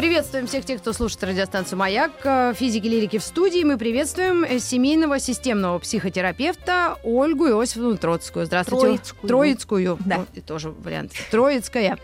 Приветствуем 0.00 0.46
всех 0.46 0.64
тех, 0.64 0.80
кто 0.80 0.94
слушает 0.94 1.24
радиостанцию 1.24 1.78
«Маяк». 1.78 2.12
Э, 2.24 2.54
Физики 2.56 2.86
лирики 2.86 3.18
в 3.18 3.22
студии. 3.22 3.62
Мы 3.64 3.76
приветствуем 3.76 4.44
э, 4.44 4.58
семейного 4.58 5.18
системного 5.18 5.78
психотерапевта 5.78 6.96
Ольгу 7.04 7.48
Иосифовну 7.48 7.98
Троицкую. 7.98 8.46
Здравствуйте. 8.46 8.86
Троицкую. 8.86 9.28
Троицкую. 9.28 9.98
Да. 10.06 10.24
Ну, 10.34 10.40
тоже 10.40 10.70
вариант. 10.70 11.12
Троицкая. 11.30 11.98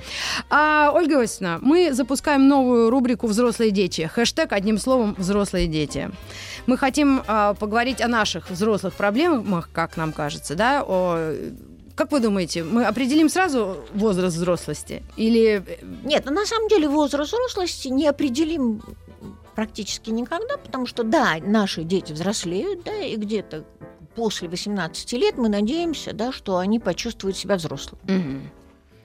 А, 0.50 0.90
Ольга 0.92 1.22
Иосифовна, 1.22 1.58
мы 1.62 1.94
запускаем 1.94 2.46
новую 2.48 2.90
рубрику 2.90 3.28
«Взрослые 3.28 3.70
дети». 3.70 4.10
Хэштег, 4.14 4.52
одним 4.52 4.76
словом, 4.76 5.14
«Взрослые 5.16 5.66
дети». 5.66 6.10
Мы 6.66 6.76
хотим 6.76 7.22
а, 7.26 7.54
поговорить 7.54 8.02
о 8.02 8.08
наших 8.08 8.50
взрослых 8.50 8.92
проблемах, 8.92 9.70
как 9.72 9.96
нам 9.96 10.12
кажется, 10.12 10.54
да, 10.54 10.84
о 10.86 11.34
как 11.96 12.12
вы 12.12 12.20
думаете, 12.20 12.62
мы 12.62 12.84
определим 12.84 13.28
сразу 13.28 13.78
возраст 13.94 14.36
взрослости? 14.36 15.02
Или 15.16 15.64
э, 15.66 15.78
Нет, 16.04 16.24
ну, 16.26 16.32
на 16.32 16.44
самом 16.44 16.68
деле 16.68 16.88
возраст 16.88 17.32
взрослости 17.32 17.88
не 17.88 18.06
определим 18.06 18.82
практически 19.54 20.10
никогда, 20.10 20.58
потому 20.58 20.86
что, 20.86 21.02
да, 21.02 21.38
наши 21.40 21.82
дети 21.82 22.12
взрослеют, 22.12 22.84
да, 22.84 22.94
и 23.02 23.16
где-то 23.16 23.64
после 24.14 24.48
18 24.48 25.12
лет 25.14 25.38
мы 25.38 25.48
надеемся, 25.48 26.12
да, 26.12 26.32
что 26.32 26.58
они 26.58 26.78
почувствуют 26.78 27.36
себя 27.36 27.56
взрослыми. 27.56 28.02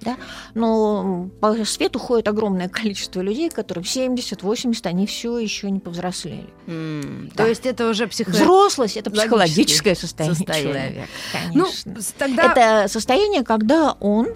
Мгм. 0.05 0.17
Но 0.55 1.29
по 1.39 1.63
свету 1.65 1.99
ходит 1.99 2.27
огромное 2.27 2.69
количество 2.69 3.21
людей, 3.21 3.49
которым 3.49 3.83
70-80, 3.83 4.85
они 4.87 5.05
все 5.07 5.37
еще 5.37 5.69
не 5.71 5.79
повзрослели. 5.79 6.47
М, 6.67 7.29
Да. 7.35 7.43
То 7.43 7.49
есть 7.49 7.65
это 7.65 7.89
уже 7.89 8.07
психо... 8.07 8.31
Взрослость 8.31 8.97
это 8.97 9.09
Логическое 9.09 9.27
психологическое 9.27 9.95
состояние, 9.95 10.35
состояние. 10.37 10.73
человека. 10.73 11.07
Ну, 11.53 11.63
Конечно. 11.65 12.01
с- 12.01 12.13
тогда... 12.17 12.51
Это 12.51 12.87
состояние, 12.87 13.43
когда 13.43 13.93
он, 13.99 14.29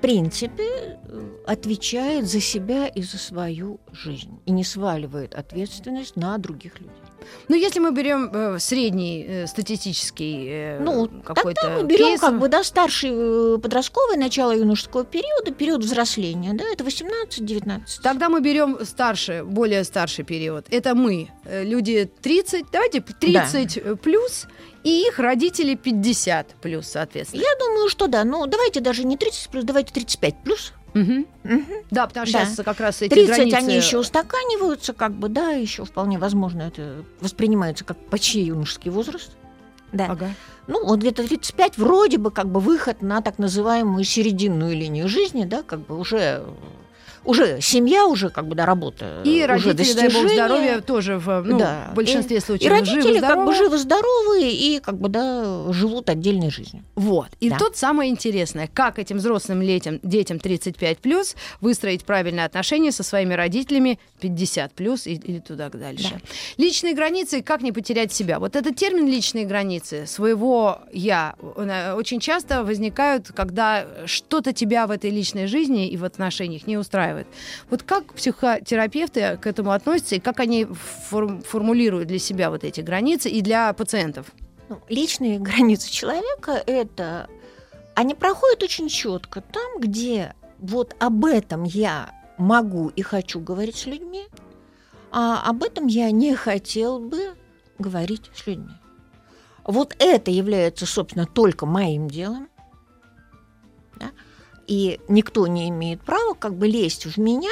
принципе, 0.00 0.98
э, 1.08 1.22
отвечает 1.46 2.26
за 2.26 2.40
себя 2.40 2.86
и 2.86 3.02
за 3.02 3.18
свою 3.18 3.80
жизнь 3.92 4.38
и 4.46 4.52
не 4.52 4.64
сваливает 4.64 5.34
ответственность 5.34 6.16
на 6.16 6.38
других 6.38 6.80
людей. 6.80 6.92
Ну, 7.48 7.56
если 7.56 7.80
мы 7.80 7.92
берем 7.92 8.30
э, 8.32 8.58
средний 8.58 9.24
э, 9.26 9.46
статистический 9.46 10.46
э, 10.48 10.80
Ну, 10.80 11.08
какой-то 11.24 11.60
Тогда 11.62 11.76
мы 11.76 11.84
берем 11.84 12.06
кейс, 12.06 12.20
как 12.20 12.38
бы 12.38 12.48
да, 12.48 12.62
старший 12.64 13.10
э, 13.12 13.58
подростковый, 13.58 14.16
начало 14.16 14.52
юношеского 14.52 15.04
периода, 15.04 15.52
период 15.52 15.82
взросления, 15.82 16.52
да, 16.54 16.64
это 16.64 16.84
18-19. 16.84 17.80
Тогда 18.02 18.28
мы 18.28 18.40
берем 18.40 18.78
старше, 18.84 19.44
более 19.44 19.84
старший 19.84 20.24
период. 20.24 20.66
Это 20.70 20.94
мы, 20.94 21.28
э, 21.44 21.64
люди 21.64 22.10
30, 22.22 22.66
давайте 22.72 23.00
30 23.00 24.00
плюс, 24.00 24.46
и 24.88 25.06
их 25.08 25.18
родители 25.18 25.74
50 25.74 26.54
плюс, 26.62 26.88
соответственно. 26.88 27.42
Я 27.42 27.58
думаю, 27.58 27.88
что 27.90 28.06
да. 28.06 28.24
Ну, 28.24 28.46
давайте 28.46 28.80
даже 28.80 29.04
не 29.04 29.16
30 29.16 29.50
плюс, 29.50 29.64
давайте 29.64 29.92
35 29.92 30.42
плюс. 30.42 30.72
Мгм. 30.94 31.26
Мгм. 31.44 31.66
Да, 31.90 32.06
потому 32.06 32.26
что 32.26 32.38
Да. 32.38 32.46
сейчас 32.46 32.64
как 32.64 32.80
раз 32.80 33.02
эти 33.02 33.10
30 33.10 33.36
границы... 33.36 33.54
они 33.56 33.76
еще 33.76 33.98
устаканиваются, 33.98 34.94
как 34.94 35.12
бы, 35.12 35.28
да, 35.28 35.50
еще 35.50 35.84
вполне 35.84 36.18
возможно 36.18 36.62
это 36.62 37.04
воспринимается 37.20 37.84
как 37.84 37.98
почти 38.06 38.40
юношеский 38.40 38.90
возраст. 38.90 39.32
Да. 39.92 40.06
Ага. 40.06 40.30
Ну, 40.66 40.84
вот 40.86 41.00
где-то 41.00 41.26
35 41.26 41.76
вроде 41.76 42.18
бы 42.18 42.30
как 42.30 42.48
бы 42.48 42.60
выход 42.60 43.02
на 43.02 43.20
так 43.20 43.38
называемую 43.38 44.04
серединную 44.04 44.74
линию 44.74 45.08
жизни, 45.08 45.44
да, 45.44 45.62
как 45.62 45.80
бы 45.86 45.98
уже 45.98 46.44
уже 47.28 47.60
семья, 47.60 48.06
уже 48.06 48.30
как 48.30 48.48
бы 48.48 48.54
да, 48.54 48.64
работа, 48.64 49.20
И 49.24 49.36
уже 49.44 49.46
родители, 49.46 49.74
дай 49.74 49.84
бог 49.84 50.12
достижения. 50.14 50.34
здоровья, 50.34 50.80
тоже 50.80 51.18
в, 51.18 51.42
ну, 51.42 51.58
Да. 51.58 51.88
в 51.92 51.94
большинстве 51.94 52.38
И 52.38 52.40
случаев 52.40 52.70
родители 52.70 53.20
как 53.20 53.44
бы 53.44 53.54
живы-здоровы. 53.54 53.54
живы-здоровые 53.54 54.50
и 54.52 54.80
как 54.80 54.98
бы 54.98 55.08
да 55.08 55.70
живут 55.72 56.08
отдельной 56.08 56.50
жизнью. 56.50 56.82
Вот. 56.94 57.28
И 57.40 57.50
Да. 57.50 57.58
тут 57.58 57.76
самое 57.76 58.10
интересное, 58.10 58.68
как 58.72 58.98
этим 58.98 59.18
взрослым 59.18 59.60
летям, 59.60 60.00
детям 60.02 60.38
35 60.38 60.98
плюс 60.98 61.36
выстроить 61.60 62.04
правильные 62.04 62.46
отношения 62.46 62.92
со 62.92 63.02
своими 63.02 63.34
родителями 63.34 63.98
50 64.20 64.72
плюс 64.72 65.06
и, 65.06 65.14
или 65.14 65.38
туда 65.40 65.68
дальше. 65.68 66.10
Да. 66.14 66.20
Личные 66.56 66.94
границы 66.94 67.40
и 67.40 67.42
как 67.42 67.60
не 67.62 67.72
потерять 67.72 68.12
себя. 68.12 68.38
Вот 68.38 68.56
этот 68.56 68.74
термин 68.76 69.06
личные 69.06 69.44
границы 69.44 70.06
своего 70.06 70.78
я 70.92 71.34
э, 71.56 71.92
очень 71.92 72.20
часто 72.20 72.64
возникают, 72.64 73.28
когда 73.34 73.86
что-то 74.06 74.52
тебя 74.54 74.86
в 74.86 74.90
этой 74.90 75.10
личной 75.10 75.46
жизни 75.46 75.88
и 75.88 75.96
в 75.98 76.04
отношениях 76.04 76.66
не 76.66 76.78
устраивает. 76.78 77.17
Вот 77.70 77.82
как 77.82 78.14
психотерапевты 78.14 79.36
к 79.36 79.46
этому 79.46 79.72
относятся 79.72 80.16
и 80.16 80.20
как 80.20 80.40
они 80.40 80.66
форм- 81.10 81.42
формулируют 81.42 82.08
для 82.08 82.18
себя 82.18 82.50
вот 82.50 82.64
эти 82.64 82.80
границы 82.80 83.28
и 83.28 83.40
для 83.40 83.72
пациентов? 83.72 84.26
Ну, 84.68 84.80
личные 84.88 85.38
границы 85.40 85.90
человека 85.90 86.62
это 86.66 87.28
они 87.94 88.14
проходят 88.14 88.62
очень 88.62 88.88
четко 88.88 89.40
там, 89.40 89.80
где 89.80 90.34
вот 90.60 90.94
об 91.00 91.24
этом 91.24 91.64
я 91.64 92.14
могу 92.36 92.88
и 92.90 93.02
хочу 93.02 93.40
говорить 93.40 93.76
с 93.76 93.86
людьми, 93.86 94.28
а 95.10 95.42
об 95.44 95.64
этом 95.64 95.88
я 95.88 96.10
не 96.12 96.36
хотел 96.36 97.00
бы 97.00 97.34
говорить 97.78 98.30
с 98.34 98.46
людьми. 98.46 98.74
Вот 99.64 99.96
это 99.98 100.30
является, 100.30 100.86
собственно, 100.86 101.26
только 101.26 101.66
моим 101.66 102.08
делом. 102.08 102.48
да, 103.96 104.12
И 104.68 105.00
никто 105.08 105.46
не 105.46 105.68
имеет 105.70 106.00
права 106.02 106.34
как 106.34 106.54
бы 106.54 106.68
лезть 106.68 107.06
в 107.06 107.18
меня 107.18 107.50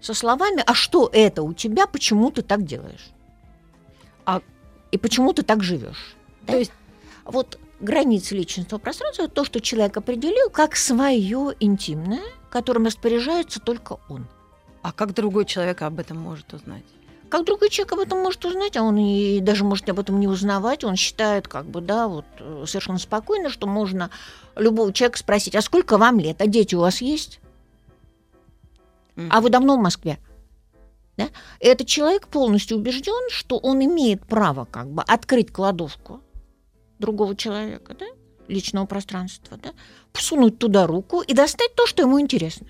со 0.00 0.14
словами, 0.14 0.62
а 0.64 0.72
что 0.72 1.10
это 1.12 1.42
у 1.42 1.52
тебя, 1.52 1.86
почему 1.86 2.30
ты 2.30 2.42
так 2.42 2.64
делаешь? 2.64 3.10
А- 4.24 4.40
И 4.92 4.96
почему 4.98 5.32
ты 5.32 5.42
так 5.42 5.62
живешь? 5.62 6.16
То 6.46 6.56
есть 6.56 6.72
Вот 7.24 7.58
границы 7.80 8.34
личностного 8.34 8.80
пространства 8.80 9.24
это 9.24 9.34
то, 9.34 9.44
что 9.44 9.60
человек 9.60 9.96
определил 9.96 10.48
как 10.48 10.76
свое 10.76 11.54
интимное, 11.60 12.22
которым 12.50 12.86
распоряжается 12.86 13.60
только 13.60 13.98
он. 14.08 14.26
А 14.82 14.92
как 14.92 15.12
другой 15.12 15.44
человек 15.44 15.82
об 15.82 15.98
этом 15.98 16.18
может 16.18 16.54
узнать? 16.54 16.84
Как 17.28 17.44
другой 17.44 17.68
человек 17.68 17.92
об 17.92 17.98
этом 18.00 18.18
может 18.18 18.44
узнать, 18.44 18.76
а 18.76 18.82
он 18.82 18.96
и 18.96 19.40
даже 19.40 19.64
может 19.64 19.88
об 19.90 20.00
этом 20.00 20.18
не 20.18 20.26
узнавать, 20.26 20.82
он 20.84 20.96
считает, 20.96 21.46
как 21.46 21.66
бы, 21.66 21.80
да, 21.80 22.08
вот 22.08 22.24
э, 22.38 22.64
совершенно 22.66 22.98
спокойно, 22.98 23.50
что 23.50 23.66
можно 23.66 24.10
любого 24.56 24.92
человека 24.92 25.18
спросить, 25.18 25.54
а 25.54 25.60
сколько 25.60 25.98
вам 25.98 26.18
лет, 26.18 26.40
а 26.40 26.46
дети 26.46 26.74
у 26.74 26.80
вас 26.80 27.00
есть? 27.00 27.40
А 29.30 29.40
вы 29.40 29.50
давно 29.50 29.76
в 29.76 29.80
Москве? 29.80 30.18
Да? 31.16 31.28
И 31.58 31.66
этот 31.66 31.88
человек 31.88 32.28
полностью 32.28 32.78
убежден, 32.78 33.30
что 33.30 33.58
он 33.58 33.84
имеет 33.84 34.24
право 34.24 34.64
как 34.64 34.88
бы 34.88 35.02
открыть 35.02 35.52
кладовку 35.52 36.20
другого 37.00 37.34
человека, 37.34 37.96
да, 37.98 38.06
личного 38.46 38.86
пространства, 38.86 39.58
да, 39.60 39.70
всунуть 40.12 40.58
туда 40.58 40.86
руку 40.86 41.20
и 41.20 41.34
достать 41.34 41.74
то, 41.74 41.86
что 41.86 42.02
ему 42.02 42.20
интересно. 42.20 42.68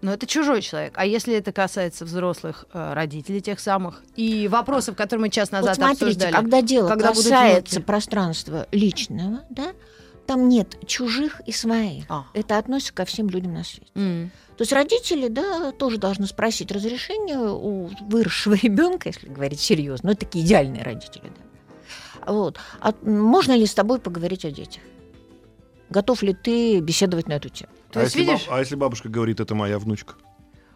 Но 0.00 0.12
это 0.12 0.26
чужой 0.26 0.62
человек. 0.62 0.92
А 0.96 1.04
если 1.04 1.34
это 1.34 1.52
касается 1.52 2.04
взрослых 2.04 2.66
э, 2.72 2.92
родителей 2.92 3.40
тех 3.40 3.58
самых 3.58 4.02
и 4.14 4.46
вопросов, 4.48 4.96
которые 4.96 5.22
мы 5.22 5.30
час 5.30 5.50
назад 5.50 5.76
вот 5.76 5.84
смотрите, 5.84 6.04
обсуждали? 6.04 6.32
когда 6.32 6.62
дело 6.62 6.88
когда 6.88 7.08
касается 7.08 7.80
пространства 7.80 8.68
личного, 8.70 9.42
да, 9.50 9.72
там 10.26 10.48
нет 10.48 10.76
чужих 10.86 11.40
и 11.46 11.52
своих. 11.52 12.04
А. 12.08 12.26
Это 12.34 12.58
относится 12.58 12.92
ко 12.92 13.04
всем 13.04 13.28
людям 13.28 13.54
на 13.54 13.64
свете. 13.64 13.90
М. 13.94 14.30
То 14.56 14.62
есть 14.62 14.72
родители, 14.72 15.28
да, 15.28 15.72
тоже 15.72 15.98
должны 15.98 16.26
спросить 16.26 16.70
разрешение 16.70 17.38
у 17.38 17.90
выросшего 18.02 18.54
ребенка, 18.62 19.08
если 19.08 19.28
говорить 19.28 19.60
серьезно, 19.60 20.08
ну, 20.08 20.12
это 20.12 20.26
такие 20.26 20.44
идеальные 20.44 20.82
родители, 20.82 21.24
да. 21.24 22.32
Вот. 22.32 22.58
А 22.80 22.92
можно 23.02 23.56
ли 23.56 23.64
с 23.66 23.74
тобой 23.74 23.98
поговорить 24.00 24.44
о 24.44 24.50
детях? 24.50 24.82
Готов 25.88 26.22
ли 26.22 26.34
ты 26.34 26.80
беседовать 26.80 27.26
на 27.26 27.34
эту 27.34 27.48
тему? 27.48 27.72
То 27.90 28.00
а, 28.00 28.02
есть, 28.02 28.14
если 28.14 28.30
видишь- 28.30 28.46
баб- 28.46 28.54
а 28.54 28.58
если 28.60 28.74
бабушка 28.76 29.08
говорит, 29.08 29.40
это 29.40 29.54
моя 29.54 29.78
внучка? 29.78 30.14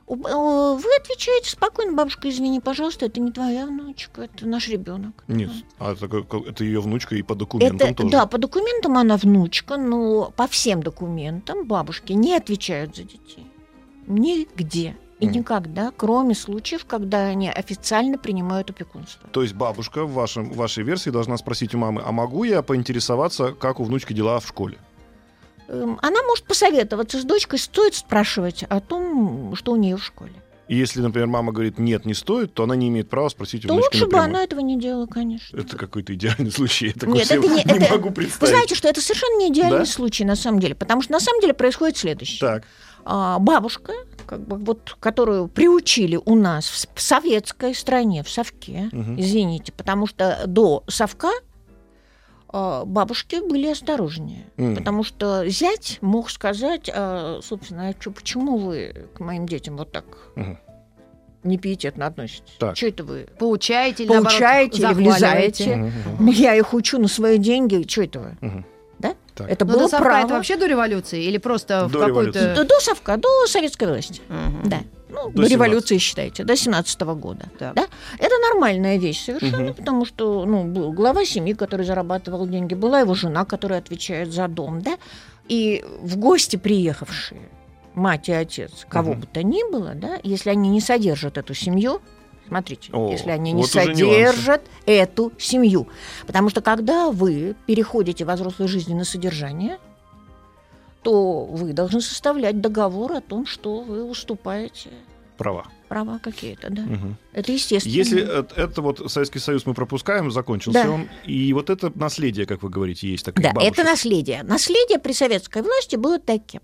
Э, 0.08 0.14
Вы 0.14 0.90
отвечаете 1.00 1.50
спокойно, 1.50 1.92
бабушка, 1.92 2.28
извини, 2.28 2.60
пожалуйста, 2.60 3.06
это 3.06 3.20
не 3.20 3.30
твоя 3.32 3.66
внучка, 3.66 4.22
это 4.22 4.46
наш 4.46 4.68
ребенок. 4.68 5.24
Нет, 5.28 5.50
а 5.78 5.92
это, 5.92 6.06
это 6.06 6.64
ее 6.64 6.80
внучка 6.80 7.14
и 7.14 7.22
по 7.22 7.34
документам 7.34 7.88
Это, 7.88 7.96
тоже. 7.96 8.10
да, 8.10 8.26
по 8.26 8.36
документам 8.38 8.98
она 8.98 9.16
внучка, 9.16 9.76
но 9.78 10.30
по 10.36 10.46
всем 10.48 10.82
документам 10.82 11.66
бабушки 11.66 12.12
не 12.12 12.34
отвечают 12.34 12.96
за 12.96 13.04
детей. 13.04 13.46
Нигде. 14.06 14.96
И 15.20 15.26
Мгм. 15.26 15.34
никогда, 15.36 15.92
кроме 15.96 16.34
случаев, 16.34 16.84
когда 16.84 17.26
они 17.28 17.48
официально 17.48 18.18
принимают 18.18 18.70
опекунство. 18.70 19.28
То 19.30 19.42
есть 19.42 19.54
бабушка 19.54 20.04
в, 20.04 20.12
вашем, 20.12 20.50
в 20.50 20.56
вашей 20.56 20.82
версии 20.82 21.10
должна 21.10 21.36
спросить 21.36 21.76
у 21.76 21.78
мамы, 21.78 22.02
а 22.04 22.10
могу 22.10 22.42
я 22.42 22.62
поинтересоваться, 22.62 23.52
как 23.52 23.78
у 23.78 23.84
внучки 23.84 24.12
дела 24.12 24.40
в 24.40 24.46
школе? 24.48 24.78
Эм, 25.72 25.98
Она 26.02 26.22
может 26.22 26.44
посоветоваться 26.44 27.18
с 27.20 27.24
дочкой, 27.24 27.58
стоит 27.58 27.94
спрашивать 27.94 28.62
о 28.68 28.80
том, 28.80 29.54
что 29.56 29.72
у 29.72 29.76
нее 29.76 29.96
в 29.96 30.04
школе. 30.04 30.32
И 30.68 30.76
если, 30.76 31.00
например, 31.00 31.26
мама 31.28 31.52
говорит, 31.52 31.78
нет, 31.78 32.04
не 32.06 32.14
стоит, 32.14 32.54
то 32.54 32.62
она 32.62 32.76
не 32.76 32.88
имеет 32.88 33.08
права 33.10 33.28
спросить 33.28 33.64
у 33.64 33.68
То 33.68 33.74
лучше 33.74 34.00
бы 34.06 34.12
напрямую. 34.12 34.24
она 34.24 34.44
этого 34.44 34.60
не 34.60 34.78
делала, 34.78 35.06
конечно. 35.06 35.58
Это 35.58 35.76
какой-то 35.76 36.14
идеальный 36.14 36.50
случай. 36.52 36.86
Я 36.88 36.92
такой 36.92 37.14
Нет, 37.14 37.30
это 37.30 37.46
не, 37.48 37.48
не 37.56 37.62
это- 37.62 37.90
могу 37.92 38.08
Вы 38.10 38.14
представить. 38.14 38.50
знаете, 38.54 38.74
что 38.74 38.88
это 38.88 39.00
совершенно 39.00 39.38
не 39.38 39.48
идеальный 39.48 39.78
Да? 39.80 39.86
случай 39.86 40.24
на 40.24 40.36
самом 40.36 40.60
деле, 40.60 40.74
потому 40.74 41.02
что 41.02 41.12
на 41.12 41.20
самом 41.20 41.40
деле 41.40 41.52
происходит 41.54 41.96
следующее. 41.96 42.38
Так. 42.40 42.64
А, 43.04 43.38
бабушка, 43.40 43.92
как 44.26 44.46
бы 44.46 44.56
вот, 44.56 44.96
которую 45.00 45.48
приучили 45.48 46.18
у 46.24 46.36
нас 46.36 46.86
в, 46.94 47.00
советской 47.00 47.74
стране, 47.74 48.22
в 48.22 48.30
совке, 48.30 48.88
Мгм. 48.92 49.20
извините, 49.20 49.72
потому 49.72 50.06
что 50.06 50.42
до 50.46 50.84
совка 50.88 51.32
бабушки 52.52 53.36
были 53.46 53.66
осторожнее, 53.68 54.44
М. 54.58 54.76
потому 54.76 55.02
что 55.04 55.48
зять 55.48 55.98
мог 56.02 56.30
сказать, 56.30 56.90
а, 56.92 57.40
собственно, 57.42 57.88
а 57.88 57.94
чё, 57.94 58.10
почему 58.10 58.58
вы 58.58 59.06
к 59.14 59.20
моим 59.20 59.46
детям 59.46 59.76
вот 59.78 59.90
так 59.92 60.04
Мгм. 60.36 60.58
непиететно 61.44 62.06
относитесь? 62.06 62.54
Так. 62.58 62.76
Что 62.76 62.86
это 62.88 63.04
вы? 63.04 63.26
Поучаете 63.38 64.04
или 64.04 64.10
наоборот, 64.12 64.32
Получаете 64.38 64.82
или 64.82 64.92
влезаете? 64.94 65.92
Ну, 66.20 66.30
Я 66.30 66.54
их 66.54 66.74
учу 66.74 66.98
на 66.98 67.08
свои 67.08 67.38
деньги, 67.38 67.84
что 67.88 68.02
это 68.02 68.20
вы? 68.20 68.36
мгм. 68.40 68.66
Да? 68.98 69.14
Так. 69.34 69.50
Это 69.50 69.64
Ну, 69.64 69.72
было 69.72 69.82
до 69.84 69.88
совка 69.88 70.04
право. 70.04 70.24
это 70.26 70.34
вообще 70.34 70.56
до 70.56 70.66
революции 70.66 71.24
или 71.24 71.38
просто 71.38 71.86
в 71.88 71.90
До 71.92 71.98
какой-то... 72.06 72.38
революции. 72.38 72.54
До, 72.54 72.64
до 72.64 72.80
совка, 72.80 73.16
до 73.16 73.46
советской 73.48 73.88
власти. 73.88 74.20
Мгм. 74.28 74.68
Да. 74.68 74.78
Ну, 75.12 75.30
До 75.30 75.42
до 75.42 75.48
революции, 75.48 75.98
считайте, 75.98 76.42
до 76.44 76.56
17 76.56 77.00
года. 77.02 77.44
Так. 77.58 77.74
Да? 77.74 77.86
Это 78.18 78.34
нормальная 78.50 78.96
вещь 78.96 79.24
совершенно, 79.24 79.64
Мгм. 79.64 79.74
потому 79.74 80.04
что 80.06 80.44
ну, 80.46 80.64
был 80.64 80.92
глава 80.92 81.24
семьи, 81.24 81.52
который 81.52 81.84
зарабатывал 81.84 82.46
деньги, 82.46 82.74
была 82.74 83.00
его 83.00 83.14
жена, 83.14 83.44
которая 83.44 83.80
отвечает 83.80 84.32
за 84.32 84.48
дом, 84.48 84.80
да, 84.80 84.96
и 85.48 85.84
в 86.00 86.16
гости 86.16 86.56
приехавшие 86.56 87.42
мать 87.94 88.28
и 88.30 88.32
отец, 88.32 88.86
кого 88.88 89.12
Мгм. 89.12 89.20
бы 89.20 89.26
то 89.26 89.42
ни 89.42 89.70
было, 89.70 89.92
да, 89.94 90.18
если 90.22 90.48
они 90.50 90.70
не 90.70 90.80
содержат 90.80 91.36
эту 91.36 91.52
семью, 91.52 92.00
смотрите, 92.48 92.90
О, 92.92 93.10
если 93.10 93.30
они 93.30 93.52
не 93.52 93.62
вот 93.62 93.70
содержат 93.70 94.62
эту 94.86 95.30
семью, 95.38 95.88
потому 96.26 96.48
что 96.48 96.62
когда 96.62 97.10
вы 97.10 97.54
переходите 97.66 98.24
во 98.24 98.34
взрослой 98.34 98.66
жизни 98.68 98.94
на 98.94 99.04
содержание, 99.04 99.76
то 101.02 101.44
вы 101.44 101.72
должны 101.72 102.00
составлять 102.00 102.60
договор 102.60 103.12
о 103.12 103.20
том, 103.20 103.46
что 103.46 103.80
вы 103.80 104.04
уступаете 104.04 104.90
Права. 105.36 105.66
права 105.88 106.18
какие-то, 106.18 106.70
да. 106.70 106.82
Мгм. 106.82 107.16
Это 107.32 107.52
естественно. 107.52 107.92
Если 107.92 108.22
э- 108.22 108.44
это 108.56 108.82
вот 108.82 109.10
Советский 109.10 109.38
Союз 109.40 109.66
мы 109.66 109.74
пропускаем, 109.74 110.30
закончился 110.30 110.84
Да. 110.84 110.90
он, 110.90 111.08
и 111.26 111.52
вот 111.52 111.70
это 111.70 111.90
наследие, 111.94 112.46
как 112.46 112.62
вы 112.62 112.68
говорите, 112.70 113.08
есть 113.10 113.24
такое. 113.24 113.52
Да, 113.52 113.60
это 113.62 113.82
наследие. 113.84 114.42
Наследие 114.44 114.98
при 114.98 115.12
советской 115.12 115.62
власти 115.62 115.96
было 115.96 116.18
таким. 116.18 116.60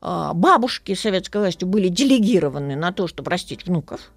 А, 0.00 0.32
Бабушки 0.34 0.94
советской 0.94 1.38
властью 1.38 1.68
были 1.68 1.88
делегированы 1.88 2.76
на 2.76 2.92
то, 2.92 3.06
чтобы 3.06 3.30
растить 3.30 3.66
внуков, 3.66 4.12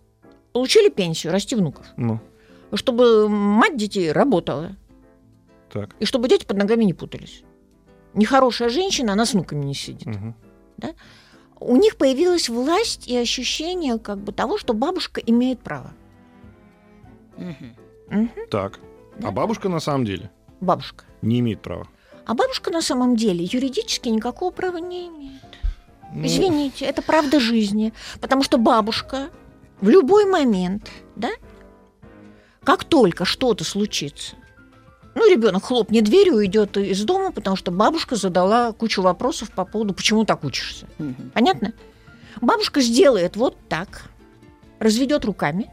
получили 0.54 0.90
пенсию, 0.90 1.32
расти 1.34 1.56
внуков, 1.56 1.86
Ну, 1.98 2.20
чтобы 2.74 3.30
мать 3.30 3.78
детей 3.78 4.12
работала, 4.12 4.76
так. 5.72 5.90
и 6.00 6.06
чтобы 6.06 6.28
дети 6.30 6.46
под 6.46 6.58
ногами 6.58 6.84
не 6.84 6.94
путались. 6.94 7.44
Нехорошая 8.18 8.70
женщина, 8.70 9.14
она 9.14 9.26
с 9.26 9.34
внуками 9.34 9.64
не 9.64 9.74
сидит. 9.76 10.06
Мгм. 10.08 10.36
У 11.60 11.76
них 11.76 11.98
появилась 11.98 12.50
власть 12.50 13.08
и 13.08 13.16
ощущение 13.18 13.98
как 14.00 14.18
бы 14.20 14.32
того, 14.32 14.58
что 14.58 14.74
бабушка 14.74 15.22
имеет 15.22 15.60
право. 15.62 15.94
Мгм. 17.38 17.76
Мгм, 18.10 18.32
Так. 18.50 18.80
Да. 19.20 19.30
А 19.30 19.32
бабушка 19.32 19.70
на 19.70 19.80
самом 19.80 20.06
деле 20.06 20.30
Бабушка. 20.62 21.06
не 21.22 21.40
имеет 21.40 21.62
права. 21.62 21.88
А 22.26 22.34
бабушка 22.34 22.72
на 22.72 22.82
самом 22.82 23.16
деле 23.16 23.44
юридически 23.46 24.10
никакого 24.10 24.52
права 24.52 24.78
не 24.78 25.08
имеет. 25.08 25.42
Ну, 26.14 26.26
Извините, 26.26 26.86
это 26.86 27.02
правда 27.02 27.40
жизни. 27.40 27.94
Потому 28.22 28.44
что 28.44 28.58
бабушка 28.58 29.30
в 29.82 29.90
любой 29.90 30.26
момент, 30.26 30.90
да, 31.16 31.30
как 32.64 32.84
только 32.84 33.26
что-то 33.26 33.64
случится, 33.64 34.36
ну, 35.18 35.30
ребенок 35.30 35.64
хлопнет 35.64 36.04
дверью, 36.04 36.36
уйдет 36.36 36.78
из 36.78 37.04
дома, 37.04 37.32
потому 37.32 37.56
что 37.56 37.72
бабушка 37.72 38.16
задала 38.16 38.72
кучу 38.72 39.02
вопросов 39.02 39.52
по 39.52 39.66
поводу, 39.66 39.94
почему 39.94 40.26
так 40.26 40.44
учишься. 40.44 40.88
Мгм. 41.00 41.32
Понятно? 41.34 41.74
Бабушка 42.40 42.82
сделает 42.82 43.36
вот 43.36 43.58
так, 43.68 44.10
разведет 44.80 45.26
руками 45.26 45.72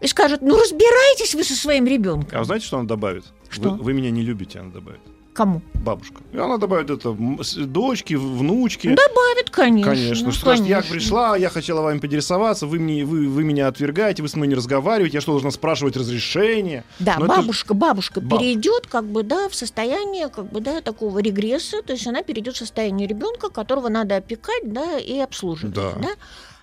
и 0.00 0.06
скажет: 0.06 0.40
ну 0.40 0.58
разбирайтесь 0.58 1.34
вы 1.34 1.44
со 1.44 1.54
своим 1.54 1.86
ребенком. 1.86 2.30
А 2.32 2.38
вы 2.40 2.44
знаете, 2.46 2.66
что 2.66 2.78
она 2.78 2.88
добавит? 2.88 3.24
Что? 3.50 3.70
Вы, 3.70 3.84
вы 3.84 3.92
меня 3.92 4.10
не 4.10 4.22
любите, 4.22 4.58
она 4.58 4.70
добавит. 4.70 5.00
Кому? 5.32 5.62
Бабушка. 5.74 6.16
И 6.32 6.38
она 6.38 6.58
добавит 6.58 6.90
это 6.90 7.16
с- 7.42 7.54
дочки, 7.54 8.14
внучки. 8.14 8.88
Добавит, 8.88 9.48
конечно. 9.50 9.92
Конечно. 9.94 10.32
Что 10.32 10.40
скажет, 10.40 10.66
я 10.66 10.76
конечно. 10.78 10.92
пришла, 10.94 11.36
я 11.36 11.48
хотела 11.48 11.82
вами 11.82 11.98
поинтересоваться, 12.00 12.66
вы, 12.66 12.78
мне, 12.80 13.04
вы, 13.04 13.28
вы 13.28 13.44
меня 13.44 13.68
отвергаете, 13.68 14.22
вы 14.22 14.28
со 14.28 14.36
мной 14.36 14.48
не 14.48 14.54
разговариваете, 14.56 15.16
я 15.18 15.20
что, 15.20 15.30
должна 15.32 15.50
спрашивать 15.52 15.96
разрешение? 15.96 16.84
Да, 16.98 17.16
Но 17.18 17.26
это 17.26 17.36
бабушка, 17.36 17.74
бабушка 17.74 18.20
бабушка. 18.20 18.38
перейдет, 18.44 18.86
как 18.88 19.04
бы, 19.04 19.22
да, 19.22 19.48
в 19.48 19.54
состояние, 19.54 20.28
как 20.28 20.50
бы, 20.50 20.60
да, 20.60 20.80
такого 20.80 21.20
регресса, 21.20 21.80
то 21.82 21.92
есть 21.92 22.06
она 22.06 22.22
перейдет 22.22 22.54
в 22.54 22.58
состояние 22.58 23.06
ребенка, 23.06 23.50
которого 23.50 23.88
надо 23.88 24.16
опекать, 24.16 24.72
да, 24.72 24.98
и 24.98 25.16
обслуживать, 25.18 25.74
Да. 25.74 25.92
да. 25.92 26.08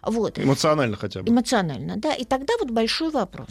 Вот. 0.03 0.37
Эмоционально 0.39 0.97
хотя 0.97 1.21
бы. 1.23 1.29
Эмоционально, 1.29 1.95
да. 1.97 2.13
И 2.13 2.25
тогда 2.25 2.53
вот 2.59 2.69
большой 2.71 3.09
вопрос. 3.11 3.47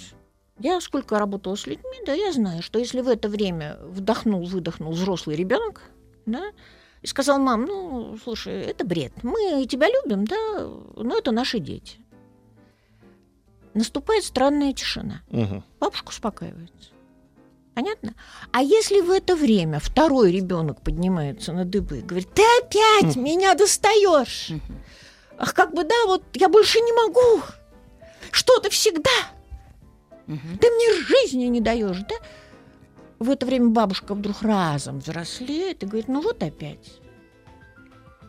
Я 0.58 0.80
сколько 0.80 1.18
работала 1.18 1.54
с 1.54 1.66
людьми, 1.66 1.98
да, 2.06 2.12
я 2.14 2.32
знаю, 2.32 2.62
что 2.62 2.78
если 2.78 3.00
в 3.00 3.08
это 3.08 3.28
время 3.28 3.78
вдохнул, 3.82 4.46
выдохнул 4.46 4.92
взрослый 4.92 5.36
ребенок, 5.36 5.82
да, 6.24 6.52
и 7.02 7.06
сказал, 7.06 7.38
мам, 7.38 7.66
ну, 7.66 8.16
слушай, 8.22 8.62
это 8.62 8.86
бред, 8.86 9.12
мы 9.22 9.66
тебя 9.66 9.88
любим, 9.88 10.26
да, 10.26 10.66
но 10.96 11.18
это 11.18 11.30
наши 11.30 11.58
дети. 11.58 11.98
Наступает 13.74 14.24
странная 14.24 14.72
тишина. 14.72 15.20
Мгм. 15.28 15.62
Бабушка 15.78 16.08
успокаивается. 16.08 16.90
Понятно? 17.74 18.14
А 18.52 18.62
если 18.62 19.02
в 19.02 19.10
это 19.10 19.36
время 19.36 19.78
второй 19.78 20.32
ребенок 20.32 20.80
поднимается 20.80 21.52
на 21.52 21.66
дыбы 21.66 21.98
и 21.98 22.02
говорит, 22.02 22.32
ты 22.32 22.42
опять 22.62 23.16
меня 23.16 23.54
достаешь. 23.54 24.52
Ах, 25.36 25.52
как 25.52 25.74
бы, 25.74 25.84
да, 25.84 26.06
вот 26.06 26.22
я 26.32 26.48
больше 26.48 26.80
не 26.80 26.92
могу. 26.94 27.42
Что 28.30 28.58
ты 28.60 28.70
всегда? 28.70 29.10
Мгм. 30.26 30.58
Ты 30.58 30.70
мне 30.70 31.04
жизни 31.04 31.44
не 31.44 31.60
даешь, 31.60 31.98
да? 32.08 32.16
В 33.18 33.30
это 33.30 33.46
время 33.46 33.68
бабушка 33.68 34.14
вдруг 34.14 34.42
разом 34.42 34.98
взрослеет 34.98 35.82
и 35.82 35.86
говорит, 35.86 36.08
ну 36.08 36.20
вот 36.20 36.42
опять. 36.42 37.00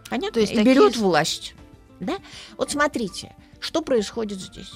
Понятно? 0.09 0.33
То 0.33 0.39
есть 0.39 0.53
и 0.53 0.55
такие 0.55 0.75
берет 0.75 0.95
власть. 0.95 1.55
Да? 1.99 2.17
Вот 2.55 2.71
смотрите, 2.71 3.35
что 3.59 3.81
происходит 3.81 4.39
здесь. 4.39 4.71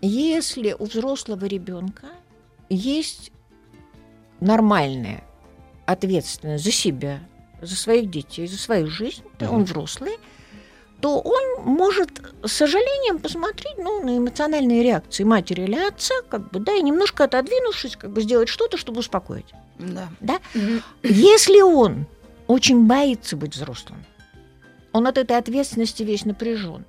Если 0.00 0.74
у 0.78 0.84
взрослого 0.84 1.44
ребенка 1.44 2.06
есть 2.70 3.32
нормальная 4.40 5.24
ответственность 5.86 6.64
за 6.64 6.70
себя, 6.70 7.20
за 7.60 7.74
своих 7.74 8.10
детей, 8.10 8.46
за 8.46 8.56
свою 8.56 8.86
жизнь, 8.86 9.24
да, 9.38 9.50
он 9.50 9.64
взрослый, 9.64 10.18
то 11.00 11.20
он 11.20 11.64
может 11.64 12.10
с 12.42 12.52
сожалением 12.52 13.18
посмотреть 13.18 13.78
ну, 13.78 14.02
на 14.04 14.18
эмоциональные 14.18 14.82
реакции 14.82 15.24
матери 15.24 15.62
или 15.62 15.76
отца, 15.76 16.14
как 16.28 16.50
бы, 16.50 16.58
да, 16.58 16.74
и 16.74 16.82
немножко 16.82 17.24
отодвинувшись, 17.24 17.96
как 17.96 18.10
бы 18.10 18.20
сделать 18.22 18.48
что-то, 18.48 18.76
чтобы 18.76 19.00
успокоить. 19.00 19.52
Да. 19.78 20.08
Да? 20.20 20.40
Если 21.02 21.60
он 21.60 22.06
очень 22.48 22.86
боится 22.86 23.36
быть 23.36 23.54
взрослым, 23.54 24.04
он 24.92 25.06
от 25.06 25.18
этой 25.18 25.36
ответственности 25.36 26.02
весь 26.02 26.24
напряжен. 26.24 26.84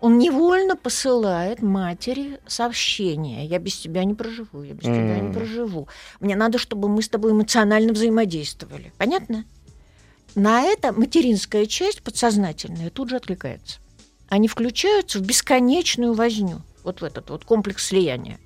Он 0.00 0.18
невольно 0.18 0.74
посылает 0.74 1.62
матери 1.62 2.40
сообщение. 2.46 3.46
Я 3.46 3.60
без 3.60 3.76
тебя 3.76 4.02
не 4.02 4.14
проживу, 4.14 4.62
я 4.62 4.72
без 4.74 4.84
тебя 4.84 5.20
не 5.20 5.32
проживу. 5.32 5.86
Мне 6.18 6.34
надо, 6.34 6.58
чтобы 6.58 6.88
мы 6.88 7.02
с 7.02 7.08
тобой 7.08 7.32
эмоционально 7.32 7.92
взаимодействовали. 7.92 8.92
Понятно? 8.98 9.44
На 10.34 10.62
это 10.62 10.92
материнская 10.92 11.66
часть 11.66 12.02
подсознательная 12.02 12.90
тут 12.90 13.10
же 13.10 13.16
откликается. 13.16 13.80
Они 14.28 14.48
включаются 14.48 15.18
в 15.18 15.22
бесконечную 15.22 16.14
возню, 16.14 16.62
вот 16.84 17.02
в 17.02 17.04
этот 17.04 17.28
вот 17.28 17.44
комплекс 17.44 17.86
слияния. 17.86 18.38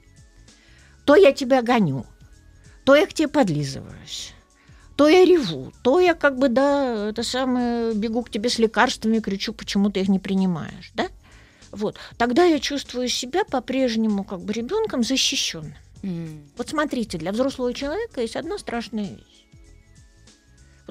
То 1.04 1.14
я 1.14 1.32
тебя 1.32 1.62
гоню, 1.62 2.04
то 2.84 2.96
я 2.96 3.06
к 3.06 3.12
тебе 3.12 3.28
подлизываюсь, 3.28 4.32
то 4.96 5.08
я 5.08 5.24
реву, 5.24 5.72
то 5.82 6.00
я 6.00 6.14
как 6.14 6.38
бы, 6.38 6.48
да, 6.48 7.10
это 7.10 7.22
самое, 7.22 7.94
бегу 7.94 8.22
к 8.22 8.30
тебе 8.30 8.50
с 8.50 8.58
лекарствами, 8.58 9.20
кричу, 9.20 9.52
почему 9.52 9.90
ты 9.90 10.00
их 10.00 10.08
не 10.08 10.18
принимаешь, 10.18 10.90
да? 10.94 11.08
Вот. 11.70 11.98
Тогда 12.16 12.44
я 12.44 12.58
чувствую 12.58 13.08
себя 13.08 13.44
по-прежнему 13.44 14.24
как 14.24 14.40
бы 14.40 14.52
ребенком 14.52 15.04
защищенным. 15.04 15.74
М. 16.02 16.42
Вот 16.56 16.68
смотрите, 16.68 17.18
для 17.18 17.32
взрослого 17.32 17.72
человека 17.74 18.20
есть 18.20 18.36
одна 18.36 18.58
страшная 18.58 19.04
вещь. 19.04 19.35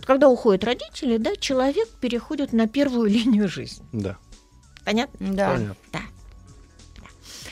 Вот 0.05 0.07
когда 0.07 0.29
уходят 0.29 0.63
родители, 0.63 1.17
да, 1.17 1.35
человек 1.35 1.89
переходит 2.00 2.53
на 2.53 2.67
первую 2.67 3.09
линию 3.09 3.47
жизни. 3.47 3.83
Да, 3.91 4.17
Понятно? 4.83 5.33
Да. 5.33 5.53
понятно. 5.53 5.75
Да. 5.91 6.00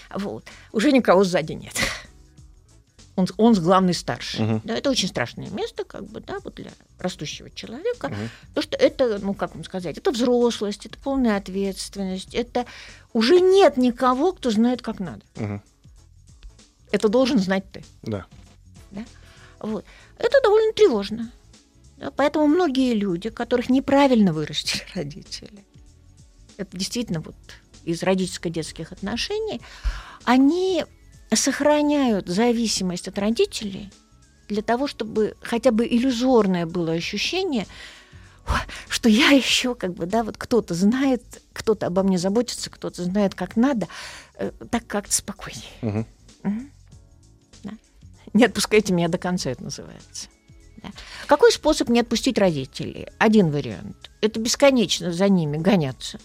Да. 0.10 0.18
Вот. 0.20 0.46
Уже 0.72 0.92
никого 0.92 1.24
сзади 1.24 1.54
нет. 1.54 1.74
Он, 3.16 3.28
он 3.38 3.54
главный 3.54 3.94
старший. 3.94 4.40
Мгм. 4.44 4.62
Да, 4.64 4.76
это 4.76 4.90
очень 4.90 5.08
страшное 5.08 5.48
место, 5.52 5.84
как 5.84 6.04
бы, 6.06 6.20
да, 6.20 6.40
вот 6.44 6.56
для 6.56 6.72
растущего 6.98 7.48
человека. 7.52 8.08
Мгм. 8.08 8.30
То, 8.56 8.62
что 8.64 8.76
это, 8.76 9.20
ну, 9.20 9.36
как 9.36 9.54
вам 9.54 9.64
сказать, 9.64 10.00
это 10.00 10.10
взрослость, 10.10 10.88
это 10.88 10.98
полная 10.98 11.38
ответственность, 11.38 12.34
это 12.34 12.66
уже 13.14 13.40
нет 13.40 13.78
никого, 13.78 14.32
кто 14.34 14.50
знает, 14.50 14.82
как 14.82 15.00
надо. 15.00 15.22
Мгм. 15.36 15.62
Это 16.92 17.08
должен 17.08 17.38
знать 17.38 17.66
ты. 17.72 17.84
Да. 18.02 18.26
Вот. 19.60 19.86
Это 20.18 20.42
довольно 20.44 20.74
тревожно. 20.74 21.32
Да, 22.04 22.12
поэтому 22.12 22.48
многие 22.48 22.94
люди, 22.94 23.30
которых 23.30 23.70
неправильно 23.70 24.34
вырастили 24.34 24.84
родители, 24.94 25.64
это 26.58 26.78
действительно 26.78 27.22
вот 27.22 27.36
из 27.86 28.04
родительско-детских 28.04 28.92
отношений, 28.92 29.62
они 30.26 30.86
сохраняют 31.34 32.28
зависимость 32.28 33.08
от 33.08 33.18
родителей 33.18 33.90
для 34.50 34.62
того, 34.62 34.88
чтобы 34.88 35.38
хотя 35.42 35.72
бы 35.72 35.88
иллюзорное 35.88 36.66
было 36.66 36.92
ощущение, 36.92 37.68
«Ой, 38.48 38.60
что 38.90 39.08
я 39.08 39.30
еще 39.30 39.74
как 39.74 39.94
бы, 39.94 40.06
да, 40.06 40.26
вот 40.26 40.38
кто-то 40.38 40.74
знает, 40.74 41.24
кто-то 41.54 41.88
обо 41.88 42.04
мне 42.04 42.18
заботится, 42.18 42.70
кто-то 42.70 43.02
знает, 43.06 43.34
как 43.34 43.56
надо, 43.56 43.88
э, 44.36 44.52
так 44.70 44.86
как-то 44.88 45.14
спокойнее. 45.14 45.64
Мгм. 45.82 46.06
Мгм. 46.44 46.72
Да. 47.64 47.72
Не 48.34 48.44
отпускайте 48.44 48.92
меня 48.92 49.08
до 49.08 49.18
конца, 49.18 49.50
это 49.50 49.64
называется. 49.64 50.28
Да. 50.84 50.90
Какой 51.28 51.52
способ 51.52 51.90
не 51.90 52.02
отпустить 52.02 52.38
родителей? 52.38 53.08
Один 53.18 53.50
вариант. 53.52 54.12
Это 54.22 54.40
бесконечно 54.40 55.12
за 55.12 55.30
ними 55.30 55.58
гоняться. 55.58 56.20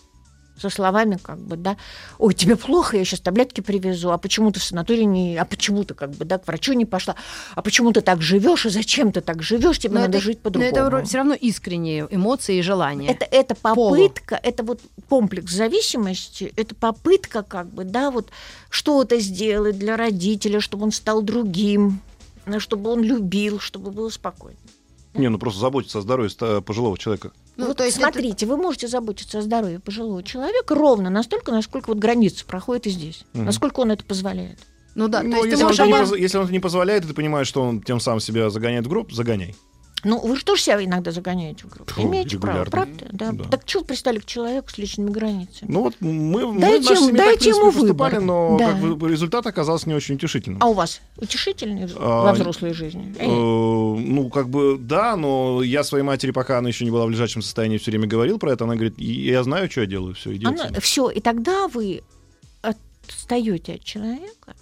Со 0.60 0.70
словами, 0.70 1.16
как 1.22 1.38
бы, 1.38 1.56
да, 1.56 1.76
ой, 2.18 2.34
тебе 2.34 2.56
плохо, 2.56 2.96
я 2.96 3.04
сейчас 3.04 3.20
таблетки 3.20 3.60
привезу, 3.60 4.10
а 4.10 4.18
почему 4.18 4.50
ты 4.50 4.58
в 4.58 4.64
санатории 4.64 5.04
не, 5.04 5.36
а 5.36 5.44
почему 5.44 5.84
ты, 5.84 5.94
как 5.94 6.10
бы, 6.10 6.24
да, 6.24 6.38
к 6.38 6.48
врачу 6.48 6.72
не 6.72 6.84
пошла, 6.84 7.14
а 7.54 7.62
почему 7.62 7.92
ты 7.92 8.00
так 8.00 8.20
живешь, 8.22 8.66
и 8.66 8.70
зачем 8.70 9.12
ты 9.12 9.20
так 9.20 9.40
живешь, 9.40 9.78
тебе 9.78 9.94
Но 9.94 10.00
надо 10.00 10.18
это- 10.18 10.24
жить 10.26 10.38
Но 10.42 10.50
по-другому. 10.50 10.96
это 10.98 11.06
все 11.06 11.18
равно 11.18 11.34
искренние 11.34 12.08
эмоции 12.10 12.58
и 12.58 12.62
желания. 12.62 13.08
Это, 13.08 13.24
это 13.30 13.54
попытка, 13.54 14.34
это 14.42 14.64
вот 14.64 14.80
комплекс 15.08 15.52
зависимости, 15.52 16.52
это 16.56 16.74
попытка 16.74 17.44
как 17.44 17.68
бы, 17.68 17.84
да, 17.84 18.10
вот 18.10 18.30
что-то 18.68 19.20
сделать 19.20 19.78
для 19.78 19.96
родителя, 19.96 20.58
чтобы 20.58 20.82
он 20.86 20.90
стал 20.90 21.22
другим, 21.22 22.00
чтобы 22.58 22.90
он 22.90 23.02
любил, 23.02 23.60
чтобы 23.60 23.90
было 23.90 24.08
спокойно. 24.08 24.58
Не, 25.14 25.28
ну 25.28 25.38
просто 25.38 25.60
заботиться 25.60 25.98
о 25.98 26.02
здоровье 26.02 26.30
пожилого 26.62 26.96
человека. 26.98 27.32
Ну, 27.56 27.66
вот 27.66 27.76
то 27.78 27.84
есть 27.84 27.96
это- 27.96 28.04
смотрите, 28.06 28.46
вы 28.46 28.56
можете 28.56 28.86
заботиться 28.88 29.38
о 29.38 29.42
здоровье 29.42 29.80
пожилого 29.80 30.22
человека 30.22 30.74
ровно 30.74 31.10
настолько, 31.10 31.50
насколько 31.50 31.88
вот 31.88 31.98
граница 31.98 32.44
проходит 32.44 32.86
и 32.86 32.90
здесь, 32.90 33.24
Мгм. 33.32 33.46
насколько 33.46 33.80
он 33.80 33.90
это 33.90 34.04
позволяет. 34.04 34.58
Ну 34.94 35.08
да, 35.08 35.22
Ну, 35.22 35.30
то 35.30 35.36
есть 35.38 35.50
если, 35.50 35.62
он 35.64 35.68
можешь 35.68 35.78
это 35.80 35.86
не 35.86 35.92
понимаешь- 35.92 36.08
поз- 36.10 36.18
если 36.18 36.38
он 36.38 36.44
это 36.44 36.52
не 36.52 36.60
позволяет, 36.60 37.04
и 37.04 37.08
ты 37.08 37.14
понимаешь, 37.14 37.46
что 37.48 37.62
он 37.62 37.82
тем 37.82 38.00
самым 38.00 38.20
себя 38.20 38.50
загоняет 38.50 38.86
в 38.86 38.88
гроб, 38.88 39.12
загоняй. 39.12 39.54
Ну, 40.04 40.20
вы 40.20 40.36
же 40.36 40.44
тоже 40.44 40.62
себя 40.62 40.84
иногда 40.84 41.10
загоняете 41.10 41.64
в 41.66 41.70
группу. 41.70 41.92
Фу, 41.92 42.02
Имеете 42.02 42.38
право, 42.38 42.64
регулярно. 42.64 42.70
правда? 42.70 43.06
Да. 43.12 43.32
Да. 43.32 43.44
Так 43.50 43.64
чего 43.64 43.80
вы 43.82 43.86
пристали 43.88 44.18
к 44.18 44.24
человеку 44.26 44.70
с 44.70 44.78
личными 44.78 45.10
границами? 45.10 45.70
Ну 45.70 45.82
вот 45.82 45.94
мы, 46.00 46.52
мы 46.52 46.60
Дайте 46.60 46.90
нашей 46.90 46.96
ему- 47.02 47.06
так, 47.06 47.14
в 47.14 47.16
дайте 47.16 47.38
принципе, 47.40 47.66
ему 47.66 47.72
поступали, 47.72 48.14
выбор. 48.14 48.26
но 48.26 48.56
Да. 48.58 48.72
как 48.72 48.96
бы, 48.96 49.08
результат 49.10 49.46
оказался 49.46 49.88
не 49.88 49.94
очень 49.94 50.14
утешительным. 50.14 50.58
А 50.62 50.66
у 50.68 50.72
вас 50.74 51.00
утешительный 51.16 51.88
А, 51.96 52.22
во 52.24 52.32
взрослой 52.32 52.72
жизни? 52.74 53.14
Э, 53.18 53.26
Ну, 53.26 54.28
как 54.30 54.48
бы, 54.48 54.78
да, 54.78 55.16
но 55.16 55.62
я 55.62 55.82
своей 55.84 56.04
матери, 56.04 56.30
пока 56.30 56.58
она 56.58 56.68
еще 56.68 56.84
не 56.84 56.90
была 56.90 57.06
в 57.06 57.10
лежачем 57.10 57.42
состоянии, 57.42 57.78
все 57.78 57.90
время 57.90 58.06
говорил 58.06 58.38
про 58.38 58.52
это. 58.52 58.64
Она 58.64 58.74
говорит, 58.74 58.94
«И- 58.98 59.24
я 59.30 59.42
знаю, 59.42 59.70
что 59.70 59.80
я 59.80 59.86
делаю, 59.86 60.14
все, 60.14 60.34
иди 60.34 60.46
отсюда». 60.46 60.80
все, 60.80 61.10
и 61.10 61.20
тогда 61.20 61.68
вы 61.68 62.02
отстаете 62.62 63.74
от 63.74 63.84
человека, 63.84 64.54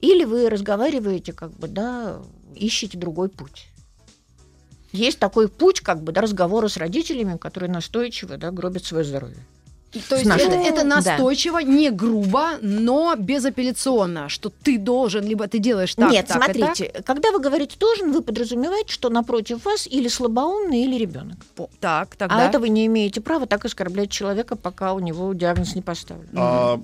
или 0.00 0.24
вы 0.24 0.48
разговариваете, 0.50 1.32
как 1.32 1.52
бы, 1.52 1.68
да, 1.68 2.20
ищете 2.54 2.98
другой 2.98 3.28
путь. 3.28 3.68
Есть 4.94 5.18
такой 5.18 5.48
путь, 5.48 5.80
как 5.80 6.04
бы, 6.04 6.12
да, 6.12 6.20
разговора 6.20 6.68
с 6.68 6.76
родителями, 6.76 7.36
которые 7.36 7.68
настойчиво, 7.68 8.36
да, 8.36 8.52
гробят 8.52 8.84
свое 8.84 9.04
здоровье. 9.04 9.44
То 10.08 10.16
есть 10.16 10.26
это, 10.30 10.54
это 10.54 10.82
Да. 10.82 10.84
настойчиво, 10.84 11.58
не 11.58 11.90
грубо, 11.90 12.58
но 12.62 13.14
безапелляционно, 13.16 14.28
что 14.28 14.50
ты 14.50 14.78
должен, 14.78 15.24
либо 15.24 15.46
ты 15.48 15.58
делаешь 15.58 15.94
так, 15.94 16.10
Нет, 16.10 16.26
так 16.26 16.36
и 16.36 16.40
так. 16.40 16.74
смотрите, 16.76 17.02
когда 17.04 17.30
вы 17.32 17.40
говорите 17.40 17.76
должен, 17.78 18.12
вы 18.12 18.22
подразумеваете, 18.22 18.92
что 18.92 19.08
напротив 19.08 19.64
вас 19.64 19.86
или 19.86 20.08
слабоумный, 20.08 20.84
или 20.84 20.96
ребенок. 20.96 21.36
Так, 21.80 22.16
тогда. 22.16 22.36
А 22.44 22.48
это 22.48 22.58
вы 22.58 22.68
не 22.68 22.86
имеете 22.86 23.20
права 23.20 23.46
так 23.46 23.64
оскорблять 23.64 24.10
человека, 24.10 24.56
пока 24.56 24.92
у 24.94 24.98
него 24.98 25.32
диагноз 25.32 25.74
не 25.74 25.82
поставлен. 25.82 26.28
А, 26.36 26.80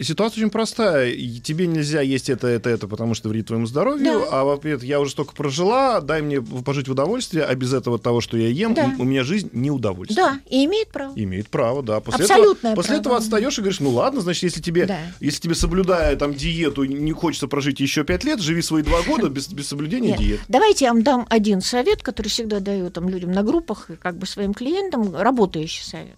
ситуация 0.00 0.40
очень 0.42 0.50
простая. 0.50 1.12
Тебе 1.42 1.66
нельзя 1.66 2.00
есть 2.00 2.30
это, 2.30 2.46
это, 2.46 2.70
это, 2.70 2.86
потому 2.88 3.14
что 3.14 3.28
вредит 3.28 3.48
твоему 3.48 3.66
здоровью. 3.66 4.04
Да. 4.04 4.40
А 4.40 4.44
в 4.44 4.50
ответ 4.50 4.82
я 4.82 5.00
уже 5.00 5.12
столько 5.12 5.34
прожила, 5.34 6.00
дай 6.00 6.22
мне 6.22 6.40
пожить 6.40 6.88
в 6.88 6.92
удовольствие, 6.92 7.44
а 7.44 7.54
без 7.54 7.72
этого 7.72 7.98
того, 7.98 8.20
что 8.20 8.36
я 8.36 8.48
ем, 8.48 8.74
Да. 8.74 8.92
у, 8.98 9.02
у 9.02 9.04
меня 9.04 9.24
жизнь 9.24 9.50
не 9.52 9.70
удовольствие. 9.70 10.24
Да, 10.24 10.38
и 10.48 10.64
имеет 10.64 10.88
право. 10.88 11.12
Имеет 11.16 11.48
право, 11.48 11.82
да. 11.82 12.00
После 12.00 12.24
Абсолютное 12.24 12.51
этого, 12.51 12.51
после 12.54 12.72
право. 12.90 13.00
этого 13.00 13.16
отстаешь 13.16 13.56
и 13.58 13.60
говоришь, 13.60 13.80
ну 13.80 13.90
ладно, 13.90 14.20
значит, 14.20 14.42
если 14.44 14.60
тебе, 14.60 14.86
Да. 14.86 14.98
если 15.20 15.40
тебе 15.40 15.54
соблюдая 15.54 16.16
там 16.16 16.34
диету, 16.34 16.84
не 16.84 17.12
хочется 17.12 17.48
прожить 17.48 17.80
еще 17.80 18.04
пять 18.04 18.24
лет, 18.24 18.40
живи 18.40 18.62
свои 18.62 18.82
два 18.82 19.02
года 19.02 19.28
без, 19.28 19.48
без 19.48 19.68
соблюдения 19.68 20.10
Нет, 20.10 20.18
диет. 20.18 20.40
Давайте 20.48 20.84
я 20.86 20.92
вам 20.92 21.02
дам 21.02 21.26
один 21.30 21.60
совет, 21.60 22.02
который 22.02 22.28
всегда 22.28 22.60
даю 22.60 22.90
там 22.90 23.08
людям 23.08 23.32
на 23.32 23.42
группах 23.42 23.90
и 23.90 23.96
как 23.96 24.16
бы 24.18 24.26
своим 24.26 24.54
клиентам, 24.54 25.14
работающий 25.16 25.84
совет. 25.84 26.16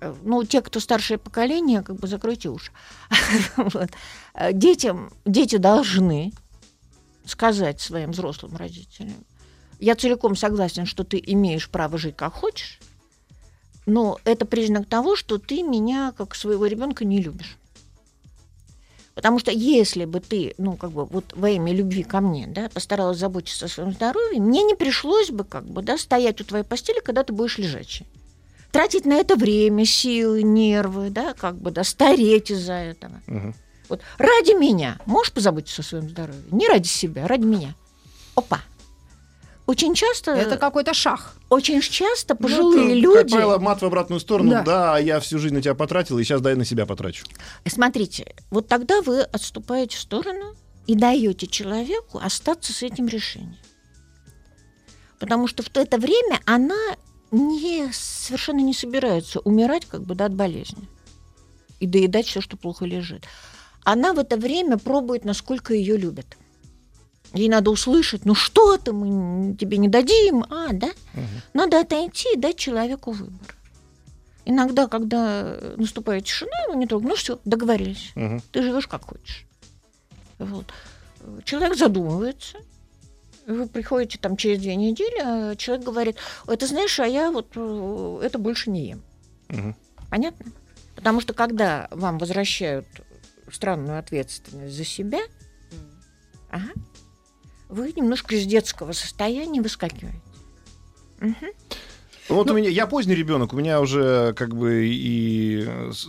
Э, 0.00 0.14
Ну, 0.24 0.44
те, 0.44 0.60
кто 0.60 0.80
старшее 0.80 1.18
поколение, 1.18 1.82
как 1.82 1.96
бы 1.96 2.06
закройте 2.06 2.48
уши. 2.50 2.70
Вот. 3.56 3.90
Э, 4.34 4.52
Детям, 4.52 5.10
дети 5.24 5.56
должны 5.56 6.32
сказать 7.24 7.80
своим 7.80 8.12
взрослым 8.12 8.56
родителям, 8.56 9.24
я 9.80 9.94
целиком 9.94 10.36
согласен, 10.36 10.86
что 10.86 11.04
ты 11.04 11.22
имеешь 11.26 11.68
право 11.68 11.98
жить 11.98 12.16
как 12.16 12.32
хочешь, 12.34 12.78
но 13.86 14.18
это 14.24 14.44
признак 14.44 14.86
того, 14.86 15.16
что 15.16 15.38
ты 15.38 15.62
меня, 15.62 16.12
как 16.16 16.34
своего 16.34 16.66
ребенка, 16.66 17.04
не 17.04 17.22
любишь. 17.22 17.56
Потому 19.14 19.38
что 19.38 19.50
если 19.50 20.04
бы 20.04 20.20
ты, 20.20 20.54
ну, 20.58 20.76
как 20.76 20.92
бы, 20.92 21.06
вот 21.06 21.32
во 21.34 21.48
имя 21.48 21.72
любви 21.72 22.02
ко 22.02 22.20
мне, 22.20 22.46
да, 22.46 22.68
постаралась 22.68 23.16
заботиться 23.18 23.64
о 23.64 23.68
своем 23.68 23.92
здоровье, 23.92 24.42
мне 24.42 24.62
не 24.62 24.74
пришлось 24.74 25.30
бы, 25.30 25.44
как 25.44 25.64
бы, 25.64 25.80
да, 25.80 25.96
стоять 25.96 26.40
у 26.42 26.44
твоей 26.44 26.64
постели, 26.64 27.00
когда 27.00 27.24
ты 27.24 27.32
будешь 27.32 27.56
лежачей. 27.56 28.06
Тратить 28.72 29.06
на 29.06 29.14
это 29.14 29.36
время, 29.36 29.86
силы, 29.86 30.42
нервы, 30.42 31.08
да, 31.08 31.32
как 31.32 31.56
бы, 31.56 31.70
да, 31.70 31.82
стареть 31.82 32.50
из-за 32.50 32.74
этого. 32.74 33.22
Мгм. 33.26 33.54
Вот 33.88 34.02
ради 34.18 34.52
меня 34.52 34.98
можешь 35.06 35.32
позаботиться 35.32 35.80
о 35.80 35.84
своем 35.84 36.10
здоровье? 36.10 36.42
Не 36.50 36.68
ради 36.68 36.88
себя, 36.88 37.26
ради 37.26 37.44
меня. 37.44 37.74
Опа. 38.34 38.60
Очень 39.66 39.94
часто, 39.94 40.30
Это 40.30 40.58
какой-то 40.58 40.94
шаг. 40.94 41.34
очень 41.50 41.80
часто 41.80 42.34
Ну, 42.34 42.40
пожилые 42.40 42.86
это, 42.86 42.94
люди... 42.94 43.18
Как 43.18 43.30
правило, 43.30 43.58
мат 43.58 43.82
в 43.82 43.84
обратную 43.84 44.20
сторону. 44.20 44.50
Да. 44.50 44.62
Да. 44.62 44.98
я 44.98 45.18
всю 45.18 45.38
жизнь 45.38 45.54
на 45.54 45.62
тебя 45.62 45.74
потратил, 45.74 46.18
и 46.18 46.24
сейчас 46.24 46.40
дай 46.40 46.54
на 46.54 46.64
себя 46.64 46.86
потрачу. 46.86 47.26
Смотрите, 47.66 48.34
вот 48.50 48.68
тогда 48.68 49.02
вы 49.02 49.22
отступаете 49.22 49.96
в 49.96 50.00
сторону 50.00 50.54
и 50.86 50.94
даете 50.94 51.48
человеку 51.48 52.18
остаться 52.22 52.72
с 52.72 52.82
этим 52.82 53.08
решением. 53.08 53.56
Потому 55.18 55.48
что 55.48 55.64
в 55.64 55.76
это 55.76 55.98
время 55.98 56.40
она 56.44 56.96
не, 57.32 57.90
совершенно 57.92 58.60
не 58.60 58.74
собирается 58.74 59.40
умирать 59.40 59.86
как 59.86 60.02
бы 60.02 60.14
да, 60.14 60.26
от 60.26 60.34
болезни 60.34 60.88
и 61.80 61.86
доедать 61.86 62.26
все, 62.26 62.40
что 62.40 62.56
плохо 62.56 62.84
лежит. 62.84 63.24
Она 63.84 64.12
в 64.12 64.18
это 64.18 64.36
время 64.36 64.78
пробует, 64.78 65.24
насколько 65.24 65.74
ее 65.74 65.96
любят. 65.96 66.36
Ей 67.34 67.48
надо 67.48 67.70
услышать, 67.70 68.24
ну 68.24 68.34
что 68.34 68.76
ты, 68.78 68.92
мы 68.92 69.54
тебе 69.56 69.76
не 69.78 69.88
дадим, 69.88 70.44
а, 70.48 70.72
да? 70.72 70.90
Надо 71.52 71.80
отойти 71.80 72.28
и 72.34 72.38
дать 72.38 72.56
человеку 72.56 73.12
выбор. 73.12 73.54
Иногда, 74.44 74.86
когда 74.86 75.58
наступает 75.76 76.24
тишина, 76.24 76.52
его 76.66 76.74
не 76.74 76.86
трогают, 76.86 77.10
ну 77.10 77.16
все, 77.16 77.40
договорились 77.44 78.12
Мгм. 78.14 78.40
ты 78.52 78.62
живешь 78.62 78.86
как 78.86 79.02
хочешь. 79.04 79.44
Вот. 80.38 80.66
Человек 81.44 81.76
задумывается. 81.76 82.58
Вы 83.46 83.66
приходите 83.66 84.18
там 84.18 84.36
через 84.36 84.60
две 84.60 84.76
недели, 84.76 85.20
а 85.22 85.56
человек 85.56 85.84
говорит, 85.84 86.16
ты 86.46 86.66
знаешь, 86.66 86.98
а 87.00 87.06
я 87.06 87.30
вот 87.30 87.52
э, 87.56 88.20
это 88.22 88.38
больше 88.38 88.70
не 88.70 88.88
ем. 88.90 89.02
Мгм. 89.48 89.76
Понятно? 90.10 90.46
Потому 90.94 91.20
что 91.20 91.32
когда 91.34 91.88
вам 91.90 92.18
возвращают 92.18 92.86
странную 93.52 93.98
ответственность 93.98 94.74
за 94.76 94.84
себя, 94.84 95.20
ага, 96.50 96.70
вы 97.68 97.92
немножко 97.96 98.34
из 98.34 98.46
детского 98.46 98.92
состояния 98.92 99.60
выскакиваете. 99.60 100.20
Мгм. 101.20 101.34
Вот 102.28 102.50
у 102.50 102.54
меня, 102.54 102.68
я 102.68 102.88
поздний 102.88 103.14
ребенок, 103.14 103.52
у 103.52 103.56
меня 103.56 103.80
уже 103.80 104.34
как 104.34 104.56
бы 104.56 104.84
и 104.88 105.64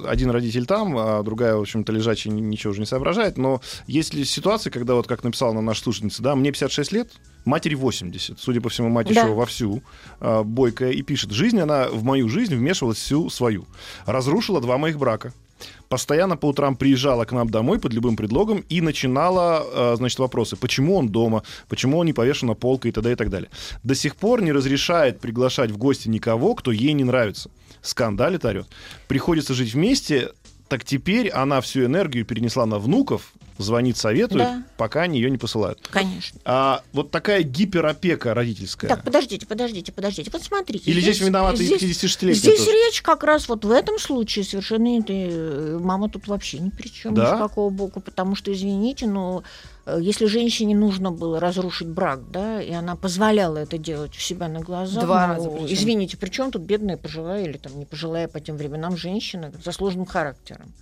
один 0.08 0.32
родитель 0.32 0.66
там, 0.66 0.98
а 0.98 1.22
другая, 1.22 1.56
в 1.56 1.62
общем-то, 1.62 1.92
лежачая 1.94 2.34
ни- 2.34 2.42
ничего 2.42 2.72
уже 2.72 2.80
не 2.80 2.88
соображает. 2.88 3.38
Но 3.38 3.62
есть 3.86 4.16
ли 4.16 4.26
ситуации, 4.26 4.72
когда, 4.72 4.96
вот 4.96 5.06
как 5.06 5.24
написала 5.24 5.54
на 5.54 5.62
наша 5.62 5.84
слушательница, 5.84 6.24
да, 6.24 6.36
мне 6.36 6.52
56 6.52 6.92
лет, 6.92 7.12
матери 7.46 7.76
80. 7.76 8.40
Судя 8.40 8.62
по 8.62 8.70
всему, 8.70 8.90
мать 8.90 9.08
Да. 9.14 9.22
еще 9.22 9.32
вовсю 9.32 9.84
а, 10.20 10.42
бойкая 10.44 10.90
и 10.92 11.04
пишет, 11.04 11.30
жизнь, 11.32 11.60
она 11.60 11.88
в 11.88 12.04
мою 12.04 12.30
жизнь 12.30 12.56
вмешивалась 12.56 12.98
всю 12.98 13.30
свою. 13.30 13.66
Разрушила 14.08 14.60
два 14.60 14.80
моих 14.80 14.98
брака. 14.98 15.34
Постоянно 15.90 16.38
по 16.38 16.48
утрам 16.48 16.76
приезжала 16.76 17.26
к 17.26 17.32
нам 17.32 17.50
домой 17.50 17.80
под 17.80 17.94
любым 17.94 18.16
предлогом 18.16 18.64
и 18.70 18.82
начинала, 18.82 19.66
э, 19.66 19.96
значит, 19.98 20.20
вопросы. 20.20 20.56
Почему 20.56 20.96
он 20.98 21.10
дома? 21.10 21.44
Почему 21.70 21.98
он 21.98 22.06
не 22.06 22.14
повешен 22.14 22.48
на 22.48 22.54
полка 22.54 22.90
и 22.90 22.92
т.д. 22.92 23.12
и 23.12 23.16
так 23.16 23.30
далее. 23.30 23.50
До 23.84 23.96
сих 23.96 24.16
пор 24.16 24.42
не 24.42 24.52
разрешает 24.52 25.20
приглашать 25.20 25.72
в 25.72 25.78
гости 25.78 26.10
никого, 26.10 26.56
кто 26.56 26.72
ей 26.72 26.94
не 26.94 27.04
нравится. 27.04 27.50
Скандалит, 27.82 28.44
орет. 28.46 28.68
Приходится 29.08 29.54
жить 29.54 29.74
вместе, 29.74 30.32
так 30.68 30.84
теперь 30.84 31.30
она 31.30 31.62
всю 31.62 31.86
энергию 31.86 32.26
перенесла 32.26 32.66
на 32.66 32.80
внуков, 32.80 33.34
звонит, 33.58 33.98
советует, 33.98 34.44
Да. 34.44 34.64
пока 34.78 35.02
они 35.04 35.20
ее 35.20 35.30
не 35.30 35.38
посылают. 35.38 35.88
Конечно. 35.92 36.40
А 36.46 36.82
вот 36.94 37.12
такая 37.12 37.44
гиперопека 37.44 38.34
родительская. 38.34 38.90
Так, 38.90 39.04
подождите, 39.04 39.46
подождите, 39.46 39.92
подождите. 39.92 40.30
Вот 40.32 40.42
смотрите. 40.44 40.90
Или 40.90 41.02
здесь 41.02 41.20
виноваты 41.20 41.64
и 41.64 41.68
здесь- 41.68 41.82
56-летние 41.82 42.36
Здесь 42.36 42.60
тоже. 42.66 42.72
речь 42.72 43.02
как 43.02 43.24
раз 43.24 43.48
вот 43.50 43.66
в 43.66 43.72
этом 43.72 44.00
случае 44.00 44.46
совершенно 44.46 44.84
не- 44.84 45.04
э, 45.08 45.80
мама 45.82 46.10
тут 46.10 46.28
вообще 46.28 46.60
ни 46.60 46.70
при 46.70 46.88
чем, 46.88 47.14
Да? 47.14 47.32
ни 47.32 47.36
с 47.36 47.40
какого 47.40 47.70
боку, 47.70 48.00
потому 48.00 48.36
что, 48.36 48.52
извините, 48.54 49.08
но 49.08 49.44
э, 49.86 50.00
если 50.02 50.26
женщине 50.26 50.76
нужно 50.76 51.12
было 51.12 51.40
разрушить 51.40 51.88
брак, 51.88 52.30
да, 52.30 52.62
и 52.62 52.72
она 52.74 52.96
позволяла 52.96 53.58
это 53.58 53.78
делать 53.78 54.16
у 54.18 54.20
себя 54.20 54.48
на 54.50 54.60
глазах, 54.60 55.04
Два 55.06 55.28
ну, 55.28 55.34
раза 55.36 55.50
причем. 55.50 55.74
извините, 55.74 56.18
при 56.18 56.30
чем 56.30 56.52
тут 56.52 56.62
бедная 56.64 56.98
пожилая 56.98 57.46
или 57.46 57.58
там 57.58 57.78
не 57.80 57.86
пожилая 57.86 58.28
по 58.28 58.40
тем 58.42 58.58
временам 58.58 58.98
женщина 58.98 59.52
со 59.64 59.72
сложным 59.72 60.06
характером? 60.06 60.74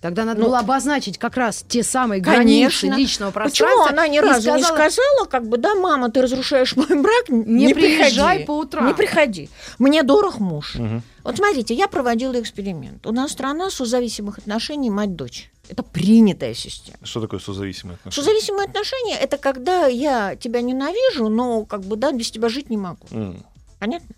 Тогда 0.00 0.24
надо 0.24 0.40
Ну, 0.40 0.46
было 0.46 0.58
обозначить 0.58 1.16
как 1.18 1.36
раз 1.36 1.64
те 1.66 1.82
самые 1.82 2.22
Конечно. 2.22 2.88
границы 2.88 3.00
личного 3.00 3.30
Почему 3.30 3.68
пространства. 3.68 3.88
она 3.90 4.08
ни 4.08 4.18
разу 4.18 4.54
не 4.54 4.62
сказала, 4.62 4.88
сказала, 4.90 5.24
как 5.26 5.48
бы, 5.48 5.56
да, 5.56 5.74
мама, 5.74 6.10
ты 6.10 6.20
разрушаешь 6.22 6.76
мой 6.76 6.86
брак, 6.88 7.28
Не, 7.28 7.72
приезжай 7.74 8.36
приходи. 8.36 8.44
по 8.44 8.58
утрам. 8.58 8.86
Не 8.86 8.94
приходи. 8.94 9.48
Мне 9.78 10.02
дорог 10.02 10.38
муж. 10.38 10.74
Мгм. 10.74 11.02
Вот 11.22 11.36
смотрите, 11.38 11.72
я 11.74 11.88
проводила 11.88 12.38
эксперимент. 12.40 13.06
У 13.06 13.12
нас 13.12 13.32
страна 13.32 13.70
созависимых 13.70 14.38
отношений 14.38 14.90
мать-дочь. 14.90 15.50
Это 15.70 15.82
принятая 15.82 16.52
система. 16.52 16.98
Что 17.02 17.22
такое 17.22 17.40
созависимое 17.40 17.94
отношение? 17.96 18.22
Созависимые 18.24 18.66
отношения– 18.66 19.16
это 19.20 19.38
когда 19.38 19.86
я 19.86 20.36
тебя 20.36 20.60
ненавижу, 20.60 21.28
но 21.30 21.64
как 21.64 21.80
бы 21.80 21.96
да, 21.96 22.12
без 22.12 22.30
тебя 22.30 22.50
жить 22.50 22.68
не 22.68 22.76
могу. 22.76 23.06
М. 23.10 23.42
Понятно? 23.78 24.14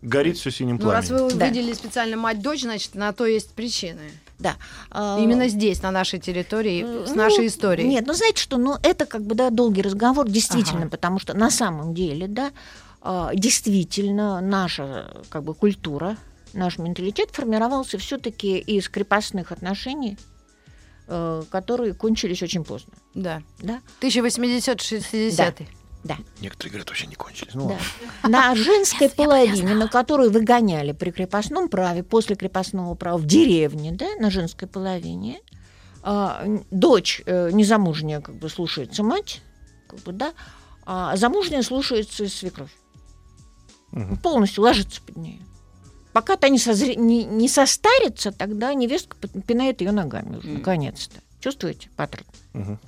Горит 0.00 0.38
все 0.38 0.50
синим 0.50 0.78
Ну, 0.80 0.90
раз 0.90 1.08
пламенем. 1.08 1.28
вы 1.28 1.34
Да. 1.34 1.46
выделили 1.46 1.72
специально 1.74 2.16
мать-дочь, 2.16 2.62
значит, 2.62 2.94
на 2.94 3.12
то 3.12 3.26
есть 3.26 3.50
причины. 3.50 4.10
Да. 4.38 4.56
А, 4.90 5.18
Именно 5.20 5.48
здесь, 5.48 5.82
на 5.82 5.90
нашей 5.90 6.20
территории, 6.20 7.04
с 7.06 7.10
Ну, 7.10 7.16
нашей 7.16 7.48
историей. 7.48 7.88
Нет, 7.88 8.06
ну 8.06 8.12
знаете 8.12 8.40
что, 8.40 8.56
ну 8.56 8.76
это 8.82 9.04
как 9.04 9.22
бы 9.22 9.34
да, 9.34 9.50
долгий 9.50 9.82
разговор, 9.82 10.28
действительно, 10.28 10.82
Ага. 10.82 10.90
потому 10.90 11.18
что 11.18 11.34
на 11.34 11.50
самом 11.50 11.92
деле, 11.94 12.28
да, 12.28 12.52
а, 13.02 13.32
действительно 13.34 14.40
наша 14.40 15.22
как 15.28 15.42
бы 15.42 15.54
культура, 15.54 16.16
наш 16.52 16.78
менталитет 16.78 17.30
формировался 17.32 17.98
все-таки 17.98 18.58
из 18.58 18.88
крепостных 18.88 19.52
отношений, 19.52 20.16
э, 21.08 21.42
которые 21.50 21.94
кончились 21.94 22.42
очень 22.42 22.64
поздно. 22.64 22.92
Да. 23.14 23.42
Да? 23.60 23.80
1860 26.14 26.42
Некоторые 26.42 26.70
говорят, 26.70 26.88
вообще 26.88 27.06
не 27.06 27.14
кончились. 27.14 27.54
Ну, 27.54 27.68
Да. 27.68 27.78
ладно. 28.22 28.28
На 28.28 28.54
женской 28.54 29.08
половине, 29.08 29.74
на 29.74 29.88
которую 29.88 30.30
выгоняли 30.30 30.92
при 30.92 31.10
крепостном 31.10 31.68
праве, 31.68 32.02
после 32.02 32.36
крепостного 32.36 32.94
права 32.94 33.18
в 33.18 33.26
деревне, 33.26 33.92
да, 33.92 34.06
на 34.18 34.30
женской 34.30 34.68
половине, 34.68 35.40
а, 36.02 36.44
дочь 36.70 37.22
э, 37.26 37.50
незамужняя 37.52 38.20
как 38.20 38.36
бы 38.36 38.48
слушается 38.48 39.02
мать, 39.02 39.42
как 39.88 40.00
бы, 40.00 40.12
да, 40.12 40.32
а 40.86 41.16
замужняя 41.16 41.62
слушается 41.62 42.28
свекровь. 42.28 42.70
Мгм. 43.90 44.16
Полностью 44.18 44.62
ложится 44.64 45.00
под 45.02 45.16
нее. 45.16 45.40
Пока 46.12 46.36
та 46.36 46.48
не, 46.48 46.58
созре- 46.58 46.96
не, 46.96 47.24
не 47.24 47.48
состарится, 47.48 48.32
тогда 48.32 48.74
невестка 48.74 49.16
пинает 49.46 49.80
ее 49.80 49.92
ногами 49.92 50.36
уже, 50.38 50.48
наконец-то. 50.48 51.20
Чувствуете 51.40 51.88
паттерн? 51.96 52.24
Мгм. 52.54 52.78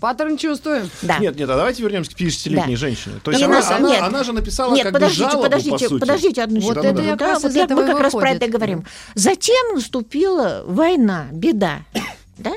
Паттерн 0.00 0.36
чувствуем. 0.38 0.88
Да. 1.02 1.18
Нет, 1.18 1.36
нет, 1.36 1.48
а 1.50 1.56
давайте 1.56 1.82
вернемся 1.82 2.10
к 2.10 2.14
50-летней 2.18 2.74
Да. 2.74 2.78
женщине. 2.80 3.20
То 3.22 3.30
есть 3.30 3.42
она, 3.42 3.60
на- 3.60 3.76
она- 3.76 3.88
нет. 3.90 4.02
она 4.02 4.24
же 4.24 4.32
написала 4.32 4.74
Нет, 4.74 4.84
как 4.84 4.94
подождите, 4.94 5.24
бы 5.24 5.30
жалобу, 5.30 5.42
подождите, 5.44 5.72
по 5.84 5.88
сути. 5.90 6.00
подождите 6.00 6.42
одну 6.42 6.60
Вот 6.60 6.76
секунду. 6.76 6.88
это 7.02 7.10
как 7.10 7.18
Да, 7.18 7.26
раз 7.28 7.42
вот 7.42 7.50
из 7.52 7.56
я- 7.56 7.64
этого 7.64 7.80
мы 7.82 7.86
как 7.86 8.00
раз 8.00 8.12
про 8.12 8.30
это 8.30 8.46
и 8.46 8.48
говорим. 8.48 8.84
Затем 9.14 9.74
наступила 9.74 10.64
война, 10.66 11.26
беда, 11.32 11.80
да? 12.38 12.52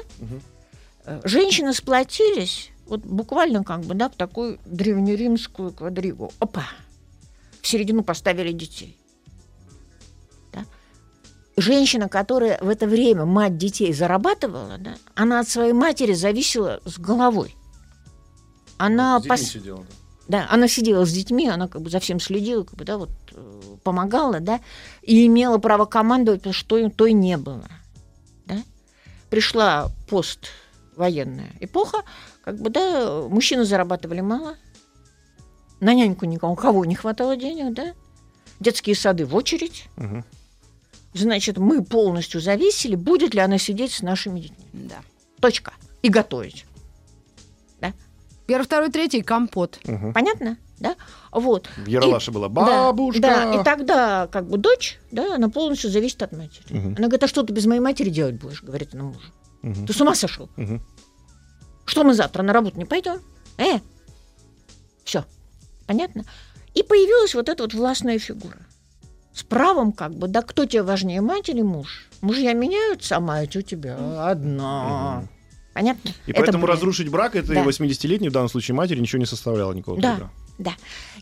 Э, 1.05 1.19
Женщины 1.25 1.73
сплотились, 1.73 2.71
вот 2.87 3.01
буквально 3.01 3.63
как 3.65 3.81
бы, 3.81 3.93
да, 3.93 4.07
в 4.09 4.15
такую 4.15 4.57
древнеримскую 4.65 5.71
квадригу. 5.71 6.31
Опа! 6.39 6.63
В 7.61 7.67
середину 7.67 8.03
поставили 8.03 8.51
детей. 8.53 8.97
Женщина, 11.55 12.09
которая 12.09 12.57
в 12.61 12.67
это 12.69 12.87
время 12.87 13.25
мать 13.25 13.57
детей 13.57 13.93
зарабатывала, 13.93 14.77
да, 14.79 14.95
она 15.15 15.39
от 15.41 15.47
своей 15.47 15.73
матери 15.73 16.13
зависела 16.13 16.81
с 16.85 16.97
головой. 16.97 17.55
Она 18.77 19.19
С 19.19 19.23
детьми 19.23 19.35
пос- 19.37 19.43
сидела, 19.43 19.85
да. 20.27 20.39
да, 20.39 20.47
она 20.49 20.67
сидела 20.67 21.05
с 21.05 21.11
детьми, 21.11 21.47
она 21.47 21.67
как 21.67 21.81
бы 21.81 21.89
за 21.91 21.99
всем 21.99 22.19
следила, 22.19 22.63
как 22.63 22.75
бы, 22.75 22.85
да, 22.85 22.97
вот 22.97 23.11
э, 23.33 23.61
помогала, 23.83 24.39
да, 24.39 24.61
и 25.03 25.27
имела 25.27 25.59
право 25.59 25.85
командовать, 25.85 26.39
потому 26.41 26.53
что 26.53 26.67
той, 26.69 26.89
той 26.89 27.13
не 27.13 27.37
было. 27.37 27.67
Да? 28.47 28.63
Пришла 29.29 29.91
поствоенная 30.09 31.51
эпоха, 31.59 31.99
как 32.43 32.57
бы, 32.59 32.71
да, 32.71 33.21
мужчины 33.29 33.63
зарабатывали 33.63 34.21
мало, 34.21 34.55
на 35.79 35.93
няньку 35.93 36.25
никому, 36.25 36.55
кого 36.55 36.83
не 36.83 36.95
хватало 36.95 37.37
денег, 37.37 37.73
да, 37.75 37.93
детские 38.59 38.95
сады 38.95 39.27
в 39.27 39.35
очередь, 39.35 39.85
Мгм. 39.97 40.25
Значит, 41.13 41.57
мы 41.57 41.83
полностью 41.83 42.41
зависели, 42.41 42.95
будет 42.95 43.33
ли 43.33 43.39
она 43.39 43.57
сидеть 43.57 43.91
с 43.93 44.01
нашими 44.01 44.41
детьми. 44.41 44.65
Да. 44.73 45.01
Точка. 45.39 45.73
И 46.01 46.09
готовить. 46.09 46.65
Первый, 48.45 48.63
второй, 48.63 48.91
третий 48.91 49.21
компот. 49.21 49.79
Мгм. 49.85 50.13
Понятно? 50.13 50.57
Да? 50.79 50.95
Вот. 51.31 51.69
В 51.77 51.87
Яралаше 51.87 52.31
была 52.31 52.49
Да, 52.49 52.91
бабушка. 52.91 53.21
Да, 53.21 53.53
и 53.55 53.63
тогда 53.63 54.27
как 54.27 54.49
бы 54.49 54.57
дочь, 54.57 54.99
да, 55.11 55.35
она 55.35 55.49
полностью 55.49 55.89
зависит 55.89 56.21
от 56.23 56.33
матери. 56.33 56.65
Мгм. 56.69 56.95
Она 56.97 57.07
говорит, 57.07 57.23
а 57.23 57.27
что 57.27 57.43
ты 57.43 57.53
без 57.53 57.65
моей 57.65 57.79
матери 57.79 58.09
делать 58.09 58.35
будешь, 58.35 58.61
говорит 58.61 58.93
она 58.93 59.05
мужу. 59.05 59.19
Мгм. 59.61 59.87
Ты 59.87 59.93
с 59.93 60.01
ума 60.01 60.13
сошел? 60.13 60.49
Мгм. 60.57 60.85
Что 61.85 62.03
мы 62.03 62.13
завтра 62.13 62.43
на 62.43 62.51
работу 62.51 62.77
не 62.77 62.85
пойдем? 62.85 63.21
Э? 63.57 63.79
Все. 65.05 65.23
Понятно? 65.87 66.25
И 66.73 66.83
появилась 66.83 67.35
вот 67.35 67.47
эта 67.47 67.63
вот 67.63 67.73
властная 67.73 68.19
фигура. 68.19 68.57
С 69.33 69.43
правом 69.43 69.91
как 69.91 70.13
бы, 70.13 70.27
да, 70.27 70.41
кто 70.41 70.65
тебе 70.65 70.83
важнее, 70.83 71.21
мать 71.21 71.49
или 71.49 71.61
муж? 71.61 72.07
Мужья 72.21 72.53
меняются, 72.53 73.17
а 73.17 73.19
мать 73.19 73.55
у 73.55 73.61
тебя 73.61 73.97
одна. 74.29 75.17
Мгм. 75.21 75.29
Понятно? 75.73 76.09
И 76.27 76.31
Это 76.31 76.39
поэтому 76.41 76.65
бред. 76.65 76.75
разрушить 76.75 77.09
брак 77.09 77.35
этой 77.35 77.55
Да. 77.55 77.63
80-летней, 77.63 78.29
в 78.29 78.31
данном 78.31 78.49
случае 78.49 78.75
матери, 78.75 78.99
ничего 78.99 79.19
не 79.19 79.25
составляло 79.25 79.73
никакого 79.73 79.99
Да. 79.99 80.15
труда. 80.17 80.31
Да. 80.59 80.71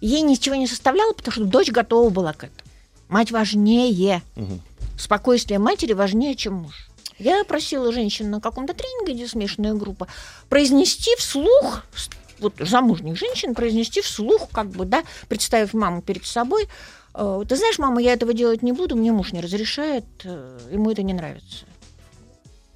Ей 0.02 0.22
ничего 0.22 0.56
не 0.56 0.68
составляло, 0.68 1.14
потому 1.14 1.32
что 1.32 1.46
дочь 1.46 1.70
готова 1.72 2.10
была 2.10 2.34
к 2.34 2.44
этому. 2.44 2.70
Мать 3.08 3.32
важнее. 3.32 4.22
Мгм. 4.36 4.62
спокойствие 4.98 5.58
матери 5.58 5.94
важнее, 5.94 6.36
чем 6.36 6.54
муж. 6.56 6.88
Я 7.18 7.44
просила 7.44 7.92
женщин 7.92 8.30
на 8.30 8.40
каком-то 8.40 8.74
тренинге, 8.76 9.14
где 9.14 9.28
смешанная 9.28 9.74
группа, 9.74 10.08
произнести 10.48 11.16
вслух, 11.18 11.84
вот 12.40 12.54
замужних 12.60 13.18
женщин, 13.18 13.56
произнести 13.56 14.02
вслух, 14.02 14.50
как 14.52 14.70
бы, 14.70 14.86
да, 14.86 15.04
представив 15.28 15.74
маму 15.74 16.02
перед 16.04 16.26
собой, 16.26 16.68
ты 17.14 17.56
знаешь, 17.56 17.78
мама, 17.80 18.02
я 18.02 18.14
этого 18.14 18.34
делать 18.34 18.62
не 18.64 18.72
буду, 18.72 18.96
мне 18.96 19.12
муж 19.12 19.34
не 19.34 19.42
разрешает, 19.42 20.06
э, 20.24 20.60
ему 20.72 20.92
это 20.92 21.04
не 21.04 21.14
нравится. 21.14 21.66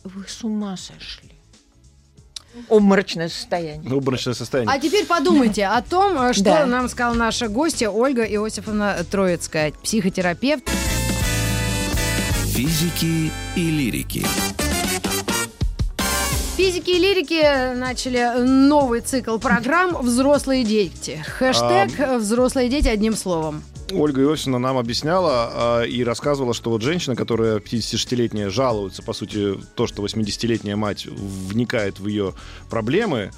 Вы 0.03 0.25
с 0.27 0.43
ума 0.43 0.75
сошли. 0.77 1.31
Обморочное 2.69 3.27
состояние. 3.29 3.89
Ну, 3.89 3.97
обморочное 3.97 4.33
состояние. 4.33 4.73
А 4.73 4.79
теперь 4.79 5.05
подумайте 5.05 5.65
о 5.65 5.81
том, 5.81 6.17
э, 6.21 6.33
что 6.33 6.43
Да. 6.43 6.65
нам 6.65 6.87
сказала 6.89 7.13
наша 7.15 7.47
гостья 7.47 7.89
Ольга 7.89 8.23
Иосифовна 8.23 9.03
Троицкая, 9.09 9.71
психотерапевт. 9.83 10.69
Физики 12.47 13.31
и 13.55 13.69
лирики. 13.69 14.25
Физики 16.55 16.91
и 16.91 16.99
лирики 16.99 17.73
начали 17.75 18.41
новый 18.45 19.01
цикл 19.01 19.37
программ 19.37 19.97
«Взрослые 20.01 20.63
дети». 20.63 21.21
Хэштег 21.37 21.99
э, 21.99 22.17
«Взрослые 22.17 22.69
дети» 22.69 22.87
одним 22.87 23.15
словом. 23.15 23.61
Ольга 23.91 24.21
Иосифовна 24.21 24.59
нам 24.59 24.77
объясняла 24.77 25.49
а, 25.51 25.81
и 25.83 26.03
рассказывала, 26.03 26.53
что 26.53 26.71
вот 26.71 26.81
женщина, 26.81 27.15
которая 27.15 27.59
56-летняя, 27.59 28.49
жалуется, 28.49 29.03
по 29.03 29.13
сути, 29.13 29.55
то, 29.75 29.85
что 29.85 30.03
80-летняя 30.03 30.75
мать 30.75 31.05
вникает 31.05 31.99
в 31.99 32.07
ее 32.07 32.33
проблемы, 32.69 33.31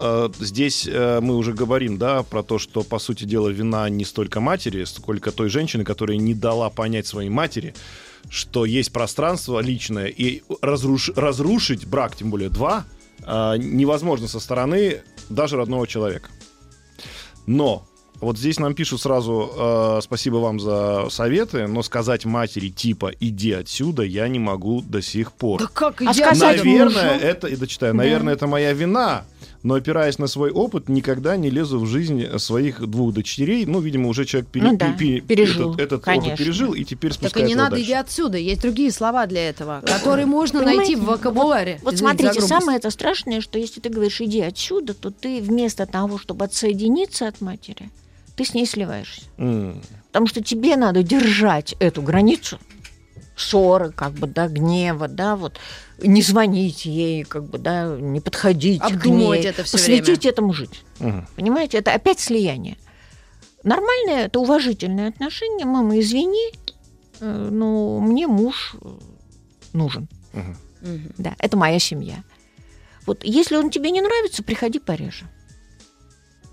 э, 0.00 0.30
Здесь 0.40 0.88
э, 0.90 1.20
мы 1.20 1.36
уже 1.36 1.52
говорим, 1.52 1.98
да, 1.98 2.22
про 2.22 2.42
то, 2.42 2.58
что, 2.58 2.82
по 2.82 2.98
сути 2.98 3.24
дела, 3.24 3.50
вина 3.50 3.88
не 3.90 4.04
столько 4.04 4.40
матери, 4.40 4.84
сколько 4.84 5.30
той 5.30 5.50
женщины, 5.50 5.84
которая 5.84 6.16
не 6.16 6.34
дала 6.34 6.70
понять 6.70 7.06
своей 7.06 7.28
матери, 7.28 7.74
что 8.30 8.64
есть 8.64 8.92
пространство 8.92 9.60
личное, 9.60 10.06
и 10.06 10.42
разруш- 10.62 11.12
разрушить 11.16 11.86
брак, 11.86 12.16
тем 12.16 12.30
более 12.30 12.48
два, 12.48 12.86
э, 13.20 13.56
невозможно 13.58 14.26
со 14.26 14.40
стороны 14.40 15.02
даже 15.28 15.56
родного 15.56 15.86
человека. 15.86 16.30
Но 17.46 17.86
Вот 18.22 18.38
здесь 18.38 18.58
нам 18.60 18.74
пишут 18.74 19.00
сразу 19.02 19.50
э, 19.56 19.98
спасибо 20.02 20.36
вам 20.36 20.60
за 20.60 21.06
советы, 21.10 21.66
но 21.66 21.82
сказать 21.82 22.24
матери 22.24 22.68
типа 22.68 23.10
иди 23.18 23.50
отсюда 23.52 24.02
я 24.04 24.28
не 24.28 24.38
могу 24.38 24.80
до 24.80 25.02
сих 25.02 25.32
пор. 25.32 25.58
Да 25.60 25.66
как 25.72 26.00
А 26.02 26.14
сказать 26.14 26.58
Наверное, 26.64 27.14
мужу? 27.14 27.24
это, 27.26 27.48
и 27.48 27.56
дочитаю, 27.56 27.94
наверное, 27.94 28.34
это 28.34 28.46
моя 28.46 28.72
вина, 28.74 29.24
но 29.64 29.74
опираясь 29.74 30.18
на 30.20 30.28
свой 30.28 30.52
опыт, 30.52 30.88
никогда 30.88 31.36
не 31.36 31.50
лезу 31.50 31.80
в 31.80 31.86
жизнь 31.86 32.24
своих 32.38 32.80
двух 32.88 33.12
дочерей. 33.12 33.66
Ну, 33.66 33.80
видимо, 33.80 34.08
уже 34.08 34.24
человек 34.24 34.48
пере- 34.50 34.66
Ну 34.70 34.76
да, 34.76 34.92
пе- 34.92 35.18
пе- 35.18 35.20
пережил, 35.20 35.70
этот, 35.74 35.80
этот 35.82 36.04
конечно. 36.04 36.28
опыт 36.34 36.38
пережил 36.38 36.72
и 36.74 36.84
теперь 36.84 37.10
Так 37.10 37.18
и 37.18 37.20
спускает 37.24 37.46
не 37.46 37.52
его 37.54 37.62
надо, 37.62 37.70
дальше. 37.72 37.86
иди 37.86 37.92
отсюда. 37.94 38.38
Есть 38.38 38.60
другие 38.62 38.92
слова 38.92 39.26
для 39.26 39.48
этого, 39.48 39.82
которые 39.84 40.26
можно 40.26 40.62
найти 40.62 40.94
в 40.94 41.04
вокабуляре. 41.06 41.80
Вот 41.82 41.94
Извините 41.94 42.22
смотрите, 42.22 42.46
самое 42.46 42.78
это 42.78 42.90
страшное, 42.90 43.40
что 43.40 43.58
если 43.58 43.80
ты 43.80 43.88
говоришь 43.88 44.20
иди 44.20 44.40
отсюда, 44.42 44.94
то 44.94 45.10
ты 45.10 45.40
вместо 45.42 45.86
того, 45.86 46.18
чтобы 46.18 46.44
отсоединиться 46.44 47.26
от 47.26 47.40
матери, 47.40 47.90
ты 48.36 48.44
с 48.44 48.54
ней 48.54 48.66
сливаешься. 48.66 49.22
М. 49.38 49.80
Потому 50.08 50.26
что 50.26 50.42
тебе 50.42 50.76
надо 50.76 51.02
держать 51.02 51.74
эту 51.78 52.02
границу 52.02 52.58
ссоры, 53.36 53.92
как 53.92 54.12
бы, 54.12 54.26
да, 54.26 54.46
гнева, 54.48 55.08
да, 55.08 55.36
вот, 55.36 55.58
не 55.98 56.22
звонить 56.22 56.84
ей, 56.84 57.24
как 57.24 57.44
бы, 57.44 57.58
да, 57.58 57.96
не 57.98 58.20
подходить 58.20 58.80
к 58.82 58.84
Обдумывать 58.84 59.40
ней, 59.40 59.48
это 59.48 59.64
всё 59.64 59.78
посвятить 59.78 60.26
этому 60.26 60.52
жить. 60.52 60.84
Мгм. 60.98 61.26
Понимаете, 61.34 61.78
это 61.78 61.94
опять 61.94 62.20
слияние. 62.20 62.76
Нормальное, 63.64 64.26
это 64.26 64.38
уважительное 64.40 65.08
отношение. 65.08 65.64
Мама, 65.66 65.98
извини, 65.98 66.52
э, 67.20 67.48
но 67.50 68.00
мне 68.00 68.26
муж 68.26 68.74
э, 68.80 68.88
нужен. 69.72 70.08
Мгм. 70.32 71.12
Да, 71.18 71.34
это 71.38 71.56
моя 71.56 71.78
семья. 71.78 72.22
Вот 73.06 73.24
если 73.24 73.56
он 73.56 73.70
тебе 73.70 73.90
не 73.90 74.00
нравится, 74.02 74.42
приходи 74.42 74.78
пореже. 74.78 75.26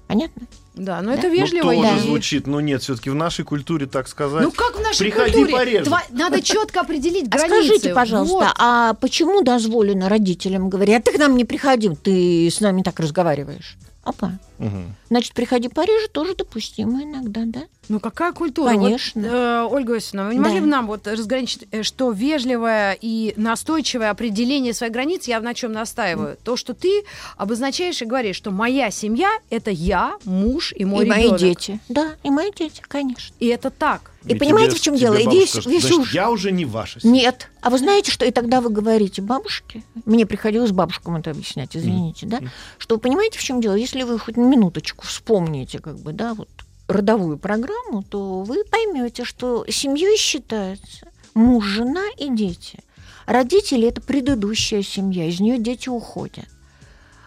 Понятно? 0.08 0.48
Да, 0.80 1.02
но 1.02 1.12
Да. 1.12 1.18
это 1.20 1.28
Ну, 1.28 1.34
вежливо. 1.34 1.74
тоже 1.74 1.80
и- 1.80 1.96
да. 1.96 2.00
звучит, 2.00 2.48
но 2.48 2.62
нет, 2.62 2.82
все-таки 2.82 3.10
в 3.10 3.16
нашей 3.16 3.44
культуре 3.46 3.86
так 3.86 4.08
сказать. 4.08 4.44
Ну 4.44 4.52
как 4.52 4.78
в 4.78 4.82
нашей 4.82 5.00
Приходи 5.00 5.34
культуре? 5.34 5.52
пореже. 5.54 5.86
Тва- 5.90 6.04
Надо 6.12 6.42
четко 6.42 6.82
определить 6.82 7.26
А 7.32 7.38
границы. 7.38 7.66
скажите, 7.66 7.94
пожалуйста, 7.94 8.34
Вот. 8.36 8.48
а 8.58 8.94
почему 8.96 9.42
дозволено 9.42 10.08
родителям 10.10 10.70
говорить, 10.70 10.96
а 10.96 11.02
ты 11.02 11.12
к 11.12 11.20
нам 11.20 11.36
не 11.38 11.46
приходи, 11.46 11.90
ты 12.02 12.48
с 12.50 12.62
нами 12.62 12.82
так 12.82 13.00
разговариваешь? 13.00 13.78
Опа. 14.04 14.32
Мгм. 14.60 14.96
Значит, 15.10 15.34
приходи 15.34 15.70
пореже 15.70 16.08
тоже 16.10 16.36
допустимо 16.36 17.02
иногда, 17.04 17.42
да? 17.46 17.62
Ну 17.88 18.00
какая 18.00 18.34
культура? 18.34 18.70
Конечно. 18.70 19.22
Вот, 19.22 19.32
э, 19.32 19.68
Ольга 19.72 19.94
Иосифовна, 19.96 20.28
вы 20.28 20.34
не 20.36 20.40
могли 20.40 20.58
Да. 20.58 20.62
бы 20.62 20.68
нам 20.68 20.86
вот 20.88 21.08
разграничить, 21.08 21.68
э, 21.72 21.82
что 21.82 22.12
вежливое 22.12 22.96
и 23.02 23.34
настойчивое 23.38 24.12
определение 24.12 24.74
своих 24.74 24.94
границ, 24.94 25.28
я 25.28 25.40
на 25.40 25.54
чем 25.56 25.72
настаиваю? 25.72 26.38
То, 26.44 26.56
что 26.58 26.74
ты 26.76 27.04
обозначаешь 27.38 28.02
и 28.02 28.06
говоришь, 28.06 28.36
что 28.36 28.52
моя 28.52 28.92
семья— 28.92 29.30
это 29.50 29.72
я, 29.72 30.18
муж 30.26 30.74
и 30.76 30.86
мой 30.86 31.06
и 31.06 31.10
мои 31.10 31.22
ребенок. 31.24 31.40
дети. 31.40 31.80
Да, 31.90 32.12
и 32.24 32.30
мои 32.30 32.52
дети, 32.56 32.82
конечно. 32.88 33.34
И 33.40 33.48
это 33.48 33.70
так. 33.72 34.12
И 34.26 34.34
И 34.34 34.38
понимаете, 34.38 34.72
тебе- 34.72 34.80
в 34.80 34.82
чем 34.84 34.96
дело? 34.98 35.14
И 35.16 35.24
скажет, 35.24 35.66
весь 35.66 35.82
«Значит, 35.84 35.98
уж- 36.00 36.14
я 36.14 36.30
уже 36.30 36.52
не 36.52 36.66
ваша 36.66 37.00
семья». 37.00 37.22
Нет. 37.24 37.50
А 37.62 37.70
вы 37.70 37.78
знаете, 37.78 38.12
что 38.12 38.26
и 38.26 38.32
тогда 38.32 38.60
вы 38.60 38.70
говорите 38.70 39.22
бабушке, 39.22 39.82
мне 40.06 40.26
приходилось 40.26 40.72
бабушкам 40.72 41.16
это 41.16 41.32
объяснять, 41.32 41.76
извините, 41.76 42.26
да, 42.26 42.40
что 42.78 42.96
вы 42.96 43.02
понимаете, 43.02 43.40
в 43.40 43.44
чем 43.44 43.62
дело? 43.62 43.76
Если 43.76 44.04
вы 44.04 44.20
хоть 44.20 44.36
минуточку 44.50 45.06
вспомните, 45.06 45.80
как 45.80 45.98
бы, 46.00 46.14
да, 46.14 46.34
вот 46.34 46.50
родовую 46.88 47.38
программу, 47.38 48.04
то 48.04 48.42
вы 48.42 48.64
поймете, 48.64 49.24
что 49.24 49.66
семьей 49.70 50.18
считается 50.18 51.08
муж, 51.34 51.66
жена 51.66 52.04
и 52.18 52.30
дети. 52.30 52.80
Родители 53.26 53.88
это 53.88 54.02
предыдущая 54.02 54.82
семья, 54.82 55.26
из 55.26 55.40
нее 55.40 55.60
дети 55.60 55.88
уходят. 55.88 56.48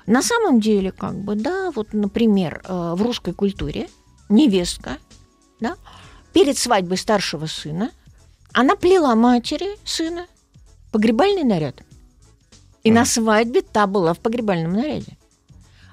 На 0.06 0.20
самом 0.20 0.61
деле, 0.61 0.90
как 0.90 1.14
бы, 1.14 1.37
да, 1.37 1.70
вот, 1.70 1.92
например, 1.92 2.61
э, 2.64 2.94
в 2.96 3.02
русской 3.02 3.32
культуре 3.32 3.88
невестка, 4.28 4.98
да, 5.61 5.76
перед 6.32 6.58
свадьбой 6.58 6.98
старшего 6.98 7.46
сына 7.46 7.92
она 8.52 8.74
плела 8.74 9.14
матери 9.14 9.78
сына 9.85 10.26
погребальный 10.90 11.44
наряд. 11.44 11.82
И 12.82 12.90
Мгм. 12.90 12.98
на 12.98 13.04
свадьбе 13.04 13.62
та 13.62 13.87
была 13.87 14.12
в 14.12 14.18
погребальном 14.18 14.72
наряде. 14.72 15.16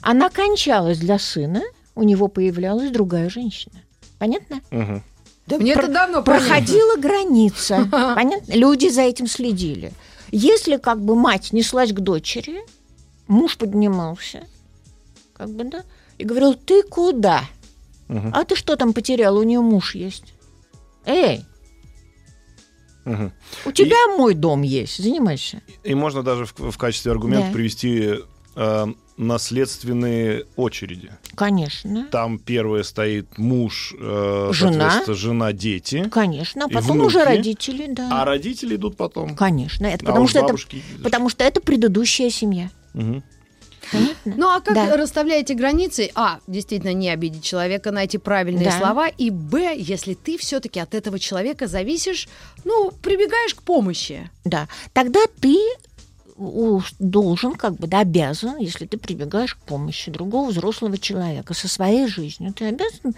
Она 0.02 0.30
кончалась 0.30 0.98
для 1.00 1.20
сына, 1.20 1.62
у 1.96 2.04
него 2.04 2.28
появлялась 2.28 2.92
другая 2.92 3.30
женщина. 3.30 3.82
Понятно? 4.18 4.62
Мгм. 4.72 5.04
Да 5.48 5.58
мне 5.58 5.74
Про- 5.74 5.84
это 5.84 5.92
давно 5.92 6.22
понятно. 6.24 6.48
Проходила 6.48 6.96
граница. 6.98 7.88
Понятно? 7.92 8.52
Люди 8.54 8.88
за 8.90 9.02
этим 9.02 9.28
следили. 9.28 9.92
Если 10.32 10.78
как 10.78 11.02
бы 11.02 11.16
мать 11.16 11.52
неслась 11.54 11.92
к 11.92 12.00
дочери, 12.00 12.60
муж 13.28 13.58
поднимался, 13.58 14.44
как 15.34 15.50
бы, 15.50 15.64
да, 15.64 15.84
и 16.18 16.24
говорил, 16.24 16.54
ты 16.54 16.84
куда? 16.84 17.44
Мгм. 18.08 18.32
А 18.34 18.44
ты 18.46 18.56
что 18.56 18.76
там 18.76 18.94
потерял? 18.94 19.38
У 19.38 19.44
нее 19.44 19.62
муж 19.62 19.96
есть. 19.96 20.34
Эй, 21.06 21.44
Мгм. 23.06 23.32
у 23.66 23.72
тебя 23.72 24.16
мой 24.18 24.36
дом 24.36 24.62
есть, 24.62 25.02
занимайся. 25.02 25.62
И 25.84 25.96
можно 25.96 26.22
даже 26.22 26.46
в, 26.46 26.72
в 26.72 26.78
качестве 26.78 27.12
аргумента 27.12 27.48
Да. 27.48 27.54
привести 27.54 28.16
э, 28.60 28.88
наследственные 29.18 30.46
очереди. 30.56 31.12
Конечно. 31.36 32.06
Там 32.12 32.40
первое 32.40 32.84
стоит 32.84 33.38
муж, 33.38 33.94
э, 34.00 34.50
Жена. 34.54 35.04
жена, 35.08 35.54
дети, 35.54 36.08
Конечно, 36.10 36.66
а 36.66 36.70
потом 36.70 36.98
внуки. 36.98 37.08
уже 37.08 37.24
родители, 37.24 37.88
да. 37.90 38.10
а 38.22 38.26
родители 38.26 38.76
идут 38.76 38.98
потом. 38.98 39.36
Конечно, 39.36 39.86
это 39.86 40.04
А 40.06 40.08
потому 40.08 40.28
что 40.28 40.40
это, 40.40 40.56
потому 41.04 41.30
что 41.30 41.44
это 41.44 41.62
предыдущая 41.62 42.30
семья. 42.30 42.70
Мгм. 42.94 43.24
Понятно? 43.92 44.34
Ну 44.38 44.48
а 44.50 44.60
как 44.60 44.76
Да. 44.76 44.98
расставляете 44.98 45.54
границы? 45.56 46.12
А, 46.14 46.40
действительно, 46.48 46.94
не 46.94 47.10
обидеть 47.10 47.44
человека, 47.44 47.92
найти 47.92 48.18
правильные 48.20 48.66
Да. 48.66 48.78
слова. 48.78 49.08
И 49.08 49.32
Б, 49.32 49.74
если 49.76 50.14
ты 50.14 50.38
все-таки 50.38 50.80
от 50.80 50.94
этого 50.94 51.18
человека 51.18 51.66
зависишь, 51.68 52.28
ну, 52.66 52.92
прибегаешь 53.02 53.56
к 53.56 53.64
помощи. 53.64 54.30
Да. 54.46 54.68
Тогда 54.94 55.22
ты 55.42 55.58
должен, 57.00 57.56
как 57.56 57.76
бы, 57.76 57.88
да, 57.88 58.00
обязан, 58.00 58.58
если 58.58 58.86
ты 58.86 58.98
прибегаешь 58.98 59.56
к 59.56 59.60
помощи 59.60 60.12
другого 60.12 60.50
взрослого 60.50 60.98
человека 60.98 61.54
со 61.54 61.68
своей 61.68 62.08
жизнью, 62.08 62.54
ты 62.54 62.66
обязан, 62.66 63.16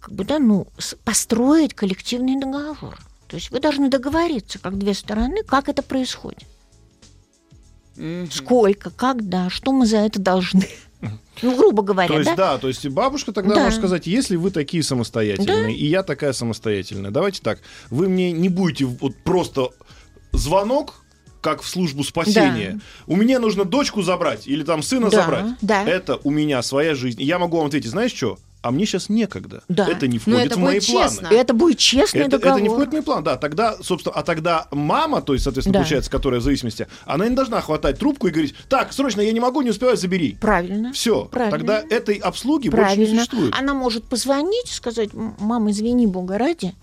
как 0.00 0.12
бы, 0.12 0.24
да, 0.24 0.38
ну, 0.38 0.66
построить 1.04 1.74
коллективный 1.74 2.38
договор. 2.40 2.98
То 3.28 3.36
есть 3.36 3.50
вы 3.50 3.60
должны 3.60 3.88
договориться, 3.88 4.58
как 4.58 4.78
две 4.78 4.94
стороны, 4.94 5.42
как 5.44 5.68
это 5.68 5.82
происходит. 5.82 6.44
Сколько, 8.30 8.90
когда, 8.90 9.50
что 9.50 9.72
мы 9.72 9.86
за 9.86 9.98
это 9.98 10.20
должны. 10.20 10.66
Ну, 11.40 11.56
грубо 11.56 11.84
говоря, 11.84 12.08
То 12.08 12.18
есть, 12.18 12.30
да? 12.30 12.54
да, 12.54 12.58
то 12.58 12.66
есть 12.66 12.84
бабушка 12.88 13.30
тогда 13.30 13.54
Да. 13.54 13.62
может 13.62 13.78
сказать, 13.78 14.08
если 14.08 14.34
вы 14.34 14.50
такие 14.50 14.82
самостоятельные, 14.82 15.72
и 15.72 15.86
я 15.86 16.02
такая 16.02 16.32
самостоятельная, 16.32 17.12
давайте 17.12 17.40
так, 17.40 17.60
вы 17.90 18.08
мне 18.08 18.32
не 18.32 18.48
будете 18.48 18.86
вот 18.86 19.14
просто 19.22 19.68
звонок, 20.32 20.94
как 21.40 21.62
в 21.62 21.68
службу 21.68 22.04
спасения. 22.04 22.80
У 23.06 23.16
меня 23.16 23.38
нужно 23.38 23.64
дочку 23.64 24.02
забрать 24.02 24.46
или 24.46 24.62
там 24.64 24.82
сына 24.82 25.10
Да, 25.10 25.22
забрать. 25.22 25.46
да. 25.60 25.84
Это 25.84 26.18
у 26.24 26.30
меня 26.30 26.62
своя 26.62 26.94
жизнь. 26.94 27.20
И 27.20 27.24
я 27.24 27.38
могу 27.38 27.56
вам 27.58 27.66
ответить, 27.66 27.90
знаешь 27.90 28.12
что? 28.14 28.38
А 28.60 28.72
мне 28.72 28.86
сейчас 28.86 29.08
некогда. 29.08 29.62
Да. 29.68 29.86
Это 29.88 30.08
не 30.08 30.16
Но 30.16 30.20
входит 30.32 30.46
это 30.46 30.56
в 30.56 30.58
мои 30.58 30.80
планы. 30.80 31.08
честно. 31.08 31.28
И 31.28 31.34
это 31.34 31.54
будет 31.54 31.78
честный 31.78 32.22
Это, 32.22 32.30
договор. 32.38 32.58
это 32.58 32.62
не 32.64 32.68
входит 32.68 32.88
в 32.88 32.92
мой 32.92 33.02
план, 33.02 33.22
да. 33.22 33.36
Тогда, 33.36 33.76
собственно, 33.80 34.16
а 34.16 34.24
тогда 34.24 34.66
мама, 34.72 35.22
то 35.22 35.32
есть, 35.32 35.44
соответственно, 35.44 35.74
Да. 35.74 35.78
получается, 35.78 36.10
которая 36.10 36.40
в 36.40 36.42
зависимости, 36.42 36.88
она 37.06 37.28
не 37.28 37.36
должна 37.36 37.60
хватать 37.60 38.00
трубку 38.00 38.26
и 38.26 38.30
говорить, 38.32 38.56
так, 38.68 38.92
срочно, 38.92 39.20
я 39.20 39.30
не 39.30 39.38
могу, 39.38 39.62
не 39.62 39.70
успеваю, 39.70 39.96
забери. 39.96 40.36
Правильно. 40.40 40.92
Все. 40.92 41.26
Правильно. 41.26 41.56
Тогда 41.56 41.84
этой 41.88 42.16
обслуги 42.16 42.68
больше 42.68 42.82
не 42.82 42.84
Правильно. 42.96 43.18
существует. 43.20 43.54
Она 43.56 43.74
может 43.74 44.02
позвонить 44.04 44.68
и 44.70 44.74
сказать, 44.74 45.10
«М, 45.14 45.36
мам, 45.38 45.70
извини, 45.70 46.08
бога 46.08 46.36
ради. 46.36 46.74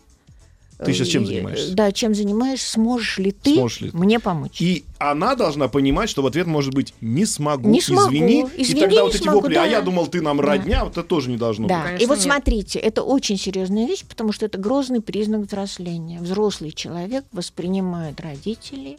Ты 0.78 0.94
сейчас 0.94 1.08
чем 1.08 1.24
Э, 1.24 1.26
занимаешься? 1.28 1.74
Да, 1.74 1.92
чем 1.94 2.14
занимаешься, 2.14 2.72
сможешь 2.72 3.18
ли 3.18 3.32
ты 3.32 3.56
Сможешь 3.56 3.82
ли 3.82 3.92
ты? 3.92 3.98
мне 3.98 4.20
помочь? 4.20 4.60
И 4.60 4.84
она 4.98 5.36
должна 5.36 5.70
понимать, 5.70 6.10
что 6.10 6.22
в 6.22 6.26
ответ 6.28 6.48
может 6.48 6.74
быть 6.74 6.94
«не 7.00 7.26
смогу, 7.26 7.70
Не 7.70 7.80
смогу, 7.80 8.10
извини». 8.10 8.46
И 8.58 8.64
извини, 8.64 8.82
тогда 8.82 8.96
не 8.98 9.02
вот 9.04 9.16
эти 9.16 9.24
смогу, 9.24 9.40
вопли 9.40 9.54
«а 9.56 9.62
да. 9.64 9.66
я 9.66 9.82
думал, 9.82 10.08
ты 10.08 10.22
нам 10.22 10.38
Да. 10.38 10.44
родня», 10.44 10.84
вот 10.84 10.98
это 10.98 11.04
тоже 11.04 11.30
не 11.30 11.38
должно 11.38 11.68
Да, 11.70 11.76
быть. 11.78 11.86
Конечно, 11.86 12.04
и 12.04 12.08
вот 12.08 12.16
нет. 12.16 12.24
смотрите, 12.24 12.80
это 12.80 13.04
очень 13.04 13.38
серьезная 13.38 13.88
вещь, 13.88 14.04
потому 14.06 14.34
что 14.34 14.46
это 14.46 14.58
грозный 14.58 15.00
признак 15.02 15.42
взросления. 15.48 16.20
Взрослый 16.20 16.72
человек 16.72 17.24
воспринимает 17.32 18.20
родителей 18.20 18.98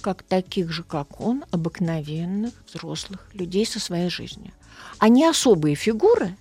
как 0.00 0.22
таких 0.24 0.70
же, 0.72 0.82
как 0.82 1.20
он, 1.20 1.44
обыкновенных 1.52 2.52
взрослых 2.72 3.20
людей 3.32 3.64
со 3.66 3.78
своей 3.78 4.10
жизнью. 4.10 4.50
Они 4.98 5.24
особые 5.24 5.76
фигуры, 5.76 6.36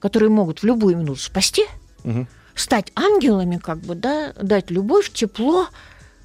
которые 0.00 0.28
могут 0.30 0.58
в 0.60 0.64
любую 0.64 0.96
минуту 0.96 1.20
спасти, 1.20 1.64
Мгм. 2.04 2.26
Стать 2.56 2.90
ангелами, 2.96 3.58
как 3.58 3.78
бы, 3.80 3.94
да, 3.94 4.32
дать 4.32 4.70
любовь, 4.70 5.12
тепло, 5.12 5.68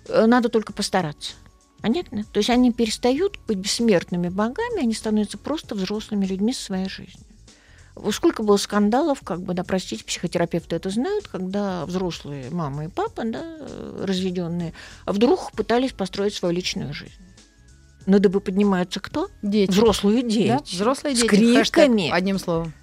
э, 0.07 0.25
надо 0.25 0.49
только 0.49 0.73
постараться. 0.73 1.33
Понятно? 1.81 2.23
То 2.31 2.37
есть 2.37 2.49
они 2.49 2.71
перестают 2.71 3.37
быть 3.47 3.57
бессмертными 3.57 4.29
богами, 4.29 4.81
они 4.81 4.93
становятся 4.93 5.37
просто 5.37 5.75
взрослыми 5.75 6.25
людьми 6.25 6.53
со 6.53 6.63
своей 6.63 6.89
жизнью. 6.89 7.25
Сколько 8.11 8.41
было 8.43 8.55
скандалов, 8.57 9.21
как 9.21 9.41
бы, 9.41 9.53
да, 9.53 9.63
простите, 9.63 10.03
психотерапевты 10.05 10.75
это 10.77 10.89
знают, 10.89 11.27
когда 11.27 11.85
взрослые 11.85 12.49
мама 12.49 12.85
и 12.85 12.87
папа, 12.87 13.23
да, 13.25 13.41
э, 13.43 14.05
разведенные, 14.07 14.73
вдруг 15.05 15.51
пытались 15.51 15.91
построить 15.91 16.33
свою 16.33 16.55
личную 16.55 16.93
жизнь. 16.93 17.13
На 18.05 18.19
дыбы 18.19 18.39
поднимаются 18.39 18.99
кто? 18.99 19.29
Дети. 19.41 19.69
Взрослые 19.71 20.23
Да? 20.23 20.29
дети. 20.29 20.75
Взрослые 20.75 21.15
С 21.15 21.19
дети. 21.19 21.27
Хэштег 21.27 21.73
криками. 21.75 22.09
одним 22.09 22.39
словом. 22.39 22.73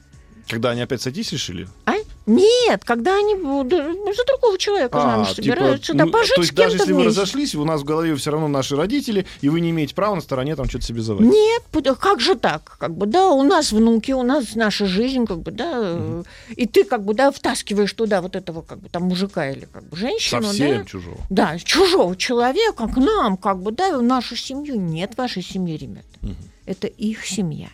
Когда 0.48 0.70
они 0.70 0.82
опять 0.82 1.02
сойтись 1.02 1.32
решили? 1.32 1.68
А? 1.86 1.94
Нет, 2.28 2.84
когда 2.84 3.16
они 3.16 3.34
за 3.34 4.24
другого 4.24 4.58
человека 4.58 5.00
замуж 5.00 5.32
собираются, 5.32 5.94
да, 5.94 6.04
ну, 6.04 6.12
пожить 6.12 6.34
то 6.34 6.40
есть 6.42 6.52
с 6.52 6.54
кем-то 6.54 6.62
даже 6.64 6.76
если 6.76 6.92
вы 6.92 7.02
вместе. 7.02 7.20
разошлись, 7.20 7.54
у 7.54 7.64
нас 7.64 7.80
в 7.80 7.84
голове 7.84 8.14
все 8.16 8.30
равно 8.30 8.48
наши 8.48 8.76
родители, 8.76 9.26
и 9.40 9.48
вы 9.48 9.60
не 9.60 9.70
имеете 9.70 9.94
права 9.94 10.14
на 10.14 10.20
стороне 10.20 10.54
там 10.54 10.68
что-то 10.68 10.84
себе 10.84 11.00
заводить. 11.00 11.32
Нет, 11.32 11.62
пот- 11.72 11.96
как 11.98 12.20
же 12.20 12.34
так? 12.34 12.76
Как 12.78 12.94
бы, 12.94 13.06
да, 13.06 13.28
у 13.30 13.42
нас 13.42 13.72
внуки, 13.72 14.12
у 14.12 14.22
нас 14.22 14.54
наша 14.54 14.84
жизнь, 14.86 15.24
как 15.26 15.40
бы, 15.40 15.50
да, 15.50 15.72
э, 15.74 16.22
и 16.50 16.66
ты, 16.66 16.84
как 16.84 17.04
бы, 17.04 17.14
да, 17.14 17.30
втаскиваешь 17.32 17.92
туда 17.94 18.20
вот 18.20 18.36
этого, 18.36 18.60
как 18.60 18.78
бы, 18.80 18.88
там, 18.90 19.04
мужика 19.04 19.50
или, 19.50 19.64
как 19.64 19.84
бы, 19.84 19.96
женщину, 19.96 20.42
Совсем 20.42 20.78
да. 20.78 20.84
чужого. 20.84 21.18
Да, 21.30 21.58
чужого 21.58 22.14
человека 22.14 22.86
к 22.88 22.96
нам, 22.98 23.38
как 23.38 23.62
бы, 23.62 23.72
да, 23.72 23.96
в 23.96 24.02
нашу 24.02 24.36
семью. 24.36 24.76
Нет 24.78 25.16
вашей 25.16 25.42
семьи, 25.42 25.76
ребята. 25.76 26.06
Мгм. 26.20 26.36
Это 26.66 26.86
их 26.86 27.24
семья. 27.26 27.68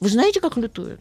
Вы 0.00 0.08
знаете, 0.08 0.40
как 0.40 0.56
лютуют? 0.56 1.00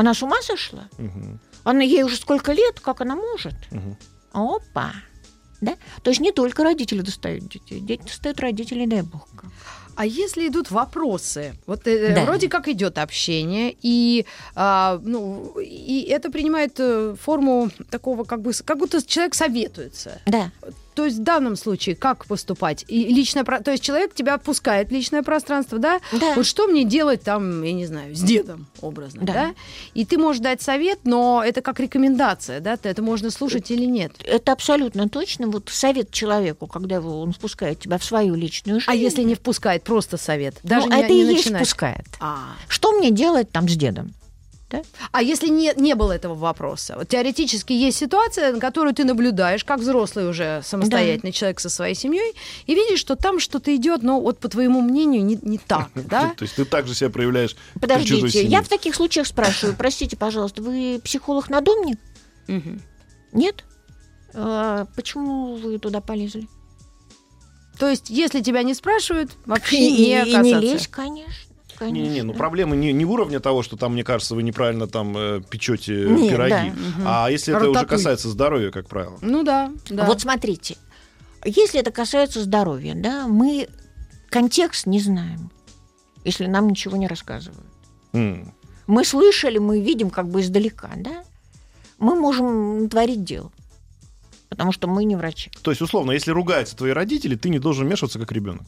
Она 0.00 0.14
с 0.14 0.22
ума 0.22 0.40
сошла? 0.42 0.88
Мгм. 0.98 1.38
Она 1.62 1.82
ей 1.82 2.04
уже 2.04 2.16
сколько 2.16 2.52
лет, 2.52 2.80
как 2.80 3.02
она 3.02 3.16
может? 3.16 3.54
Мгм. 3.70 3.96
Опа! 4.32 4.92
Да? 5.60 5.74
То 6.02 6.10
есть 6.10 6.20
не 6.22 6.32
только 6.32 6.64
родители 6.64 7.02
достают 7.02 7.46
детей, 7.48 7.80
дети 7.80 8.02
достают 8.04 8.40
родителей, 8.40 8.86
дай 8.86 9.02
бог. 9.02 9.28
А 9.96 10.06
если 10.06 10.48
идут 10.48 10.70
вопросы, 10.70 11.52
вот 11.66 11.86
э, 11.86 12.14
Да. 12.14 12.24
вроде 12.24 12.48
как 12.48 12.68
идет 12.68 12.96
общение, 12.96 13.76
и, 13.82 14.24
а, 14.54 14.98
ну, 15.04 15.58
и 15.60 16.06
это 16.08 16.30
принимает 16.30 16.80
э, 16.80 17.14
форму 17.20 17.68
такого, 17.90 18.24
как 18.24 18.40
бы, 18.40 18.52
как 18.64 18.78
будто 18.78 19.06
человек 19.06 19.34
советуется. 19.34 20.22
Да. 20.24 20.50
То 21.00 21.06
есть 21.06 21.16
в 21.16 21.22
данном 21.22 21.56
случае 21.56 21.96
как 21.96 22.26
поступать? 22.26 22.84
И 22.86 23.06
личное, 23.06 23.42
то 23.42 23.70
есть 23.70 23.82
человек 23.82 24.12
тебя 24.12 24.34
отпускает 24.34 24.90
в 24.90 24.92
личное 24.92 25.22
пространство, 25.22 25.78
да? 25.78 25.98
Да. 26.12 26.34
Вот 26.34 26.44
что 26.44 26.66
мне 26.66 26.84
делать 26.84 27.22
там, 27.22 27.62
я 27.62 27.72
не 27.72 27.86
знаю, 27.86 28.14
с 28.14 28.20
дедом 28.20 28.66
образно, 28.82 29.22
да? 29.22 29.32
Да. 29.32 29.54
И 29.94 30.04
ты 30.04 30.18
можешь 30.18 30.42
дать 30.42 30.60
совет, 30.60 30.98
но 31.04 31.42
это 31.42 31.62
как 31.62 31.80
рекомендация, 31.80 32.60
да? 32.60 32.78
Это 32.82 33.00
можно 33.00 33.30
слушать 33.30 33.70
или 33.70 33.86
нет? 33.86 34.12
Это 34.24 34.52
абсолютно 34.52 35.08
точно. 35.08 35.46
Вот 35.46 35.70
совет 35.70 36.10
человеку, 36.10 36.66
когда 36.66 36.96
его, 36.96 37.22
он 37.22 37.32
спускает 37.32 37.80
тебя 37.80 37.96
в 37.96 38.04
свою 38.04 38.34
личную 38.34 38.80
жизнь. 38.80 38.90
А 38.90 38.94
если 38.94 39.22
не 39.22 39.36
впускает, 39.36 39.82
просто 39.82 40.18
совет? 40.18 40.58
Даже 40.62 40.86
ну, 40.86 40.96
не, 40.96 41.02
это 41.02 41.14
не 41.14 41.22
и 41.22 41.24
есть 41.24 41.46
начинать. 41.46 41.62
впускает. 41.62 42.06
А. 42.20 42.40
Что 42.68 42.92
мне 42.92 43.10
делать 43.10 43.50
там 43.50 43.70
с 43.70 43.74
дедом? 43.74 44.12
А 45.12 45.22
если 45.22 45.48
не, 45.48 45.72
не 45.76 45.94
было 45.94 46.12
этого 46.12 46.34
вопроса? 46.34 46.94
Вот 46.96 47.08
теоретически 47.08 47.72
есть 47.72 47.98
ситуация, 47.98 48.52
на 48.52 48.60
которую 48.60 48.94
ты 48.94 49.04
наблюдаешь, 49.04 49.64
как 49.64 49.80
взрослый 49.80 50.28
уже 50.28 50.62
самостоятельный 50.64 51.32
человек 51.32 51.60
со 51.60 51.68
своей 51.68 51.94
семьей, 51.94 52.34
и 52.66 52.74
видишь, 52.74 53.00
что 53.00 53.16
там 53.16 53.40
что-то 53.40 53.74
идет, 53.74 54.02
но 54.02 54.20
вот 54.20 54.38
по 54.38 54.48
твоему 54.48 54.80
мнению 54.80 55.24
не, 55.24 55.38
не 55.42 55.58
так, 55.58 55.90
да? 55.94 56.34
То 56.36 56.44
есть 56.44 56.56
ты 56.56 56.64
также 56.64 56.94
себя 56.94 57.10
проявляешь 57.10 57.56
Подождите, 57.80 58.44
я 58.44 58.62
в 58.62 58.68
таких 58.68 58.94
случаях 58.94 59.26
спрашиваю, 59.26 59.76
простите, 59.76 60.16
пожалуйста, 60.16 60.62
вы 60.62 61.00
психолог-надомник? 61.02 61.98
Нет? 63.32 63.64
А, 64.34 64.86
почему 64.96 65.56
вы 65.56 65.78
туда 65.78 66.00
полезли? 66.00 66.48
То 67.78 67.88
есть, 67.88 68.10
если 68.10 68.42
тебя 68.42 68.62
не 68.62 68.74
спрашивают, 68.74 69.32
вообще 69.46 69.76
И, 69.78 69.90
не 69.90 70.30
и- 70.30 70.36
не 70.36 70.54
лезь, 70.54 70.86
конечно. 70.86 71.49
Конечно. 71.80 71.98
Не-не-не, 71.98 72.22
ну 72.24 72.34
проблемы 72.34 72.76
не, 72.76 72.92
не 72.92 73.06
уровня 73.06 73.40
того, 73.40 73.62
что 73.62 73.76
там, 73.76 73.94
мне 73.94 74.04
кажется, 74.04 74.34
вы 74.34 74.42
неправильно 74.42 74.86
там 74.86 75.16
э, 75.16 75.40
печете 75.48 76.04
Нет, 76.08 76.30
пироги, 76.30 76.72
да. 76.98 77.24
А 77.24 77.30
если 77.30 77.56
это 77.56 77.70
уже 77.70 77.86
касается 77.86 78.28
здоровья, 78.28 78.70
как 78.70 78.86
правило. 78.86 79.18
Ну 79.22 79.42
да, 79.42 79.72
да. 79.88 80.04
Вот 80.04 80.20
смотрите, 80.20 80.76
если 81.44 81.80
это 81.80 81.90
касается 81.90 82.42
здоровья, 82.42 82.94
да, 82.94 83.26
мы 83.26 83.68
контекст 84.28 84.86
не 84.86 85.00
знаем, 85.00 85.50
если 86.22 86.46
нам 86.46 86.68
ничего 86.68 86.98
не 86.98 87.06
рассказывают. 87.06 87.66
М. 88.12 88.52
Мы 88.86 89.04
слышали, 89.04 89.56
мы 89.56 89.80
видим 89.80 90.10
как 90.10 90.28
бы 90.28 90.42
издалека, 90.42 90.90
да? 90.96 91.24
Мы 91.98 92.14
можем 92.14 92.88
творить 92.90 93.24
дело, 93.24 93.50
потому 94.60 94.72
что 94.72 94.88
мы 94.88 95.04
не 95.04 95.16
врачи. 95.16 95.50
То 95.62 95.70
есть, 95.70 95.80
условно, 95.80 96.12
если 96.12 96.32
ругаются 96.32 96.76
твои 96.76 96.90
родители, 96.92 97.34
ты 97.34 97.48
не 97.48 97.58
должен 97.58 97.86
вмешиваться 97.86 98.18
как 98.18 98.30
ребенок. 98.30 98.64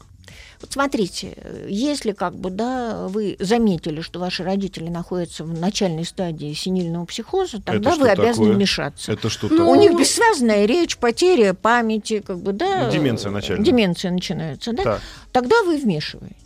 Вот 0.59 0.71
смотрите, 0.73 1.37
если 1.69 2.13
как 2.13 2.33
бы, 2.35 2.49
да, 2.49 3.07
вы 3.09 3.35
заметили, 3.39 4.01
что 4.01 4.19
ваши 4.19 4.41
родители 4.43 4.89
находятся 4.89 5.43
в 5.43 5.53
начальной 5.53 6.03
стадии 6.03 6.51
синильного 6.53 7.05
психоза, 7.05 7.61
тогда 7.61 7.91
что 7.91 8.01
вы 8.01 8.09
обязаны 8.09 8.33
такое? 8.47 8.53
вмешаться. 8.53 9.11
Это 9.11 9.29
что 9.29 9.49
Ну, 9.49 9.53
У 9.69 9.73
такое? 9.75 9.79
них 9.81 9.99
бессвязная 9.99 10.65
речь, 10.65 10.97
потеря 10.97 11.53
памяти, 11.53 12.21
как 12.25 12.39
бы, 12.39 12.53
да. 12.53 12.87
Ну, 12.87 12.91
деменция 12.91 13.31
начальная. 13.31 13.63
Деменция 13.63 14.09
начинается, 14.09 14.73
да? 14.73 14.81
Так, 14.83 15.01
Тогда 15.31 15.61
вы 15.61 15.77
вмешиваетесь. 15.77 16.37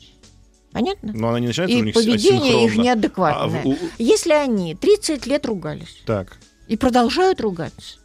Понятно? 0.74 1.14
но 1.16 1.30
она 1.30 1.40
не 1.40 1.48
начинается 1.48 1.78
у 1.78 1.80
И 1.80 1.84
них 1.84 1.94
поведение 1.96 2.50
их 2.66 2.72
асинхронно. 2.72 2.84
неадекватное. 2.84 3.62
А, 3.64 3.66
у- 3.66 3.78
Если 3.98 4.34
они 4.34 4.76
30 4.76 5.26
лет 5.26 5.46
ругались 5.46 6.02
Так. 6.06 6.38
и 6.68 6.76
продолжают 6.76 7.40
ругаться, 7.40 8.00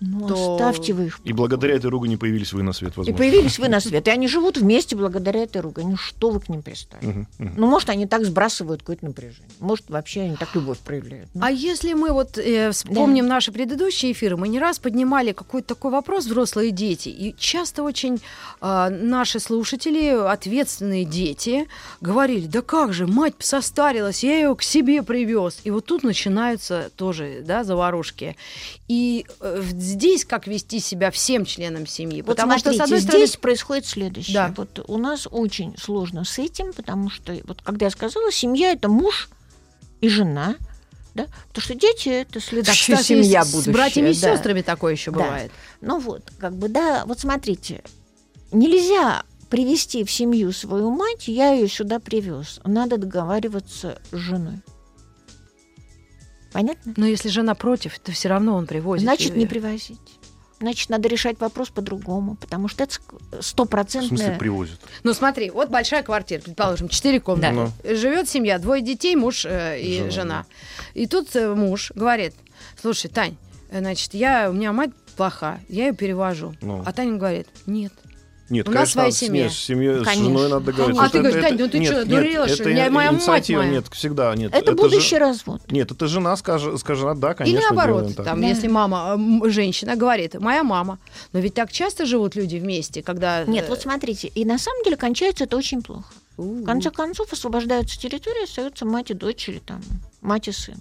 ну, 0.00 0.28
То- 0.28 0.54
оставьте 0.54 0.92
вы 0.92 1.06
их. 1.06 1.18
в 1.18 1.24
И 1.24 1.32
благодаря 1.32 1.74
этой 1.74 1.90
ругани 1.90 2.16
появились 2.16 2.52
вы 2.52 2.62
на 2.62 2.72
свет, 2.72 2.92
И 2.94 2.98
возможно. 2.98 3.18
появились 3.18 3.58
вы 3.58 3.68
на 3.68 3.80
свет. 3.80 4.06
И 4.06 4.10
они 4.10 4.28
живут 4.28 4.56
вместе 4.58 4.94
благодаря 4.96 5.42
этой 5.42 5.60
ругани. 5.60 5.90
Ну, 5.90 5.96
что 5.96 6.30
вы 6.30 6.40
к 6.40 6.48
ним 6.48 6.62
пристали? 6.62 7.04
Мгм, 7.04 7.26
мгм. 7.38 7.54
Ну, 7.56 7.66
может, 7.66 7.90
они 7.90 8.06
так 8.06 8.24
сбрасывают 8.24 8.82
какое-то 8.82 9.06
напряжение. 9.06 9.50
Может, 9.60 9.90
вообще 9.90 10.20
они 10.22 10.36
так 10.36 10.54
любовь 10.54 10.78
проявляют. 10.78 11.28
Ну, 11.34 11.40
А 11.44 11.50
если 11.50 11.94
мы 11.94 12.12
вот 12.12 12.38
э, 12.38 12.70
вспомним 12.70 13.26
наши 13.26 13.50
предыдущие 13.52 14.12
эфиры, 14.12 14.36
мы 14.36 14.48
не 14.48 14.58
раз 14.60 14.78
поднимали 14.78 15.32
какой-то 15.32 15.68
такой 15.74 15.90
вопрос 15.90 16.26
взрослые 16.26 16.70
дети, 16.70 17.08
и 17.08 17.34
часто 17.38 17.82
очень 17.82 18.20
э, 18.60 18.88
наши 18.90 19.40
слушатели, 19.40 20.10
ответственные 20.28 21.04
дети, 21.04 21.66
говорили: 22.00 22.46
да 22.46 22.62
как 22.62 22.92
же, 22.92 23.06
мать 23.06 23.34
состарилась, 23.40 24.22
я 24.22 24.36
ее 24.38 24.54
к 24.54 24.62
себе 24.62 25.02
привез, 25.02 25.58
и 25.64 25.70
вот 25.70 25.86
тут 25.86 26.02
начинаются 26.04 26.90
тоже, 26.96 27.42
да, 27.44 27.64
заварушки. 27.64 28.36
И 28.88 29.26
э, 29.40 29.60
здесь 29.88 30.24
как 30.24 30.46
вести 30.46 30.80
себя 30.80 31.10
всем 31.10 31.44
членам 31.44 31.86
семьи, 31.86 32.22
Вот 32.22 32.36
потому 32.36 32.52
смотрите, 32.52 32.70
что 32.70 32.78
с 32.78 32.84
одной 32.84 32.98
здесь 33.00 33.10
стороны 33.10 33.40
происходит 33.42 33.86
следующее. 33.86 34.34
Да. 34.34 34.54
Вот 34.56 34.84
у 34.88 34.98
нас 34.98 35.26
очень 35.30 35.76
сложно 35.78 36.24
с 36.24 36.38
этим, 36.38 36.72
потому 36.72 37.10
что, 37.10 37.36
вот 37.44 37.62
когда 37.62 37.86
я 37.86 37.90
сказала, 37.90 38.30
семья 38.30 38.72
это 38.72 38.88
муж 38.88 39.28
и 40.00 40.08
жена, 40.08 40.56
да, 41.14 41.26
потому 41.48 41.62
что 41.62 41.74
дети 41.74 42.08
это 42.08 42.40
следующая 42.40 42.94
кстати, 42.94 43.08
семья 43.22 43.44
с 43.44 43.52
будущая. 43.52 43.72
братьями 43.74 44.10
и 44.10 44.20
да. 44.20 44.34
сестрами 44.34 44.62
такое 44.62 44.92
еще 44.92 45.10
Да. 45.10 45.18
бывает. 45.18 45.52
Ну 45.80 45.98
вот, 45.98 46.22
как 46.38 46.54
бы, 46.54 46.68
да, 46.68 47.04
вот 47.06 47.18
смотрите, 47.18 47.82
нельзя 48.52 49.24
привести 49.50 50.04
в 50.04 50.10
семью 50.12 50.52
свою 50.52 50.90
мать, 50.90 51.26
я 51.26 51.52
ее 51.52 51.68
сюда 51.68 51.98
привез. 51.98 52.60
Надо 52.64 52.98
договариваться 52.98 54.00
с 54.12 54.16
женой. 54.16 54.60
Понятно? 56.58 56.92
Но 56.96 57.06
если 57.06 57.28
жена 57.28 57.54
против, 57.54 57.96
то 58.00 58.10
все 58.10 58.28
равно 58.28 58.56
он 58.56 58.66
привозит. 58.66 59.04
Значит, 59.04 59.36
не 59.36 59.42
её. 59.42 59.48
привозить. 59.48 60.00
Значит, 60.58 60.90
надо 60.90 61.08
решать 61.08 61.38
вопрос 61.38 61.68
по-другому, 61.68 62.34
потому 62.34 62.66
что 62.66 62.82
это 62.82 62.96
В 64.06 64.18
смысле 64.18 64.36
привозят? 64.40 64.80
Ну 65.04 65.14
смотри, 65.14 65.50
вот 65.50 65.68
большая 65.68 66.02
квартира, 66.02 66.40
предположим, 66.40 66.88
четыре 66.88 67.20
комнаты. 67.20 67.54
Ну. 67.54 67.94
Живет 67.94 68.28
семья, 68.28 68.58
двое 68.58 68.82
детей, 68.82 69.14
муж 69.14 69.44
э, 69.44 69.80
и 69.80 69.98
Жена, 69.98 70.10
жена. 70.10 70.46
И 70.94 71.06
тут 71.06 71.36
э, 71.36 71.54
муж 71.54 71.92
говорит: 71.94 72.34
слушай, 72.82 73.06
Тань, 73.06 73.36
э, 73.70 73.78
значит, 73.78 74.14
я, 74.14 74.50
у 74.50 74.52
меня 74.52 74.72
мать 74.72 74.90
плоха, 75.16 75.60
я 75.68 75.86
ее 75.86 75.92
перевожу. 75.92 76.56
Ну. 76.60 76.82
А 76.84 76.92
Таня 76.92 77.18
говорит: 77.18 77.46
нет. 77.66 77.92
Нет, 78.50 78.66
У 78.66 78.70
нас 78.70 78.92
конечно, 78.92 78.92
своя 78.92 79.06
надо 79.08 79.14
с 79.14 79.18
семья. 79.18 79.42
ней- 79.44 79.50
с 79.50 79.56
семьей, 79.58 80.00
с 80.00 80.04
Конечно. 80.04 80.24
женой 80.24 80.48
надо 80.48 80.64
договориться. 80.66 81.02
А 81.04 81.08
ты 81.10 81.18
говоришь, 81.18 81.42
Тань, 81.42 81.56
ну 81.58 81.68
ты 81.68 81.78
нет, 81.78 81.90
чё, 81.92 81.98
нет, 81.98 82.08
дурела, 82.08 82.48
что 82.48 82.62
это 82.62 82.70
ли? 82.70 82.76
Я- 82.76 82.90
моя 82.90 83.12
мать 83.12 83.50
моя. 83.50 83.70
Нет, 83.70 83.84
всегда 83.92 84.34
нет. 84.34 84.54
Это, 84.54 84.72
будущий 84.72 85.16
же- 85.16 85.18
развод. 85.18 85.60
Нет, 85.70 85.90
это 85.92 86.06
жена 86.06 86.36
скажет, 86.36 86.80
скажет, 86.80 87.18
да, 87.20 87.34
конечно. 87.34 87.56
Или 87.58 87.64
наоборот, 87.64 88.16
там, 88.16 88.40
Да. 88.40 88.46
если 88.46 88.68
мама, 88.68 89.18
женщина 89.50 89.96
говорит, 89.96 90.34
моя 90.40 90.62
мама. 90.64 90.98
Но 91.32 91.40
ведь 91.40 91.54
так 91.54 91.70
часто 91.72 92.06
живут 92.06 92.36
люди 92.36 92.56
вместе, 92.56 93.02
когда... 93.02 93.44
Нет, 93.44 93.66
э, 93.66 93.68
вот 93.68 93.80
смотрите, 93.82 94.28
и 94.28 94.44
на 94.44 94.58
самом 94.58 94.82
деле 94.84 94.96
кончается 94.96 95.44
это 95.44 95.56
очень 95.56 95.82
плохо. 95.82 96.12
В 96.38 96.64
конце 96.64 96.90
концов 96.90 97.32
освобождаются 97.32 97.98
территории, 97.98 98.44
остаются 98.44 98.86
мать 98.86 99.10
и 99.10 99.14
дочь 99.14 99.48
или 99.48 99.58
там 99.58 99.80
мать 100.20 100.48
и 100.48 100.52
сын. 100.52 100.74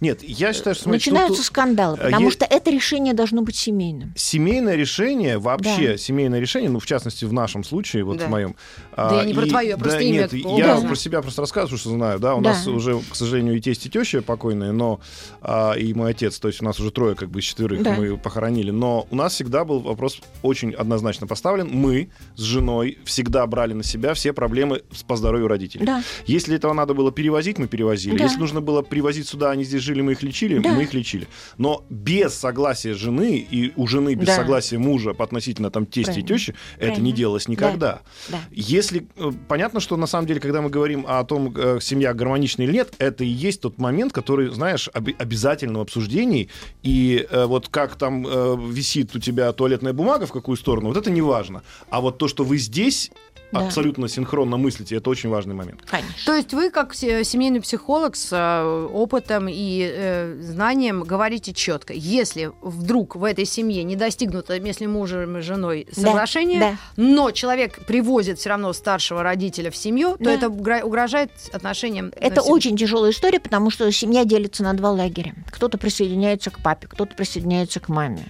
Нет, 0.00 0.24
я 0.24 0.52
считаю, 0.52 0.74
что... 0.74 0.84
смотрите, 0.84 1.10
Начинаются 1.12 1.36
тут- 1.36 1.46
скандалы, 1.46 1.96
э, 1.96 2.04
потому 2.06 2.26
есть- 2.26 2.38
что 2.38 2.44
это 2.44 2.72
решение 2.72 3.14
должно 3.14 3.42
быть 3.42 3.54
семейным. 3.54 4.12
Семейное 4.16 4.74
решение, 4.74 5.38
вообще 5.38 5.92
Да. 5.92 5.96
семейное 5.96 6.40
решение, 6.40 6.68
ну, 6.70 6.80
в 6.80 6.86
частности, 6.86 7.24
в 7.24 7.32
нашем 7.32 7.62
случае, 7.62 8.02
вот 8.02 8.18
Да. 8.18 8.26
в 8.26 8.30
моем. 8.30 8.56
Да 8.96 9.20
я 9.20 9.24
не 9.24 9.32
про 9.32 9.46
твое, 9.46 9.68
я 9.68 9.76
просто 9.78 10.00
имя 10.00 10.22
Нет, 10.22 10.32
я 10.32 10.48
образно. 10.48 10.88
про 10.88 10.96
себя 10.96 11.22
просто 11.22 11.42
рассказываю, 11.42 11.78
что 11.78 11.90
знаю, 11.90 12.18
да, 12.18 12.34
у 12.34 12.40
Да. 12.40 12.50
нас 12.50 12.66
уже, 12.66 12.98
к 12.98 13.14
сожалению, 13.14 13.56
и 13.56 13.60
тесть, 13.60 13.86
и 13.86 13.90
теща 13.90 14.22
покойные, 14.22 14.72
но 14.72 14.98
а, 15.40 15.74
и 15.74 15.94
мой 15.94 16.10
отец, 16.10 16.38
то 16.40 16.48
есть 16.48 16.60
у 16.60 16.64
нас 16.64 16.80
уже 16.80 16.90
трое, 16.90 17.14
как 17.14 17.30
бы, 17.30 17.38
из 17.38 17.44
четверых 17.44 17.82
Да. 17.84 17.92
мы 17.94 18.16
похоронили, 18.18 18.72
но 18.72 19.06
у 19.10 19.14
нас 19.16 19.34
всегда 19.34 19.64
был 19.64 19.78
вопрос 19.78 20.18
очень 20.42 20.72
однозначно 20.74 21.28
поставлен. 21.28 21.68
Мы 21.70 22.10
с 22.34 22.40
женой 22.40 22.98
всегда 23.04 23.46
брали 23.46 23.72
на 23.72 23.84
себя 23.84 24.14
все 24.14 24.32
проблемы 24.32 24.82
по 25.06 25.16
здоровью 25.16 25.46
родителей. 25.46 25.86
Да. 25.86 26.02
Если 26.26 26.56
этого 26.56 26.72
надо 26.72 26.92
было 26.94 27.12
перевозить, 27.12 27.56
мы 27.58 27.68
перевозили. 27.68 28.18
Да. 28.18 28.24
Если 28.24 28.38
нужно 28.40 28.60
было 28.60 28.79
привозить 28.82 29.28
сюда, 29.28 29.50
они 29.50 29.64
здесь 29.64 29.82
жили, 29.82 30.00
мы 30.00 30.12
их 30.12 30.22
лечили, 30.22 30.58
Да. 30.58 30.70
мы 30.72 30.82
их 30.84 30.94
лечили. 30.94 31.26
Но 31.58 31.84
без 31.90 32.34
согласия 32.34 32.94
жены 32.94 33.36
и 33.38 33.72
у 33.76 33.86
жены 33.86 34.14
без 34.14 34.26
Да. 34.28 34.36
согласия 34.36 34.78
мужа 34.78 35.14
по 35.14 35.24
относительно 35.24 35.70
там 35.70 35.86
тести 35.86 36.00
и 36.00 36.04
Правильно. 36.22 36.28
тещи, 36.28 36.54
это 36.76 36.84
не 36.84 36.88
Правильно. 36.94 37.16
делалось 37.16 37.48
никогда. 37.48 38.00
Да. 38.28 38.40
Если 38.50 39.06
э, 39.16 39.30
понятно, 39.48 39.80
что 39.80 39.96
на 39.96 40.06
самом 40.06 40.26
деле, 40.26 40.40
когда 40.40 40.60
мы 40.62 40.70
говорим 40.70 41.04
о 41.08 41.22
том, 41.24 41.54
э, 41.56 41.78
семья 41.80 42.14
гармонична 42.14 42.62
или 42.62 42.72
нет, 42.72 42.94
это 42.98 43.24
и 43.24 43.28
есть 43.28 43.60
тот 43.60 43.78
момент, 43.78 44.12
который, 44.12 44.48
знаешь, 44.48 44.88
оби- 44.94 45.14
обязательно 45.18 45.78
в 45.78 45.82
обсуждении. 45.82 46.48
И 46.82 47.26
э, 47.30 47.44
вот 47.46 47.68
как 47.68 47.96
там 47.96 48.26
э, 48.26 48.56
висит 48.70 49.14
у 49.14 49.18
тебя 49.18 49.52
туалетная 49.52 49.92
бумага 49.92 50.26
в 50.26 50.32
какую 50.32 50.56
сторону, 50.56 50.88
вот 50.88 50.96
это 50.96 51.10
не 51.10 51.22
важно. 51.22 51.62
А 51.90 52.00
вот 52.00 52.18
то, 52.18 52.28
что 52.28 52.44
вы 52.44 52.58
здесь 52.58 53.10
Да. 53.52 53.66
абсолютно 53.66 54.08
синхронно 54.08 54.56
мыслите, 54.56 54.96
это 54.96 55.10
очень 55.10 55.28
важный 55.28 55.54
момент. 55.54 55.82
Конечно. 55.84 56.14
То 56.24 56.34
есть 56.34 56.52
вы, 56.54 56.70
как 56.70 56.94
се- 56.94 57.24
семейный 57.24 57.60
психолог 57.60 58.14
с 58.14 58.28
э, 58.32 58.86
опытом 58.92 59.48
и 59.48 59.90
э, 59.92 60.36
знанием, 60.40 61.02
говорите 61.02 61.52
четко, 61.52 61.92
если 61.92 62.52
вдруг 62.62 63.16
в 63.16 63.24
этой 63.24 63.44
семье 63.44 63.82
не 63.82 63.96
достигнуто, 63.96 64.54
если 64.54 64.86
мужем 64.86 65.38
и 65.38 65.40
женой 65.40 65.88
соглашение, 65.90 66.60
да. 66.60 66.76
но 66.96 67.32
человек 67.32 67.84
привозит 67.86 68.38
все 68.38 68.50
равно 68.50 68.72
старшего 68.72 69.22
родителя 69.22 69.70
в 69.72 69.76
семью, 69.76 70.16
то 70.16 70.24
Да. 70.24 70.32
это 70.32 70.46
угра- 70.46 70.82
угрожает 70.82 71.30
отношениям. 71.52 72.12
Это 72.16 72.42
очень 72.42 72.76
тяжелая 72.76 73.10
история, 73.10 73.40
потому 73.40 73.70
что 73.70 73.90
семья 73.90 74.24
делится 74.24 74.62
на 74.62 74.74
два 74.74 74.90
лагеря. 74.92 75.34
Кто-то 75.50 75.76
присоединяется 75.76 76.50
к 76.50 76.60
папе, 76.62 76.86
кто-то 76.86 77.16
присоединяется 77.16 77.80
к 77.80 77.88
маме. 77.88 78.24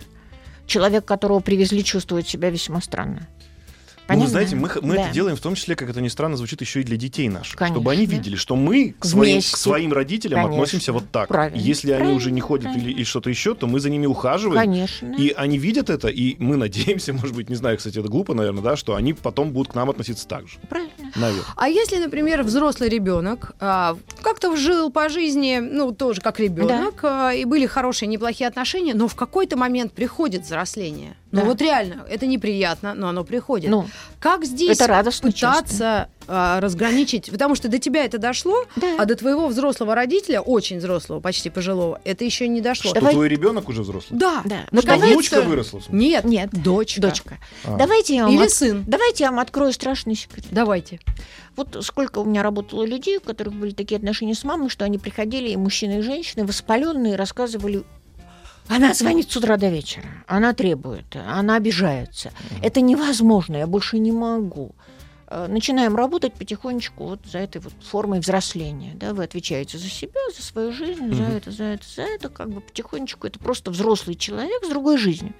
Человек, 0.67 1.05
которого 1.05 1.41
привезли, 1.41 1.83
чувствует 1.85 2.29
себя 2.29 2.49
весьма 2.49 2.81
странно. 2.81 3.29
Ну, 4.11 4.17
вы 4.25 4.27
Понятно? 4.27 4.31
знаете, 4.31 4.57
мы, 4.57 4.71
мы 4.83 4.95
Да. 4.97 5.03
это 5.05 5.15
делаем 5.15 5.37
в 5.37 5.41
том 5.41 5.55
числе, 5.55 5.77
как 5.77 5.89
это 5.91 6.01
ни 6.01 6.09
странно 6.09 6.37
звучит, 6.37 6.61
еще 6.61 6.81
и 6.81 6.85
для 6.85 6.97
детей 6.97 7.29
наших. 7.29 7.57
Конечно. 7.57 7.77
Чтобы 7.77 7.93
они 7.93 8.07
видели, 8.07 8.37
что 8.37 8.57
мы 8.57 8.95
к 8.99 9.05
своим, 9.05 9.35
Вместе. 9.35 9.55
к 9.55 9.57
своим 9.57 9.93
родителям 9.93 10.37
Конечно. 10.43 10.55
относимся 10.63 10.93
вот 10.93 11.05
так. 11.11 11.29
Правильно. 11.29 11.57
Если 11.61 11.91
они 11.91 11.99
Правильно, 12.01 12.17
уже 12.17 12.31
не 12.31 12.41
ходят 12.41 12.67
или, 12.67 12.73
правильно. 12.75 12.97
или 12.97 13.05
что-то 13.05 13.31
еще, 13.31 13.55
то 13.55 13.67
мы 13.67 13.81
за 13.81 13.91
ними 13.91 14.07
ухаживаем. 14.07 14.61
Конечно. 14.61 15.15
И 15.17 15.31
они 15.31 15.59
видят 15.59 15.91
это, 15.91 16.09
и 16.09 16.37
мы 16.39 16.57
надеемся, 16.57 17.13
может 17.15 17.35
быть, 17.35 17.49
не 17.49 17.57
знаю, 17.57 17.77
кстати, 17.79 17.99
это 17.99 18.09
глупо, 18.09 18.35
наверное, 18.35 18.63
да, 18.63 18.77
что 18.77 18.95
они 18.97 19.13
потом 19.15 19.53
будут 19.53 19.73
к 19.73 19.75
нам 19.75 19.91
относиться 19.91 20.27
так 20.27 20.49
же. 20.49 20.59
Правильно. 20.69 20.91
Наверное. 21.17 21.45
А 21.57 21.69
если, 21.69 21.97
например, 21.99 22.43
взрослый 22.43 22.89
ребенок 22.89 23.53
а, 23.61 23.97
как-то 24.23 24.55
жил 24.57 24.91
по 24.91 25.09
жизни, 25.09 25.59
ну, 25.61 25.93
тоже 25.93 26.21
как 26.21 26.39
ребенок, 26.41 27.01
а, 27.03 27.33
и 27.33 27.45
были 27.45 27.67
хорошие, 27.67 28.09
неплохие 28.09 28.49
отношения, 28.49 28.95
но 28.95 29.09
в 29.09 29.15
какой-то 29.15 29.57
момент 29.57 29.93
приходит 29.93 30.43
взросление. 30.45 31.17
Ну, 31.33 31.41
Да. 31.43 31.47
вот 31.47 31.63
реально, 31.63 32.05
это 32.11 32.27
неприятно, 32.27 32.95
но 32.95 33.09
оно 33.09 33.23
приходит. 33.25 33.71
Ну, 33.71 33.87
Как 34.19 34.45
здесь 34.45 34.77
Это 34.79 34.87
радостно, 34.89 35.31
пытаться 35.31 36.09
а, 36.27 36.61
разграничить? 36.61 37.31
Потому 37.31 37.55
что 37.55 37.69
до 37.69 37.79
тебя 37.79 38.05
это 38.05 38.19
дошло, 38.19 38.65
да. 38.77 38.97
а 38.99 39.05
до 39.07 39.15
твоего 39.17 39.47
взрослого 39.47 39.95
родителя, 39.95 40.41
очень 40.41 40.79
взрослого, 40.79 41.21
почти 41.21 41.49
пожилого, 41.49 42.01
это 42.05 42.25
еще 42.25 42.49
не 42.49 42.61
дошло. 42.61 42.91
Что 42.91 43.01
Давай- 43.01 43.15
твой 43.15 43.29
ребенок 43.29 43.69
уже 43.69 43.83
взрослый? 43.83 44.19
Да, 44.19 44.43
Да. 44.45 44.67
Ну, 44.73 44.81
Что, 44.83 44.89
наконец-то- 44.91 45.13
внучка 45.15 45.43
выросла? 45.43 45.81
Нет, 45.89 46.25
Нет, 46.25 46.51
дочка. 46.51 47.01
дочка. 47.01 47.39
А. 47.65 47.77
Давайте 47.77 48.17
я, 48.17 48.25
вам 48.25 48.35
Или 48.35 48.45
от- 48.45 48.51
сын. 48.51 48.85
Давайте 48.87 49.25
я 49.25 49.31
вам 49.31 49.39
открою 49.41 49.73
страшный 49.73 50.17
секрет. 50.17 50.45
Давайте. 50.51 50.99
Вот 51.57 51.77
сколько 51.83 52.19
у 52.19 52.25
меня 52.25 52.43
работало 52.43 52.85
людей, 52.85 53.19
у 53.19 53.21
которых 53.21 53.55
были 53.55 53.71
такие 53.73 53.97
отношения 53.99 54.35
с 54.35 54.45
мамой, 54.45 54.69
что 54.69 54.85
они 54.85 54.99
приходили, 54.99 55.49
и 55.51 55.57
мужчины, 55.57 55.99
и 55.99 56.03
женщины, 56.03 56.45
воспаленные, 56.45 57.17
рассказывали 57.17 57.85
она 58.69 58.95
звонит 58.95 59.31
с 59.31 59.37
утра 59.37 59.57
до 59.57 59.69
вечера, 59.69 60.07
она 60.27 60.53
требует, 60.53 61.17
она 61.17 61.57
обижается. 61.57 62.33
Это 62.63 62.81
невозможно, 62.81 63.57
я 63.57 63.67
больше 63.67 63.99
не 63.99 64.13
могу. 64.13 64.73
Э, 65.27 65.47
Начинаем 65.49 65.97
работать 65.97 66.35
потихонечку 66.35 67.05
вот 67.05 67.21
за 67.25 67.39
этой 67.39 67.61
вот 67.61 67.73
формой 67.83 68.21
взросления. 68.21 68.93
Да? 68.95 69.13
Вы 69.15 69.25
отвечаете 69.25 69.79
за 69.79 69.89
себя, 69.89 70.21
за 70.37 70.43
свою 70.43 70.73
жизнь, 70.73 71.13
за 71.15 71.23
Мгм. 71.23 71.37
это, 71.37 71.51
за 71.51 71.65
это, 71.65 71.85
за 71.97 72.03
это. 72.03 72.29
Как 72.29 72.51
бы 72.51 72.61
потихонечку 72.61 73.27
это 73.27 73.39
просто 73.39 73.71
взрослый 73.71 74.17
человек 74.17 74.65
с 74.65 74.69
другой 74.69 74.99
жизнью. 74.99 75.33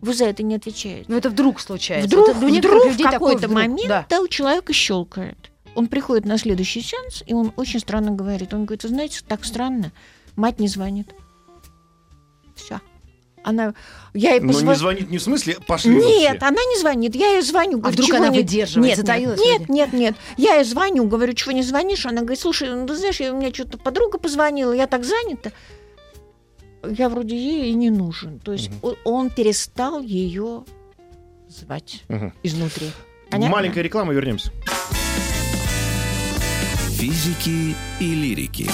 Вы 0.00 0.14
за 0.14 0.24
это 0.26 0.42
не 0.42 0.54
отвечаете. 0.56 1.04
Но 1.08 1.16
это 1.16 1.30
вдруг 1.30 1.60
случается. 1.60 2.08
Вдруг, 2.08 2.30
Это 2.30 2.38
вдруг 2.38 2.92
в 2.92 3.02
какой-то 3.02 3.38
вдруг. 3.48 3.52
момент 3.54 3.88
Да. 3.88 4.06
да, 4.08 4.20
у 4.20 4.28
человека 4.28 4.72
щелкает. 4.72 5.50
Он 5.74 5.86
приходит 5.86 6.24
на 6.24 6.36
следующий 6.38 6.80
сеанс, 6.82 7.22
и 7.26 7.32
он 7.34 7.52
очень 7.56 7.80
странно 7.80 8.10
говорит. 8.10 8.52
Он 8.52 8.64
говорит, 8.64 8.82
вы 8.82 8.88
знаете, 8.90 9.20
так 9.26 9.44
странно, 9.44 9.90
мать 10.36 10.58
не 10.60 10.68
звонит. 10.68 11.08
Она, 13.44 13.74
я 14.14 14.32
ей 14.34 14.40
Но 14.40 14.52
позва- 14.52 14.68
не 14.68 14.74
звонит 14.76 15.10
не 15.10 15.18
в 15.18 15.22
смысле 15.22 15.56
пошли 15.66 15.94
Нет, 15.94 16.36
все. 16.38 16.46
она 16.46 16.62
не 16.64 16.78
звонит. 16.78 17.14
Я 17.16 17.32
ей 17.32 17.42
звоню. 17.42 17.78
говорю, 17.78 17.92
вдруг 17.94 18.06
«Чего 18.06 18.16
она 18.18 18.28
не-» 18.28 18.38
выдерживает, 18.38 18.88
Нет, 18.90 18.98
затаилась 18.98 19.40
нет, 19.40 19.68
нет, 19.68 19.92
нет. 19.92 20.14
Я 20.36 20.54
ей 20.56 20.64
звоню, 20.64 21.06
говорю, 21.08 21.32
чего 21.34 21.50
не 21.52 21.62
звонишь? 21.62 22.06
Она 22.06 22.20
говорит, 22.20 22.38
слушай, 22.40 22.68
ну 22.70 22.86
ты 22.86 22.94
знаешь, 22.94 23.18
я- 23.20 23.32
у 23.34 23.36
меня 23.38 23.52
что-то 23.52 23.78
подруга 23.78 24.18
позвонила, 24.18 24.72
я 24.72 24.86
так 24.86 25.04
занята. 25.04 25.50
Я 26.88 27.08
вроде 27.08 27.36
ей 27.36 27.70
и 27.70 27.74
не 27.74 27.90
нужен. 27.90 28.38
То 28.38 28.52
есть 28.52 28.70
о- 28.82 28.94
он 29.04 29.30
перестал 29.30 30.00
ее 30.00 30.64
звать 31.48 32.02
Мгм. 32.08 32.32
изнутри. 32.42 32.90
Понятно? 33.30 33.56
Маленькая 33.56 33.82
реклама, 33.82 34.12
вернемся. 34.12 34.52
Физики 36.90 37.74
и 38.00 38.14
лирики. 38.14 38.68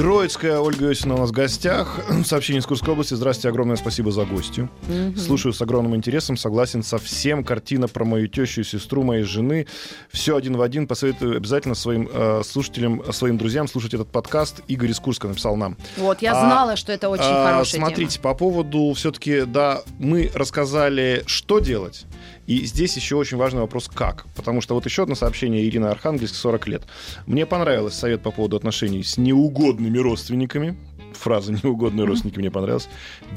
Троицкая 0.00 0.60
Ольга 0.60 0.86
Йосина 0.86 1.14
у 1.14 1.18
нас 1.18 1.28
в 1.28 1.32
гостях. 1.34 2.00
Сообщение 2.24 2.60
из 2.60 2.66
Курской 2.66 2.94
области. 2.94 3.12
Здравствуйте, 3.12 3.50
огромное 3.50 3.76
спасибо 3.76 4.10
за 4.10 4.24
гостью. 4.24 4.70
Слушаю 5.14 5.52
с 5.52 5.60
огромным 5.60 5.94
интересом, 5.94 6.38
согласен 6.38 6.82
со 6.82 6.96
всем. 6.96 7.44
Картина 7.44 7.86
про 7.86 8.06
мою 8.06 8.26
тещу 8.26 8.62
и 8.62 8.64
сестру 8.64 9.02
моей 9.02 9.24
жены. 9.24 9.66
Все 10.10 10.36
один 10.36 10.56
в 10.56 10.62
один. 10.62 10.86
Посоветую 10.86 11.36
обязательно 11.36 11.74
своим 11.74 12.08
э, 12.10 12.40
слушателям, 12.46 13.12
своим 13.12 13.36
друзьям 13.36 13.68
слушать 13.68 13.92
этот 13.92 14.10
подкаст. 14.10 14.62
Игорь 14.68 14.92
из 14.92 15.00
Курска 15.00 15.28
написал 15.28 15.54
нам. 15.56 15.76
Вот, 15.98 16.22
я 16.22 16.32
А, 16.32 16.46
знала, 16.46 16.76
что 16.76 16.92
это 16.92 17.10
очень 17.10 17.22
А, 17.22 17.50
хорошая 17.50 17.82
Смотрите, 17.82 18.20
по 18.20 18.32
поводу 18.32 18.94
все-таки, 18.94 19.42
да, 19.42 19.82
мы 19.98 20.30
рассказали, 20.32 21.24
что 21.26 21.58
делать. 21.58 22.06
И 22.50 22.66
здесь 22.66 22.96
еще 22.96 23.14
очень 23.14 23.36
важный 23.36 23.60
вопрос, 23.60 23.88
как. 23.94 24.26
Потому 24.34 24.60
что 24.60 24.74
вот 24.74 24.84
еще 24.84 25.04
одно 25.04 25.14
сообщение 25.14 25.64
Ирины 25.64 25.86
Архангельск, 25.86 26.34
40 26.34 26.66
лет. 26.66 26.82
Мне 27.26 27.46
понравился 27.46 27.96
совет 27.96 28.22
по 28.22 28.32
поводу 28.32 28.56
отношений 28.56 29.04
с 29.04 29.16
неугодными 29.18 29.98
родственниками. 29.98 30.76
Фраза 31.12 31.52
«неугодные 31.52 32.06
родственники» 32.06 32.40
мне 32.40 32.50
понравилась. 32.50 32.88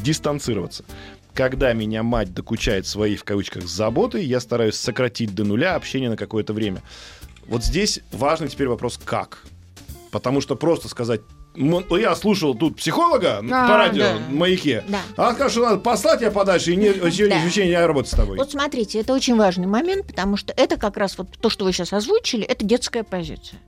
Дистанцироваться. 0.01 0.83
Когда 1.35 1.73
меня 1.73 2.01
мать 2.01 2.33
докучает 2.33 2.87
своей, 2.87 3.15
в 3.15 3.23
кавычках, 3.23 3.65
заботой, 3.65 4.25
я 4.25 4.39
стараюсь 4.39 4.77
сократить 4.77 5.35
до 5.35 5.43
нуля 5.43 5.75
общение 5.75 6.09
на 6.09 6.17
какое-то 6.17 6.53
время. 6.53 6.81
Вот 7.45 7.63
здесь 7.63 7.99
важный 8.11 8.47
теперь 8.47 8.67
вопрос 8.67 8.97
«как?». 8.97 9.45
Потому 10.09 10.41
что 10.41 10.55
просто 10.55 10.89
сказать 10.89 11.21
«М- 11.21 11.27
ну, 11.27 11.42
я 11.55 12.15
слушал 12.15 12.55
тут 12.55 12.77
психолога 12.77 13.37
А, 13.39 13.67
по 13.67 13.77
радио, 13.77 14.03
да. 14.03 14.19
маяке. 14.29 14.83
Да. 14.87 14.99
А 15.17 15.33
скажешь, 15.33 15.53
что 15.53 15.61
надо 15.61 15.77
послать 15.79 16.21
я 16.21 16.31
подальше 16.31 16.71
и 16.73 16.75
не, 16.75 16.91
Да. 17.29 17.39
не 17.65 17.85
работать 17.85 18.11
с 18.11 18.15
тобой. 18.15 18.37
Вот 18.37 18.51
смотрите, 18.51 18.99
это 18.99 19.13
очень 19.13 19.35
важный 19.37 19.67
момент, 19.67 20.07
потому 20.07 20.37
что 20.37 20.53
это 20.55 20.77
как 20.77 20.97
раз 20.97 21.17
вот 21.17 21.27
то, 21.39 21.49
что 21.49 21.65
вы 21.65 21.73
сейчас 21.73 21.93
озвучили, 21.93 22.43
это 22.43 22.65
детская 22.65 23.03
позиция. 23.03 23.59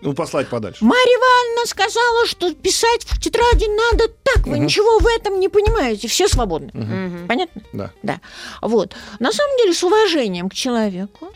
Ну, 0.00 0.12
послать 0.12 0.48
подальше. 0.48 0.84
Марья 0.84 1.02
Ивановна 1.02 1.66
сказала, 1.66 2.26
что 2.26 2.52
писать 2.54 3.04
в 3.04 3.18
тетради 3.20 3.64
надо 3.92 4.08
так. 4.22 4.46
Вы 4.46 4.56
Мгм. 4.56 4.66
ничего 4.66 4.98
в 4.98 5.06
этом 5.06 5.40
не 5.40 5.48
понимаете. 5.48 6.08
Все 6.08 6.28
свободны. 6.28 6.70
Мгм. 6.74 7.26
Понятно? 7.26 7.62
Да. 7.72 7.90
Да. 8.02 8.20
Вот. 8.60 8.94
На 9.18 9.32
самом 9.32 9.56
деле, 9.58 9.72
с 9.72 9.82
уважением 9.82 10.50
к 10.50 10.54
человеку, 10.54 11.32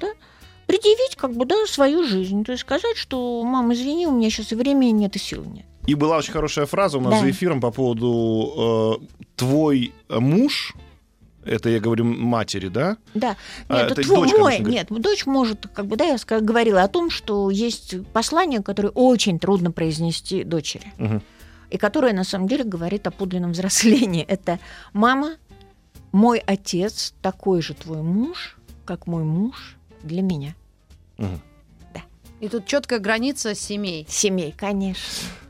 да, 0.00 0.08
предъявить 0.68 1.16
как 1.16 1.34
бы, 1.34 1.46
да, 1.46 1.56
свою 1.66 2.04
жизнь. 2.04 2.44
То 2.44 2.52
есть 2.52 2.60
сказать, 2.62 2.96
что, 2.96 3.42
мам, 3.42 3.72
извини, 3.72 4.06
у 4.06 4.12
меня 4.12 4.28
сейчас 4.30 4.52
и 4.52 4.54
времени 4.54 4.90
нет, 4.90 5.16
и 5.16 5.18
сил 5.18 5.42
нет. 5.44 5.64
И 5.86 5.94
была 5.94 6.18
очень 6.18 6.32
хорошая 6.34 6.66
фраза 6.66 6.98
у 6.98 7.00
нас 7.00 7.14
Да. 7.14 7.20
за 7.20 7.30
эфиром 7.30 7.62
по 7.62 7.70
поводу 7.70 9.00
э, 9.00 9.06
твой 9.36 9.94
муж, 10.10 10.74
это 11.42 11.70
я 11.70 11.80
говорю 11.80 12.04
матери, 12.04 12.68
да? 12.68 12.98
Да. 13.14 13.34
А, 13.68 13.82
Нет, 13.82 13.92
это 13.92 14.02
твой- 14.02 14.28
дочь, 14.28 14.38
мой, 14.38 14.52
конечно, 14.58 14.70
нет, 14.70 14.88
дочь 14.90 15.24
может, 15.24 15.66
как 15.72 15.86
бы, 15.86 15.96
да, 15.96 16.04
я 16.04 16.18
говорила 16.40 16.82
о 16.82 16.88
том, 16.88 17.08
что 17.08 17.48
есть 17.48 17.94
послание, 18.12 18.62
которое 18.62 18.90
очень 18.90 19.38
трудно 19.38 19.70
произнести 19.72 20.44
дочери. 20.44 20.92
Мгм. 20.98 21.22
И 21.70 21.78
которое, 21.78 22.12
на 22.12 22.24
самом 22.24 22.48
деле, 22.48 22.64
говорит 22.64 23.06
о 23.06 23.10
подлинном 23.10 23.52
взрослении. 23.52 24.22
Это 24.28 24.58
«Мама, 24.92 25.36
мой 26.12 26.38
отец 26.38 27.14
такой 27.22 27.62
же 27.62 27.72
твой 27.72 28.02
муж, 28.02 28.58
как 28.84 29.06
мой 29.06 29.24
муж 29.24 29.77
для 30.02 30.22
меня». 30.22 30.54
Мгм. 31.16 31.40
И 32.40 32.48
тут 32.48 32.66
четкая 32.66 33.00
граница 33.00 33.54
семей. 33.54 34.06
Семей, 34.08 34.54
конечно. 34.56 35.02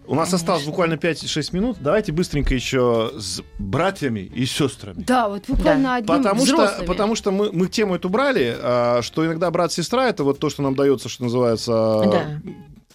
У 0.07 0.15
нас 0.15 0.31
Конечно. 0.31 0.37
осталось 0.37 0.65
буквально 0.65 0.95
5-6 0.95 1.53
минут. 1.53 1.77
Давайте 1.81 2.13
быстренько 2.13 2.55
еще 2.55 3.13
с 3.19 3.43
братьями 3.59 4.21
и 4.21 4.47
сестрами. 4.47 5.03
Да, 5.07 5.29
вот 5.29 5.45
буквально 5.47 5.97
одним 5.97 6.17
Потому 6.17 6.47
что, 6.47 6.83
потому 6.87 7.15
что 7.15 7.31
мы, 7.31 7.53
мы 7.53 7.69
тему 7.69 7.95
эту 7.95 8.09
брали, 8.09 8.57
а, 8.59 9.03
что 9.03 9.27
иногда 9.27 9.51
брат-сестра 9.51 10.09
это 10.09 10.25
вот 10.25 10.39
то, 10.39 10.49
что 10.49 10.63
нам 10.63 10.75
дается, 10.75 11.11
что 11.11 11.25
называется 11.25 11.73
Да. 12.11 12.41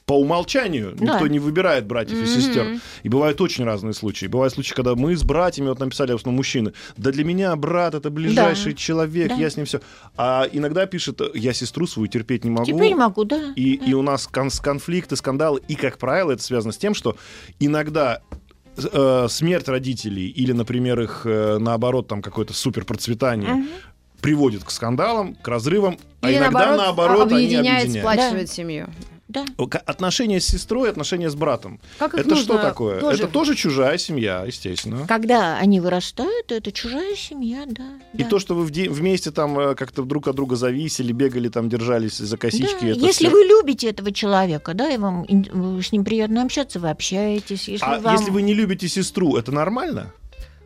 По 0.05 0.19
умолчанию. 0.19 0.93
Да. 0.97 1.13
Никто 1.13 1.27
не 1.27 1.39
выбирает 1.39 1.85
братьев 1.85 2.17
и 2.17 2.21
Мгм. 2.21 2.27
сестер. 2.27 2.67
И 3.03 3.09
бывают 3.09 3.39
очень 3.39 3.63
разные 3.63 3.93
случаи. 3.93 4.25
Бывают 4.25 4.53
случаи, 4.53 4.73
когда 4.73 4.95
мы 4.95 5.15
с 5.15 5.23
братьями, 5.23 5.69
вот 5.69 5.79
написали 5.79 6.11
в 6.11 6.15
основном 6.15 6.37
мужчины, 6.37 6.73
да 6.97 7.11
для 7.11 7.23
меня 7.23 7.55
брат 7.55 7.93
это 7.95 8.09
ближайший 8.09 8.73
Да. 8.73 8.77
человек, 8.77 9.29
Да. 9.29 9.35
я 9.35 9.49
с 9.49 9.55
ним 9.55 9.65
все. 9.65 9.79
А 10.17 10.45
иногда 10.51 10.85
пишет, 10.87 11.21
я 11.35 11.53
сестру 11.53 11.87
свою 11.87 12.07
терпеть 12.07 12.43
не 12.43 12.49
могу. 12.51 12.65
Теперь 12.65 12.95
могу, 12.95 13.23
да. 13.23 13.53
И, 13.55 13.75
и 13.75 13.93
у 13.93 14.01
нас 14.01 14.27
кон- 14.27 14.49
конфликты, 14.61 15.15
скандалы, 15.15 15.61
и, 15.69 15.75
как 15.75 15.97
правило, 15.97 16.31
это 16.31 16.43
связано 16.43 16.73
с 16.73 16.77
тем, 16.77 16.93
что 16.93 17.15
иногда 17.59 18.21
э, 18.75 19.27
смерть 19.29 19.67
родителей 19.67 20.27
или, 20.29 20.51
например, 20.51 20.99
их, 20.99 21.21
э, 21.25 21.59
наоборот, 21.59 22.07
там 22.07 22.21
какое-то 22.23 22.53
супер 22.53 22.85
процветание 22.85 23.53
Мгм. 23.53 23.67
приводит 24.19 24.63
к 24.63 24.71
скандалам, 24.71 25.35
к 25.35 25.47
разрывам, 25.47 25.97
а 26.21 26.29
Или 26.31 26.39
иногда, 26.39 26.75
наоборот, 26.75 26.77
наоборот, 26.79 27.27
они 27.31 27.45
объединяет, 27.45 27.83
объединяют. 27.83 28.09
сплачивает 28.17 28.49
семью. 28.49 28.87
Да. 29.33 29.45
Отношения 29.85 30.39
с 30.39 30.45
сестрой, 30.45 30.89
отношения 30.89 31.29
с 31.29 31.35
братом. 31.35 31.79
Как 31.97 32.13
Это 32.13 32.35
что 32.35 32.57
такое? 32.57 32.99
тоже- 32.99 33.23
Это 33.23 33.27
тоже 33.31 33.55
чужая 33.55 33.97
семья, 33.97 34.43
естественно. 34.45 35.05
Когда 35.07 35.57
они 35.57 35.79
вырастают, 35.79 36.51
это 36.51 36.71
чужая 36.71 37.15
семья, 37.15 37.63
да. 37.67 37.83
И 38.13 38.23
да. 38.23 38.29
то, 38.29 38.39
что 38.39 38.55
вы 38.55 38.65
вместе 38.65 39.31
там 39.31 39.57
э, 39.59 39.75
как-то 39.75 40.03
друг 40.03 40.27
от 40.27 40.35
друга 40.35 40.55
зависели, 40.55 41.11
бегали, 41.11 41.49
там 41.49 41.69
держались 41.69 42.17
за 42.17 42.37
косички. 42.37 42.81
Да, 42.81 42.87
это 42.89 42.99
Если 42.99 43.25
всё- 43.27 43.31
вы 43.35 43.43
любите 43.45 43.89
этого 43.89 44.11
человека, 44.11 44.73
да, 44.73 44.89
и 44.91 44.97
вам 44.97 45.25
с 45.81 45.91
ним 45.91 46.03
приятно 46.05 46.43
общаться, 46.43 46.79
вы 46.79 46.89
общаетесь. 46.89 47.67
Если, 47.67 47.85
А 47.85 47.99
вам... 47.99 48.15
если 48.15 48.29
вы 48.31 48.41
не 48.41 48.53
любите 48.53 48.87
сестру, 48.87 49.35
это 49.37 49.51
нормально? 49.51 50.13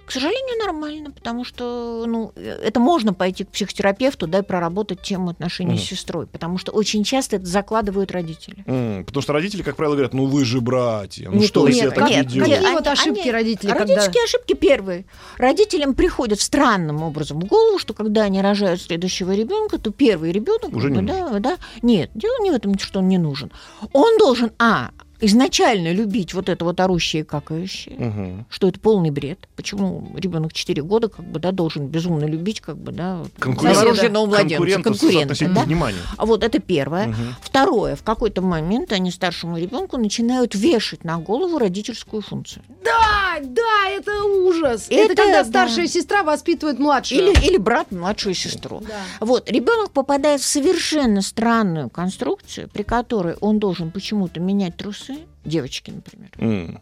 К 0.08 0.12
сожалению, 0.12 0.58
нормально, 0.66 1.12
потому 1.12 1.44
что 1.44 2.06
ну, 2.08 2.32
это 2.38 2.80
можно 2.80 3.14
пойти 3.14 3.44
к 3.44 3.50
психотерапевту, 3.50 4.26
да, 4.26 4.40
и 4.40 4.42
проработать 4.42 5.02
тему 5.02 5.32
отношений 5.32 5.72
Мгм. 5.74 5.80
с 5.80 5.84
сестрой, 5.84 6.28
потому 6.28 6.58
что 6.58 6.72
очень 6.72 7.04
часто 7.04 7.36
это 7.36 7.46
закладывают 7.46 8.12
родители. 8.12 8.64
М, 8.68 9.04
Потому 9.04 9.22
что 9.22 9.34
родители, 9.34 9.64
как 9.64 9.76
правило, 9.76 9.96
говорят, 9.96 10.14
ну 10.14 10.26
вы 10.28 10.46
же 10.46 10.62
братья, 10.62 11.30
ну 11.30 11.38
Не 11.40 11.46
что 11.48 11.60
то 11.60 11.66
вы 11.66 11.74
себя 11.74 11.86
Нет, 11.88 11.96
так 11.96 12.04
как- 12.08 12.16
ведете? 12.16 12.40
какие 12.40 12.56
Они- 12.56 12.68
вот 12.72 12.88
ошибки 12.88 13.20
они- 13.20 13.32
родителей, 13.32 13.74
когда... 13.74 13.84
Родительские 13.96 14.24
ошибки 14.24 14.54
первые. 14.54 15.06
Родителям 15.38 15.94
приходят 15.94 16.40
странным 16.40 17.04
образом 17.04 17.42
в 17.42 17.44
голову, 17.46 17.78
что 17.78 17.94
когда 17.94 18.22
они 18.24 18.42
рожают 18.42 18.82
следующего 18.82 19.36
ребенка, 19.36 19.78
то 19.78 19.92
первый 19.92 20.32
ребенок 20.32 20.74
Уже 20.74 20.90
не 20.90 21.02
да, 21.02 21.38
да, 21.40 21.58
нет, 21.82 22.12
дело 22.14 22.42
не 22.42 22.52
в 22.52 22.54
этом, 22.54 22.80
что 22.80 23.00
он 23.00 23.10
не 23.10 23.18
нужен. 23.18 23.52
Он 23.92 24.18
должен 24.18 24.52
а 24.58 24.92
изначально 25.22 25.92
любить 25.92 26.34
вот 26.34 26.50
это 26.50 26.64
вот 26.66 26.80
орущее 26.80 27.22
и 27.24 27.26
какающее, 27.26 27.96
Мгм. 27.98 28.46
что 28.50 28.68
это 28.68 28.80
полный 28.80 29.10
бред. 29.12 29.48
Почему 29.56 30.12
ребенок 30.16 30.54
4 30.54 30.82
года 30.84 31.08
как 31.10 31.26
бы 31.26 31.40
да 31.40 31.52
должен 31.52 31.88
безумно 31.88 32.26
любить 32.26 32.62
как 32.62 32.78
бы 32.78 32.92
да 32.92 33.24
новорожденного 33.44 34.26
младенца, 34.26 34.82
конкурента 34.82 35.36
да? 35.54 35.64
вниманием. 35.64 36.02
А 36.18 36.26
вот 36.26 36.44
это 36.44 36.60
первое. 36.60 37.08
Мгм. 37.08 37.36
Второе, 37.42 37.96
в 37.96 38.04
какой-то 38.04 38.42
момент 38.42 38.92
они 38.92 39.12
старшему 39.12 39.58
ребенку 39.58 39.98
начинают 39.98 40.56
вешать 40.56 41.04
на 41.04 41.18
голову 41.18 41.58
родительскую 41.58 42.22
функцию. 42.22 42.64
Да, 42.84 43.40
да, 43.42 43.90
это 43.90 44.24
ужас. 44.24 44.88
Это, 44.90 45.14
Это, 45.14 45.16
когда 45.24 45.44
да. 45.44 45.50
старшая 45.50 45.88
сестра 45.88 46.24
воспитывает 46.24 46.80
младшую. 46.80 47.22
Или, 47.32 47.48
или 47.48 47.58
брат 47.58 47.92
младшую 47.92 48.34
сестру. 48.36 48.82
Да. 48.88 48.96
Вот, 49.26 49.50
ребенок 49.50 49.92
попадает 49.92 50.42
в 50.42 50.46
совершенно 50.46 51.22
странную 51.22 51.90
конструкцию, 51.90 52.70
при 52.72 52.84
которой 52.84 53.36
он 53.42 53.60
должен 53.60 53.92
почему-то 53.92 54.40
менять 54.40 54.78
трусы, 54.78 55.07
девочки, 55.46 55.92
например. 55.92 56.30
М. 56.38 56.82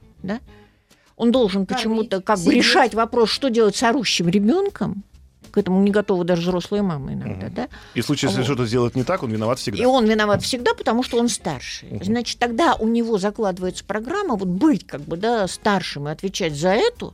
Он 1.17 1.31
должен 1.31 1.65
почему-то 1.65 2.21
как 2.21 2.39
бы 2.39 2.53
решать 2.53 2.93
вопрос, 2.93 3.29
что 3.29 3.49
делать 3.49 3.75
с 3.75 3.83
орущим 3.83 4.27
ребенком. 4.27 5.03
К 5.51 5.57
этому 5.59 5.81
не 5.81 5.89
готова 5.91 6.25
даже 6.25 6.41
взрослая 6.41 6.81
мама 6.83 7.13
иногда, 7.13 7.45
Мгм. 7.45 7.55
да? 7.55 7.67
И 7.93 8.01
в 8.01 8.05
случае, 8.05 8.27
если 8.27 8.41
Вот. 8.41 8.45
что-то 8.47 8.65
сделать 8.65 8.95
не 8.95 9.05
так, 9.05 9.23
он 9.23 9.31
виноват 9.31 9.57
всегда. 9.59 9.81
И 9.81 9.85
он 9.85 10.05
виноват 10.05 10.43
всегда, 10.43 10.73
потому 10.73 11.01
что 11.03 11.17
он 11.17 11.29
старший. 11.29 11.87
Мгм. 11.91 12.03
Значит, 12.03 12.39
тогда 12.39 12.75
у 12.75 12.89
него 12.89 13.17
закладывается 13.17 13.85
программа 13.85 14.35
вот 14.35 14.49
быть 14.49 14.85
как 14.85 14.99
бы, 15.01 15.15
да, 15.15 15.47
старшим 15.47 16.09
и 16.09 16.11
отвечать 16.11 16.53
за 16.53 16.71
эту 16.73 17.13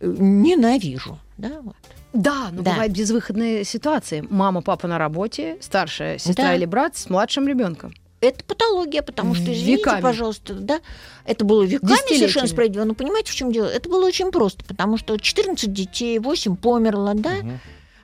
э, 0.00 0.06
ненавижу, 0.16 1.18
да, 1.38 1.60
вот. 1.62 1.74
Да, 2.12 2.50
но 2.52 2.62
Да. 2.62 2.70
бывают 2.72 2.92
безвыходные 2.92 3.64
ситуации. 3.64 4.24
Мама, 4.30 4.62
папа 4.62 4.86
на 4.86 4.98
работе, 4.98 5.56
старшая 5.60 6.18
сестра 6.18 6.44
Да. 6.48 6.54
или 6.54 6.66
брат 6.66 6.96
с 6.96 7.08
младшим 7.10 7.48
ребенком. 7.48 7.94
Это 8.22 8.44
патология, 8.44 9.02
потому 9.02 9.34
что, 9.34 9.52
извините, 9.52 9.82
Веками. 9.82 10.00
пожалуйста, 10.00 10.54
да, 10.54 10.80
это 11.24 11.44
было 11.44 11.64
веками 11.64 12.16
совершенно 12.16 12.46
справедливо. 12.46 12.84
Но 12.84 12.94
понимаете, 12.94 13.32
в 13.32 13.34
чем 13.34 13.50
дело? 13.50 13.66
Это 13.66 13.88
было 13.88 14.06
очень 14.06 14.30
просто, 14.30 14.64
потому 14.64 14.96
что 14.96 15.18
14 15.18 15.72
детей, 15.72 16.20
8 16.20 16.56
померло, 16.56 17.14
да. 17.14 17.34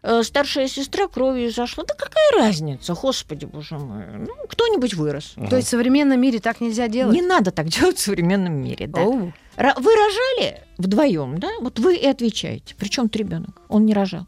Э, 0.02 0.22
старшая 0.22 0.68
сестра 0.68 1.08
кровью 1.08 1.50
зашла. 1.50 1.84
Да 1.84 1.94
какая 1.94 2.44
разница, 2.44 2.94
господи, 2.94 3.46
боже 3.46 3.78
мой. 3.78 4.04
Ну, 4.18 4.34
кто-нибудь 4.48 4.94
вырос. 4.94 5.32
Мгм. 5.36 5.48
То 5.48 5.56
есть 5.56 5.68
в 5.68 5.70
современном 5.70 6.20
мире 6.20 6.38
так 6.38 6.60
нельзя 6.60 6.88
делать? 6.88 7.14
Не 7.14 7.22
надо 7.22 7.50
так 7.50 7.66
делать 7.66 7.96
в 7.96 8.00
современном 8.00 8.54
мире, 8.54 8.86
да. 8.86 9.02
Оу. 9.02 9.32
Вы 9.56 9.94
рожали 9.94 10.62
вдвоем, 10.78 11.38
да? 11.38 11.48
Вот 11.60 11.78
вы 11.78 11.96
и 11.96 12.06
отвечаете. 12.06 12.74
Причем 12.78 13.10
ребенок? 13.12 13.60
Он 13.68 13.86
не 13.86 13.94
рожал. 13.94 14.26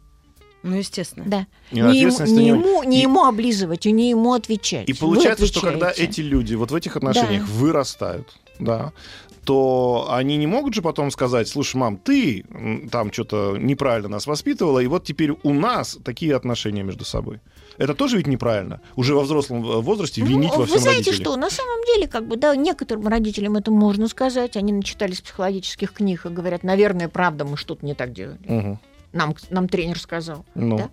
Ну, 0.62 0.76
естественно. 0.76 1.24
Да. 1.26 1.46
Не 1.72 1.80
ему, 2.00 2.26
не 2.26 2.48
ему, 2.48 2.82
не 2.82 2.98
И- 2.98 3.02
ему 3.02 3.24
облизывать, 3.24 3.86
и 3.86 3.92
не 3.92 4.10
ему 4.10 4.34
отвечать. 4.34 4.88
И 4.88 4.92
Вы 4.92 4.98
получается, 4.98 5.46
что 5.46 5.60
когда 5.60 5.90
эти 5.96 6.20
люди 6.20 6.54
вот 6.54 6.70
в 6.70 6.74
этих 6.74 6.96
отношениях 6.96 7.46
Да. 7.46 7.52
вырастают, 7.52 8.28
да, 8.58 8.92
то 9.44 10.06
они 10.10 10.36
не 10.36 10.46
могут 10.46 10.74
же 10.74 10.82
потом 10.82 11.10
сказать, 11.10 11.48
слушай, 11.48 11.76
мам, 11.76 11.96
ты 11.96 12.44
там 12.92 13.10
что-то 13.10 13.56
неправильно 13.58 14.08
нас 14.08 14.26
воспитывала, 14.26 14.80
и 14.80 14.86
вот 14.86 15.04
теперь 15.04 15.32
у 15.42 15.52
нас 15.54 15.98
такие 16.04 16.36
отношения 16.36 16.82
между 16.82 17.04
собой. 17.04 17.40
Это 17.78 17.94
тоже 17.94 18.18
ведь 18.18 18.26
неправильно. 18.26 18.82
Уже 18.96 19.14
во 19.14 19.22
взрослом 19.22 19.64
э, 19.64 19.80
возрасте 19.80 20.20
винить 20.20 20.50
Ну, 20.50 20.56
во 20.58 20.60
Вы 20.60 20.66
всем 20.66 20.80
знаете 20.80 21.10
родителей. 21.12 21.24
что, 21.24 21.36
на 21.36 21.48
самом 21.48 21.82
деле, 21.86 22.06
как 22.06 22.26
бы, 22.28 22.36
да, 22.36 22.54
некоторым 22.54 23.06
родителям 23.08 23.56
это 23.56 23.70
можно 23.70 24.06
сказать. 24.08 24.58
Они 24.58 24.72
начитались 24.74 25.22
психологических 25.22 25.94
книг 25.94 26.26
и 26.26 26.28
говорят, 26.28 26.62
наверное, 26.62 27.08
правда, 27.08 27.46
мы 27.46 27.56
что-то 27.56 27.86
не 27.86 27.94
так 27.94 28.12
делали. 28.12 28.38
Мгм 28.46 28.78
нам, 29.12 29.34
нам 29.50 29.68
тренер 29.68 29.98
сказал. 29.98 30.44
Ну. 30.54 30.78
Да? 30.78 30.90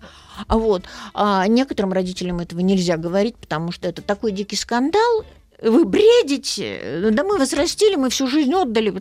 А 0.47 0.57
вот. 0.57 0.84
А 1.13 1.47
некоторым 1.47 1.93
родителям 1.93 2.39
этого 2.39 2.59
нельзя 2.59 2.97
говорить, 2.97 3.36
потому 3.38 3.72
что 3.72 3.88
это 3.88 4.01
такой 4.01 4.32
дикий 4.32 4.55
скандал, 4.55 5.26
вы 5.61 5.86
бредите, 5.86 6.99
ну 7.01 7.11
да 7.11 7.24
мы 7.24 7.38
вас 7.38 7.51
растили, 7.53 7.95
мы 7.95 8.09
всю 8.09 8.28
жизнь 8.28 8.53
отдали. 8.53 8.93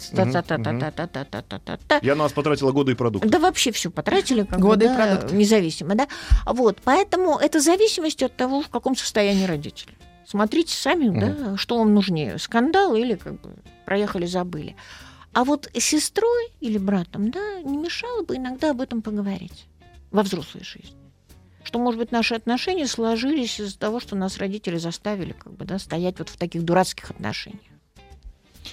Я 2.02 2.14
на 2.14 2.22
вас 2.22 2.32
потратила 2.32 2.72
годы 2.72 2.92
и 2.92 2.94
продукты. 2.94 3.28
Да 3.28 3.38
вообще 3.38 3.72
все 3.72 3.90
потратили. 3.90 4.44
Как 4.44 4.58
годы 4.58 4.86
бы, 4.86 4.92
и 4.92 4.96
да, 4.96 5.06
продукты. 5.06 5.36
Независимо, 5.36 5.94
да. 5.94 6.08
Вот, 6.46 6.78
поэтому 6.82 7.36
это 7.36 7.60
зависимость 7.60 8.22
от 8.22 8.34
того, 8.36 8.62
в 8.62 8.68
каком 8.70 8.96
состоянии 8.96 9.44
родители. 9.44 9.92
Смотрите 10.26 10.74
сами, 10.74 11.08
да, 11.18 11.56
что 11.56 11.78
вам 11.78 11.94
нужнее, 11.94 12.38
скандал 12.38 12.96
или 12.96 13.14
как 13.16 13.40
бы 13.40 13.50
проехали, 13.84 14.26
забыли. 14.26 14.76
А 15.36 15.44
вот 15.44 15.68
с 15.74 15.84
сестрой 15.84 16.48
или 16.60 16.78
братом, 16.78 17.30
да, 17.30 17.60
не 17.60 17.76
мешало 17.76 18.22
бы 18.22 18.36
иногда 18.36 18.70
об 18.70 18.80
этом 18.80 19.02
поговорить 19.02 19.66
во 20.10 20.22
взрослой 20.22 20.64
жизни. 20.64 20.96
Что, 21.62 21.78
может 21.78 22.00
быть, 22.00 22.10
наши 22.10 22.34
отношения 22.34 22.86
сложились 22.86 23.60
из-за 23.60 23.78
того, 23.78 24.00
что 24.00 24.16
нас 24.16 24.38
родители 24.38 24.78
заставили 24.78 25.32
как 25.32 25.52
бы, 25.52 25.66
да, 25.66 25.78
стоять 25.78 26.18
вот 26.20 26.30
в 26.30 26.38
таких 26.38 26.62
дурацких 26.62 27.10
отношениях. 27.10 27.75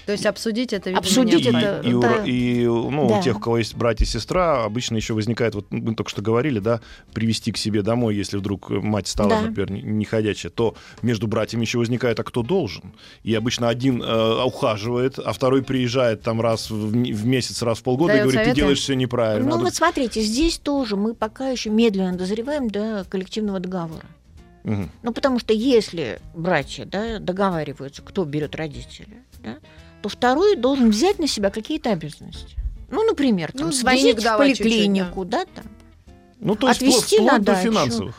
То 0.06 0.12
есть 0.12 0.26
обсудить 0.26 0.74
это, 0.74 0.90
видимо, 0.90 1.00
Обсудить 1.00 1.46
И, 1.46 1.50
это- 1.50 1.82
и 1.88 1.94
у, 1.94 2.02
да. 2.02 2.24
и, 2.26 2.66
ну, 2.66 3.08
Да. 3.08 3.20
у 3.20 3.24
тех, 3.24 3.38
у 3.38 3.40
кого 3.40 3.58
есть 3.60 3.76
братья 3.76 4.04
и 4.06 4.08
сестра, 4.08 4.64
обычно 4.66 4.98
еще 4.98 5.14
возникает, 5.14 5.56
вот 5.56 5.68
мы 5.72 5.96
только 5.96 6.10
что 6.10 6.22
говорили, 6.22 6.60
да, 6.60 6.82
привести 7.14 7.52
к 7.52 7.58
себе 7.58 7.82
домой, 7.84 8.16
если 8.16 8.38
вдруг 8.38 8.70
мать 8.70 9.08
стала, 9.08 9.30
Да. 9.30 9.42
например, 9.42 9.72
не- 9.72 9.82
неходячая, 9.82 10.52
то 10.52 10.76
между 11.02 11.28
братьями 11.28 11.62
еще 11.62 11.78
возникает, 11.78 12.20
а 12.20 12.24
кто 12.24 12.44
должен? 12.44 12.94
И 13.24 13.34
обычно 13.34 13.70
один 13.70 14.02
э, 14.04 14.44
ухаживает, 14.44 15.20
а 15.20 15.32
второй 15.34 15.64
приезжает 15.64 16.22
там 16.22 16.42
раз 16.42 16.70
в, 16.70 16.92
в 16.92 17.26
месяц, 17.26 17.62
раз 17.62 17.80
в 17.80 17.84
полгода 17.84 18.14
и 18.14 18.16
Дает 18.18 18.24
говорит, 18.24 18.40
ты 18.42 18.46
советы? 18.46 18.60
делаешь 18.62 18.80
все 18.80 18.96
неправильно. 18.96 19.50
Ну, 19.50 19.56
А 19.56 19.60
вот 19.60 19.74
смотрите, 19.76 20.22
здесь 20.22 20.58
тоже 20.58 20.96
мы 20.96 21.14
пока 21.14 21.50
еще 21.50 21.70
медленно 21.70 22.18
дозреваем 22.18 22.70
до 22.70 23.06
коллективного 23.10 23.60
договора. 23.60 24.06
Мгм. 24.64 24.90
Ну, 25.04 25.12
потому 25.14 25.40
что 25.40 25.52
если 25.54 26.20
братья 26.34 26.86
да, 26.86 27.20
договариваются, 27.20 28.02
кто 28.02 28.24
берет 28.24 28.56
родителя, 28.56 29.08
да, 29.44 29.58
то 30.04 30.10
второй 30.10 30.58
должен 30.58 30.90
взять 30.90 31.18
на 31.18 31.28
себя 31.28 31.50
какие-то 31.50 31.92
обязанности. 31.92 32.58
Ну, 32.92 33.06
например, 33.06 33.54
там, 33.54 33.68
Ну, 33.68 33.72
свозить 33.72 34.22
в 34.22 34.38
поликлинику, 34.38 35.24
да, 35.24 35.46
там, 35.46 35.64
Ну, 36.42 36.56
то 36.56 36.68
есть 36.68 36.82
Отвезти 36.82 37.16
вплоть, 37.16 37.32
на 37.32 37.40
вплоть 37.40 37.46
до 37.46 37.56
финансовых. 37.56 38.16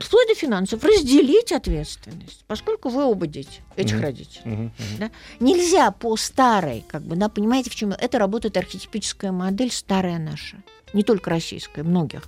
вплоть 0.00 0.28
до 0.28 0.34
финансов, 0.34 0.84
разделить 0.84 1.50
ответственность, 1.50 2.44
поскольку 2.46 2.90
вы 2.90 3.04
оба 3.04 3.26
дети 3.26 3.62
этих 3.74 3.94
Мгм. 3.94 4.02
родителей. 4.02 4.42
Мгм, 4.44 4.72
мгм. 4.98 5.10
Нельзя 5.40 5.90
по 5.92 6.14
старой, 6.16 6.84
как 6.86 7.00
бы, 7.02 7.16
да, 7.16 7.30
понимаете, 7.30 7.70
в 7.70 7.74
чем 7.74 7.92
это 7.92 8.18
работает 8.18 8.58
архетипическая 8.58 9.32
модель 9.32 9.70
старая 9.72 10.18
наша, 10.18 10.58
не 10.92 11.02
только 11.04 11.30
российская, 11.30 11.84
многих. 11.84 12.24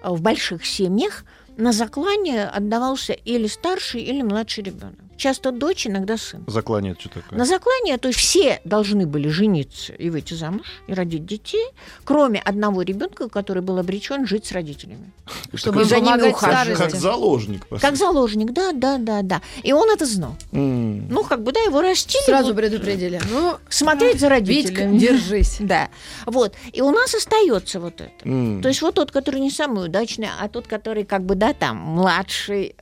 А 0.00 0.12
В 0.14 0.20
больших 0.22 0.64
семьях 0.64 1.24
на 1.56 1.72
заклание 1.72 2.44
отдавался 2.44 3.14
или 3.14 3.48
старший, 3.48 4.02
или 4.02 4.22
младший 4.22 4.62
ребенок. 4.62 4.94
Часто 5.18 5.52
дочь, 5.52 5.86
иногда 5.86 6.16
сын. 6.16 6.44
Заклание 6.46 6.92
это 6.92 7.00
что 7.02 7.10
такое? 7.10 7.38
На 7.38 7.44
заклание, 7.44 7.98
то 7.98 8.08
есть 8.08 8.18
все 8.20 8.60
должны 8.64 9.06
были 9.06 9.28
жениться 9.28 9.92
и 9.92 10.08
выйти 10.08 10.34
замуж, 10.34 10.66
и 10.86 10.94
родить 10.94 11.26
детей, 11.26 11.66
кроме 12.04 12.40
одного 12.40 12.82
ребенка, 12.82 13.28
который 13.28 13.62
был 13.62 13.78
обречен 13.78 14.26
жить 14.26 14.46
с 14.46 14.52
родителями. 14.52 15.10
Чтобы 15.54 15.84
за 15.84 16.00
ними 16.00 16.30
ухаживать. 16.30 16.78
Как 16.78 16.94
заложник. 16.94 17.66
Как 17.80 17.96
заложник, 17.96 18.52
да, 18.52 18.72
да, 18.72 18.98
да, 18.98 19.22
да. 19.22 19.42
И 19.62 19.72
он 19.72 19.90
это 19.90 20.06
знал. 20.06 20.34
Ну, 20.52 21.24
как 21.24 21.42
бы, 21.42 21.52
да, 21.52 21.60
его 21.60 21.82
растили. 21.82 22.22
Сразу 22.24 22.54
предупредили. 22.54 23.20
Ну, 23.30 23.56
смотреть 23.68 24.20
за 24.20 24.28
Витька, 24.28 24.34
родителями. 24.34 24.98
держись. 24.98 25.58
Да. 25.68 25.90
Вот. 26.24 26.54
И 26.72 26.80
у 26.80 26.90
нас 26.90 27.14
остается 27.14 27.78
вот 27.78 28.00
это. 28.00 28.22
То 28.62 28.68
есть 28.68 28.80
вот 28.80 28.94
тот, 28.94 29.10
который 29.10 29.40
не 29.40 29.50
самый 29.50 29.84
удачный, 29.86 30.28
а 30.40 30.48
тот, 30.48 30.66
который 30.66 31.04
как 31.04 31.24
бы, 31.24 31.34
да, 31.34 31.52
там, 31.52 31.76
младший 31.76 32.74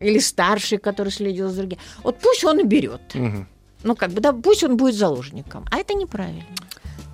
или 0.00 0.18
старший, 0.18 0.78
который 0.78 1.10
следил 1.10 1.48
за 1.48 1.58
другим. 1.58 1.78
Вот 2.02 2.18
пусть 2.18 2.44
он 2.44 2.60
и 2.60 2.64
берет. 2.64 3.14
Мгм. 3.14 3.48
Ну, 3.82 3.94
как 3.94 4.10
бы, 4.10 4.20
да, 4.20 4.32
пусть 4.32 4.64
он 4.64 4.76
будет 4.76 4.94
заложником. 4.94 5.64
А 5.70 5.78
это 5.78 5.94
неправильно. 5.94 6.42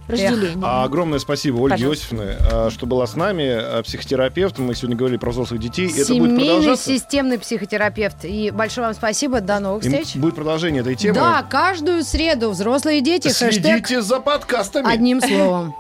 Разделение. 0.06 0.58
А, 0.62 0.84
огромное 0.84 1.18
спасибо 1.18 1.56
Ольге 1.60 1.70
Пожалуйста. 1.76 2.16
Иосифовне, 2.16 2.36
а, 2.52 2.70
что 2.70 2.84
была 2.86 3.06
с 3.06 3.16
нами, 3.16 3.46
а, 3.48 3.82
психотерапевт. 3.82 4.58
Мы 4.58 4.74
сегодня 4.74 4.96
говорили 4.96 5.16
про 5.18 5.30
взрослых 5.30 5.60
детей. 5.60 5.86
Это 5.88 5.96
будет 5.96 6.06
семейный 6.06 6.36
продолжаться. 6.44 6.90
системный 6.90 7.38
психотерапевт. 7.38 8.24
И 8.24 8.50
большое 8.50 8.88
вам 8.88 8.94
спасибо. 8.94 9.40
До 9.40 9.60
новых 9.60 9.82
И 9.84 9.88
встреч. 9.88 10.16
будет 10.16 10.34
продолжение 10.34 10.82
этой 10.82 10.94
темы. 10.94 11.14
Да, 11.14 11.42
каждую 11.42 12.04
среду 12.04 12.50
взрослые 12.50 13.00
дети. 13.00 13.28
Хэштег 13.28 13.52
Следите 13.54 14.02
за 14.02 14.20
подкастами. 14.20 14.92
одним 14.92 15.22
словом. 15.22 15.74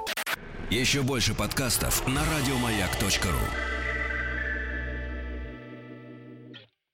Еще 0.70 1.02
больше 1.02 1.34
подкастов 1.34 2.06
на 2.08 2.22
радиомаяк.ру. 2.38 3.73